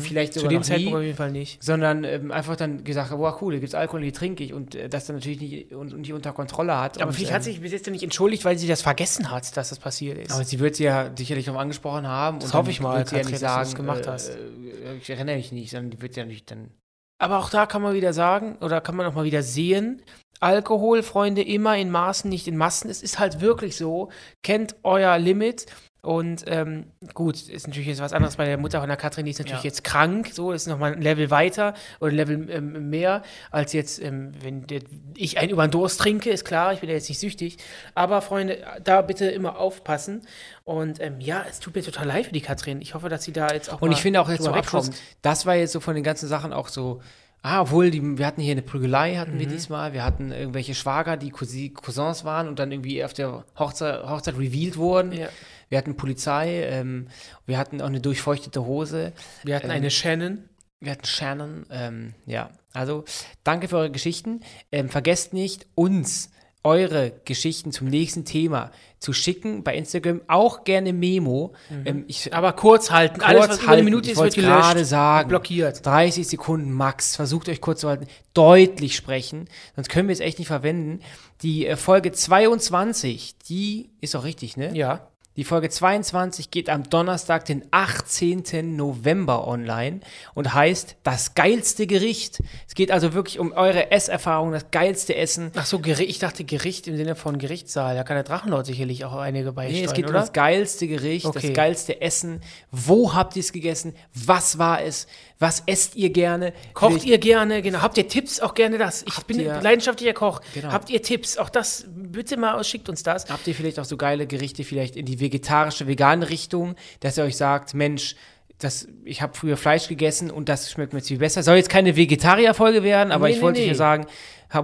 vielleicht 0.00 0.34
Zu 0.34 0.40
sogar 0.40 0.50
dem 0.50 0.58
noch 0.60 0.66
Zeitpunkt 0.66 0.94
auf 0.94 1.00
nie, 1.00 1.06
jeden 1.06 1.16
Fall 1.16 1.32
nicht. 1.32 1.62
sondern 1.62 2.04
ähm, 2.04 2.30
einfach 2.30 2.56
dann 2.56 2.84
gesagt 2.84 3.10
boah, 3.10 3.38
cool, 3.42 3.54
hier 3.54 3.60
gibt's 3.60 3.74
Alkohol, 3.74 4.02
hier 4.02 4.12
trinke 4.12 4.44
ich 4.44 4.52
und 4.52 4.74
äh, 4.74 4.88
das 4.88 5.06
dann 5.06 5.16
natürlich 5.16 5.40
nicht, 5.40 5.72
und, 5.72 5.92
und 5.92 6.00
nicht 6.02 6.12
unter 6.12 6.32
Kontrolle 6.32 6.78
hat. 6.78 6.98
Aber 6.98 7.08
und, 7.08 7.14
vielleicht 7.14 7.30
ähm, 7.30 7.34
hat 7.36 7.42
sich 7.44 7.60
bis 7.60 7.72
jetzt 7.72 7.88
nicht 7.90 8.01
entschuldigt, 8.02 8.44
weil 8.44 8.58
sie 8.58 8.68
das 8.68 8.82
vergessen 8.82 9.30
hat, 9.30 9.56
dass 9.56 9.70
das 9.70 9.78
passiert 9.78 10.18
ist. 10.18 10.32
aber 10.32 10.44
sie 10.44 10.58
wird 10.58 10.76
sie 10.76 10.84
ja 10.84 11.10
sicherlich 11.16 11.46
noch 11.46 11.56
angesprochen 11.56 12.06
haben. 12.06 12.38
Das 12.38 12.50
und 12.50 12.58
hoffe 12.58 12.70
ich 12.70 12.80
mal, 12.80 12.98
Wird 12.98 13.08
sie 13.08 13.16
ja 13.16 13.22
Katrin, 13.22 13.32
nicht 13.32 13.42
dass 13.42 13.50
du 13.50 13.54
sagen, 13.54 13.70
das 13.70 13.74
gemacht 13.74 14.06
hast. 14.06 14.28
Äh, 14.30 14.96
ich 15.00 15.10
erinnere 15.10 15.36
mich 15.36 15.52
nicht, 15.52 15.70
sondern 15.70 15.90
die 15.90 16.02
wird 16.02 16.16
ja 16.16 16.24
nicht 16.24 16.50
dann 16.50 16.70
Aber 17.18 17.38
auch 17.38 17.50
da 17.50 17.66
kann 17.66 17.82
man 17.82 17.94
wieder 17.94 18.12
sagen, 18.12 18.56
oder 18.60 18.80
kann 18.80 18.96
man 18.96 19.06
auch 19.06 19.14
mal 19.14 19.24
wieder 19.24 19.42
sehen, 19.42 20.02
Alkohol, 20.42 21.04
Freunde, 21.04 21.42
immer 21.42 21.76
in 21.76 21.90
Maßen, 21.90 22.28
nicht 22.28 22.48
in 22.48 22.56
Massen. 22.56 22.90
Es 22.90 23.00
ist 23.00 23.20
halt 23.20 23.40
wirklich 23.40 23.76
so. 23.76 24.10
Kennt 24.42 24.74
euer 24.82 25.16
Limit. 25.16 25.66
Und 26.04 26.42
ähm, 26.48 26.86
gut, 27.14 27.48
ist 27.48 27.68
natürlich 27.68 27.86
jetzt 27.86 28.00
was 28.00 28.12
anderes 28.12 28.34
bei 28.34 28.44
der 28.44 28.58
Mutter 28.58 28.80
von 28.80 28.88
der 28.88 28.96
Katrin, 28.96 29.24
die 29.24 29.30
ist 29.30 29.38
natürlich 29.38 29.62
Ja. 29.62 29.68
jetzt 29.68 29.84
krank, 29.84 30.30
so 30.32 30.50
ist 30.50 30.66
nochmal 30.66 30.94
ein 30.94 31.00
Level 31.00 31.30
weiter 31.30 31.74
oder 32.00 32.10
ein 32.10 32.16
Level 32.16 32.50
ähm, 32.50 32.90
mehr, 32.90 33.22
als 33.52 33.72
jetzt, 33.72 34.02
ähm, 34.02 34.32
wenn 34.42 34.66
der, 34.66 34.80
ich 35.16 35.38
einen 35.38 35.50
über 35.50 35.64
den 35.64 35.70
Durst 35.70 36.00
trinke, 36.00 36.30
ist 36.30 36.44
klar, 36.44 36.72
ich 36.72 36.80
bin 36.80 36.88
ja 36.88 36.96
jetzt 36.96 37.08
nicht 37.08 37.20
süchtig. 37.20 37.58
Aber 37.94 38.20
Freunde, 38.20 38.58
da 38.82 39.00
bitte 39.02 39.26
immer 39.26 39.58
aufpassen. 39.60 40.22
Und 40.64 41.00
ähm, 41.00 41.20
ja, 41.20 41.44
es 41.48 41.60
tut 41.60 41.76
mir 41.76 41.82
total 41.84 42.08
leid 42.08 42.26
für 42.26 42.32
die 42.32 42.40
Katrin. 42.40 42.82
Ich 42.82 42.94
hoffe, 42.94 43.08
dass 43.08 43.22
sie 43.22 43.32
da 43.32 43.52
jetzt 43.52 43.72
auch 43.72 43.80
Und 43.80 43.92
ich 43.92 44.02
finde 44.02 44.20
auch 44.20 44.28
jetzt 44.28 44.42
zum 44.42 44.54
Abschluss, 44.54 44.90
das 45.22 45.46
war 45.46 45.54
jetzt 45.54 45.70
so 45.70 45.78
von 45.78 45.94
den 45.94 46.02
ganzen 46.02 46.28
Sachen 46.28 46.52
auch 46.52 46.66
so, 46.66 47.00
ah, 47.42 47.60
obwohl, 47.60 47.92
die, 47.92 48.18
wir 48.18 48.26
hatten 48.26 48.40
hier 48.40 48.52
eine 48.52 48.62
Prügelei, 48.62 49.14
hatten 49.18 49.34
Mhm. 49.34 49.38
wir 49.38 49.46
diesmal, 49.46 49.92
wir 49.92 50.04
hatten 50.04 50.32
irgendwelche 50.32 50.74
Schwager, 50.74 51.16
die 51.16 51.30
Cousi- 51.32 51.72
Cousins 51.72 52.24
waren 52.24 52.48
und 52.48 52.58
dann 52.58 52.72
irgendwie 52.72 53.04
auf 53.04 53.12
der 53.12 53.44
Hochzeit, 53.56 54.02
Hochzeit 54.02 54.36
revealed 54.36 54.76
wurden. 54.76 55.12
Ja. 55.12 55.28
Wir 55.72 55.78
hatten 55.78 55.96
Polizei, 55.96 56.64
ähm, 56.64 57.08
wir 57.46 57.56
hatten 57.56 57.80
auch 57.80 57.86
eine 57.86 58.02
durchfeuchtete 58.02 58.66
Hose, 58.66 59.14
Wir 59.42 59.56
hatten 59.56 59.70
Ähm, 59.70 59.72
eine 59.72 59.90
Shannon. 59.90 60.44
wir 60.80 60.92
hatten 60.92 61.06
Shannon, 61.06 61.64
ähm, 61.70 62.12
ja, 62.26 62.50
also 62.74 63.04
danke 63.42 63.68
für 63.68 63.78
eure 63.78 63.90
Geschichten. 63.90 64.40
Ähm, 64.70 64.90
vergesst 64.90 65.32
nicht, 65.32 65.66
uns 65.74 66.30
eure 66.62 67.12
Geschichten 67.24 67.72
zum 67.72 67.88
nächsten 67.88 68.26
Thema 68.26 68.70
zu 68.98 69.14
schicken 69.14 69.64
bei 69.64 69.74
Instagram, 69.74 70.20
auch 70.28 70.64
gerne 70.64 70.92
Memo. 70.92 71.54
Ähm, 71.86 72.04
ich, 72.06 72.34
Aber 72.34 72.52
kurz 72.52 72.90
halten. 72.90 73.14
Kurz 73.18 73.28
Alles, 73.30 73.48
was 73.48 73.56
über 73.56 73.62
eine 73.62 73.70
halten. 73.70 73.84
Minute 73.86 74.10
Ich 74.10 74.12
ist, 74.12 74.22
wird 74.22 74.34
gerade 74.34 74.84
sagen. 74.84 75.28
Blockiert. 75.30 75.86
30 75.86 76.28
Sekunden 76.28 76.70
max. 76.70 77.16
Versucht 77.16 77.48
euch 77.48 77.62
kurz 77.62 77.80
zu 77.80 77.88
halten. 77.88 78.06
Deutlich 78.34 78.94
sprechen. 78.94 79.48
Sonst 79.74 79.88
können 79.88 80.08
wir 80.08 80.12
es 80.12 80.20
echt 80.20 80.38
nicht 80.38 80.48
verwenden. 80.48 81.00
Die 81.40 81.66
äh, 81.66 81.76
Folge 81.76 82.12
22, 82.12 83.38
die 83.48 83.88
ist 84.02 84.14
auch 84.14 84.24
richtig, 84.24 84.58
ne? 84.58 84.76
Ja. 84.76 85.08
Die 85.36 85.44
Folge 85.44 85.70
22 85.70 86.50
geht 86.50 86.68
am 86.68 86.82
Donnerstag, 86.90 87.46
den 87.46 87.64
18. 87.70 88.76
November 88.76 89.48
online 89.48 90.00
und 90.34 90.52
heißt 90.52 90.96
das 91.04 91.32
geilste 91.34 91.86
Gericht. 91.86 92.42
Es 92.68 92.74
geht 92.74 92.90
also 92.90 93.14
wirklich 93.14 93.38
um 93.38 93.52
eure 93.52 93.90
Esserfahrung, 93.90 94.52
das 94.52 94.70
geilste 94.70 95.16
Essen. 95.16 95.50
Ach 95.56 95.64
so, 95.64 95.78
Gericht, 95.78 96.10
ich 96.10 96.18
dachte 96.18 96.44
Gericht 96.44 96.86
im 96.86 96.98
Sinne 96.98 97.14
von 97.16 97.38
Gerichtssaal. 97.38 97.94
Da 97.94 98.04
kann 98.04 98.16
der 98.16 98.24
Drachenlord 98.24 98.66
sicherlich 98.66 99.06
auch 99.06 99.14
einige 99.14 99.52
beisteuern, 99.52 99.80
Nee, 99.80 99.86
es 99.86 99.94
geht 99.94 100.04
um 100.04 100.10
oder? 100.10 100.20
das 100.20 100.34
geilste 100.34 100.86
Gericht, 100.86 101.24
Okay. 101.24 101.46
das 101.48 101.56
geilste 101.56 102.00
Essen. 102.02 102.42
Wo 102.70 103.14
habt 103.14 103.34
ihr 103.36 103.40
es 103.40 103.52
gegessen? 103.52 103.94
Was 104.12 104.58
war 104.58 104.82
es? 104.82 105.06
Was 105.38 105.62
esst 105.66 105.96
ihr 105.96 106.10
gerne? 106.10 106.52
Kocht 106.74 106.90
Vielleicht- 106.92 107.06
ihr 107.06 107.18
gerne, 107.18 107.62
genau. 107.62 107.80
Habt 107.80 107.96
ihr 107.96 108.06
Tipps? 108.06 108.38
Auch 108.40 108.52
gerne 108.54 108.76
das. 108.76 109.02
Ich 109.08 109.16
Habt 109.16 109.26
bin 109.28 109.40
ihr- 109.40 109.54
ein 109.56 109.62
leidenschaftlicher 109.62 110.12
Koch. 110.12 110.40
Genau. 110.52 110.70
Habt 110.72 110.90
ihr 110.90 111.00
Tipps? 111.02 111.38
Auch 111.38 111.48
das 111.48 111.86
bitte 112.12 112.36
mal, 112.36 112.62
schickt 112.64 112.88
uns 112.88 113.02
das. 113.02 113.28
Habt 113.28 113.46
ihr 113.46 113.54
vielleicht 113.54 113.78
auch 113.78 113.84
so 113.84 113.96
geile 113.96 114.26
Gerichte, 114.26 114.64
vielleicht 114.64 114.96
in 114.96 115.06
die 115.06 115.20
vegetarische, 115.20 115.86
vegane 115.86 116.28
Richtung, 116.28 116.76
dass 117.00 117.18
ihr 117.18 117.24
euch 117.24 117.36
sagt, 117.36 117.74
Mensch, 117.74 118.16
das, 118.58 118.86
ich 119.04 119.22
habe 119.22 119.34
früher 119.34 119.56
Fleisch 119.56 119.88
gegessen 119.88 120.30
und 120.30 120.48
das 120.48 120.70
schmeckt 120.70 120.92
mir 120.92 121.00
jetzt 121.00 121.08
viel 121.08 121.18
besser. 121.18 121.42
Soll 121.42 121.56
jetzt 121.56 121.68
keine 121.68 121.96
Vegetarier-Folge 121.96 122.82
werden, 122.82 123.12
aber 123.12 123.26
Nee, 123.26 123.32
ich 123.32 123.36
nee, 123.38 123.42
wollte 123.42 123.60
nee. 123.60 123.66
hier 123.66 123.74
sagen, 123.74 124.06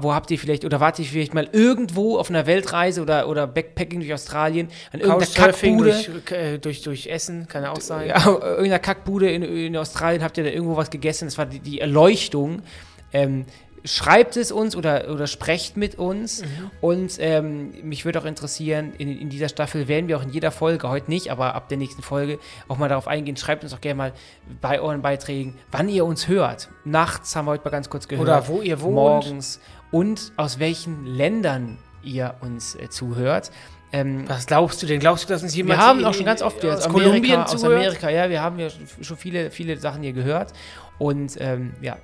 wo 0.00 0.12
habt 0.14 0.30
ihr 0.30 0.38
vielleicht, 0.38 0.64
oder 0.64 0.80
wart 0.80 0.98
ihr 0.98 1.04
vielleicht 1.04 1.34
mal 1.34 1.48
irgendwo 1.50 2.18
auf 2.18 2.28
einer 2.28 2.46
Weltreise 2.46 3.00
oder, 3.00 3.28
oder 3.28 3.46
Backpacking 3.46 4.00
durch 4.00 4.12
Australien 4.12 4.68
an 4.92 5.00
irgendeiner 5.00 5.32
Kackbude? 5.32 5.90
durch, 5.90 6.30
äh, 6.30 6.58
durch, 6.58 6.82
durch 6.82 7.06
Essen, 7.06 7.48
kann 7.48 7.62
ja 7.62 7.72
auch 7.72 7.80
sein. 7.80 8.08
Ja, 8.08 8.24
irgendeiner 8.26 8.78
Kackbude 8.78 9.30
in, 9.30 9.42
in 9.42 9.76
Australien 9.76 10.22
habt 10.22 10.36
ihr 10.36 10.44
da 10.44 10.50
irgendwo 10.50 10.76
was 10.76 10.90
gegessen, 10.90 11.26
das 11.26 11.38
war 11.38 11.46
die, 11.46 11.60
die 11.60 11.80
Erleuchtung. 11.80 12.62
Ähm, 13.12 13.46
schreibt 13.84 14.36
es 14.36 14.52
uns 14.52 14.76
oder, 14.76 15.10
oder 15.10 15.26
sprecht 15.26 15.76
mit 15.76 15.96
uns. 15.96 16.42
Und 16.80 17.16
ähm, 17.18 17.72
mich 17.82 18.04
würde 18.04 18.20
auch 18.20 18.24
interessieren, 18.24 18.92
in, 18.98 19.08
in 19.08 19.28
dieser 19.28 19.48
Staffel 19.48 19.88
werden 19.88 20.08
wir 20.08 20.18
auch 20.18 20.22
in 20.22 20.30
jeder 20.30 20.50
Folge, 20.50 20.88
heute 20.88 21.10
nicht, 21.10 21.30
aber 21.30 21.54
ab 21.54 21.68
der 21.68 21.78
nächsten 21.78 22.02
Folge 22.02 22.38
auch 22.68 22.78
mal 22.78 22.88
darauf 22.88 23.08
eingehen. 23.08 23.36
Schreibt 23.36 23.64
uns 23.64 23.72
auch 23.72 23.80
gerne 23.80 23.96
mal 23.96 24.12
bei 24.60 24.80
euren 24.80 25.02
Beiträgen, 25.02 25.56
wann 25.70 25.88
ihr 25.88 26.04
uns 26.04 26.28
hört. 26.28 26.68
Nachts 26.84 27.34
haben 27.36 27.46
wir 27.46 27.52
heute 27.52 27.64
mal 27.64 27.70
ganz 27.70 27.90
kurz 27.90 28.08
gehört. 28.08 28.28
Oder 28.28 28.48
wo 28.48 28.62
ihr 28.62 28.80
wohnt. 28.80 28.94
Morgens. 28.94 29.60
Und 29.90 30.32
aus 30.36 30.58
welchen 30.58 31.06
Ländern 31.06 31.78
ihr 32.02 32.34
uns 32.40 32.74
äh, 32.74 32.88
zuhört. 32.88 33.50
Ähm, 33.90 34.24
Was 34.28 34.46
glaubst 34.46 34.82
du 34.82 34.86
denn? 34.86 35.00
Glaubst 35.00 35.24
du, 35.24 35.28
dass 35.32 35.42
uns 35.42 35.54
jemand 35.54 35.78
wir 35.78 35.86
haben 35.86 36.04
auch 36.04 36.12
schon 36.12 36.26
ganz 36.26 36.42
oft 36.42 36.62
aus 36.64 36.84
aus 36.84 36.88
Kolumbien 36.88 37.36
Amerika, 37.36 37.42
aus 37.44 37.60
zuhört? 37.60 37.78
Amerika, 37.78 38.10
ja, 38.10 38.28
wir 38.28 38.42
haben 38.42 38.58
ja 38.58 38.68
schon 39.00 39.16
viele, 39.16 39.50
viele 39.50 39.78
Sachen 39.78 40.02
hier 40.02 40.12
gehört. 40.12 40.52
Und 40.98 41.36
ähm, 41.40 41.72
ja, 41.80 41.96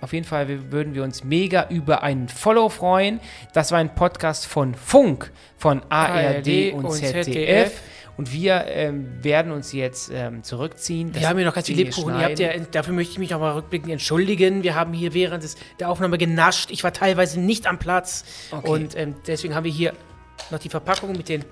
auf 0.00 0.12
jeden 0.12 0.26
Fall 0.26 0.70
würden 0.70 0.94
wir 0.94 1.02
uns 1.02 1.24
mega 1.24 1.68
über 1.70 2.02
einen 2.02 2.28
Follow 2.28 2.68
freuen. 2.68 3.20
Das 3.52 3.72
war 3.72 3.78
ein 3.78 3.94
Podcast 3.94 4.46
von 4.46 4.74
Funk, 4.74 5.32
von 5.56 5.82
ARD, 5.88 6.72
und, 6.72 6.84
und 6.84 6.92
ZDF. 6.92 7.24
ZDF. 7.24 7.82
Und 8.16 8.32
wir 8.32 8.64
ähm, 8.68 9.22
werden 9.22 9.52
uns 9.52 9.72
jetzt 9.72 10.10
ähm, 10.12 10.42
zurückziehen. 10.42 11.14
Wir 11.14 11.28
haben 11.28 11.36
hier 11.36 11.46
noch 11.46 11.54
ganz 11.54 11.66
viel 11.66 11.76
Lebkuchen. 11.76 12.14
Ihr 12.14 12.24
habt 12.24 12.38
ja, 12.38 12.50
dafür 12.70 12.94
möchte 12.94 13.12
ich 13.12 13.18
mich 13.18 13.34
auch 13.34 13.40
mal 13.40 13.52
rückblickend 13.52 13.92
entschuldigen. 13.92 14.62
Wir 14.62 14.74
haben 14.74 14.94
hier 14.94 15.12
während 15.12 15.44
des, 15.44 15.56
der 15.78 15.90
Aufnahme 15.90 16.16
genascht. 16.16 16.70
Ich 16.70 16.82
war 16.82 16.94
teilweise 16.94 17.40
nicht 17.40 17.66
am 17.66 17.78
Platz. 17.78 18.24
Okay. 18.50 18.68
Und 18.68 18.96
ähm, 18.96 19.16
deswegen 19.26 19.54
haben 19.54 19.64
wir 19.64 19.72
hier 19.72 19.92
noch 20.50 20.58
die 20.58 20.70
Verpackung 20.70 21.12
mit 21.12 21.28
den, 21.28 21.44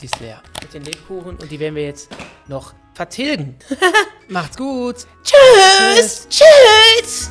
Die 0.00 0.06
ist 0.06 0.18
leer. 0.20 0.42
mit 0.62 0.72
den 0.72 0.84
Lebkuchen. 0.84 1.36
Und 1.36 1.50
die 1.50 1.60
werden 1.60 1.74
wir 1.74 1.84
jetzt 1.84 2.08
noch 2.48 2.72
vertilgen. 2.94 3.56
Macht's 4.28 4.56
gut. 4.56 5.06
Tschüss! 5.22 6.26
Tschüss! 6.30 7.30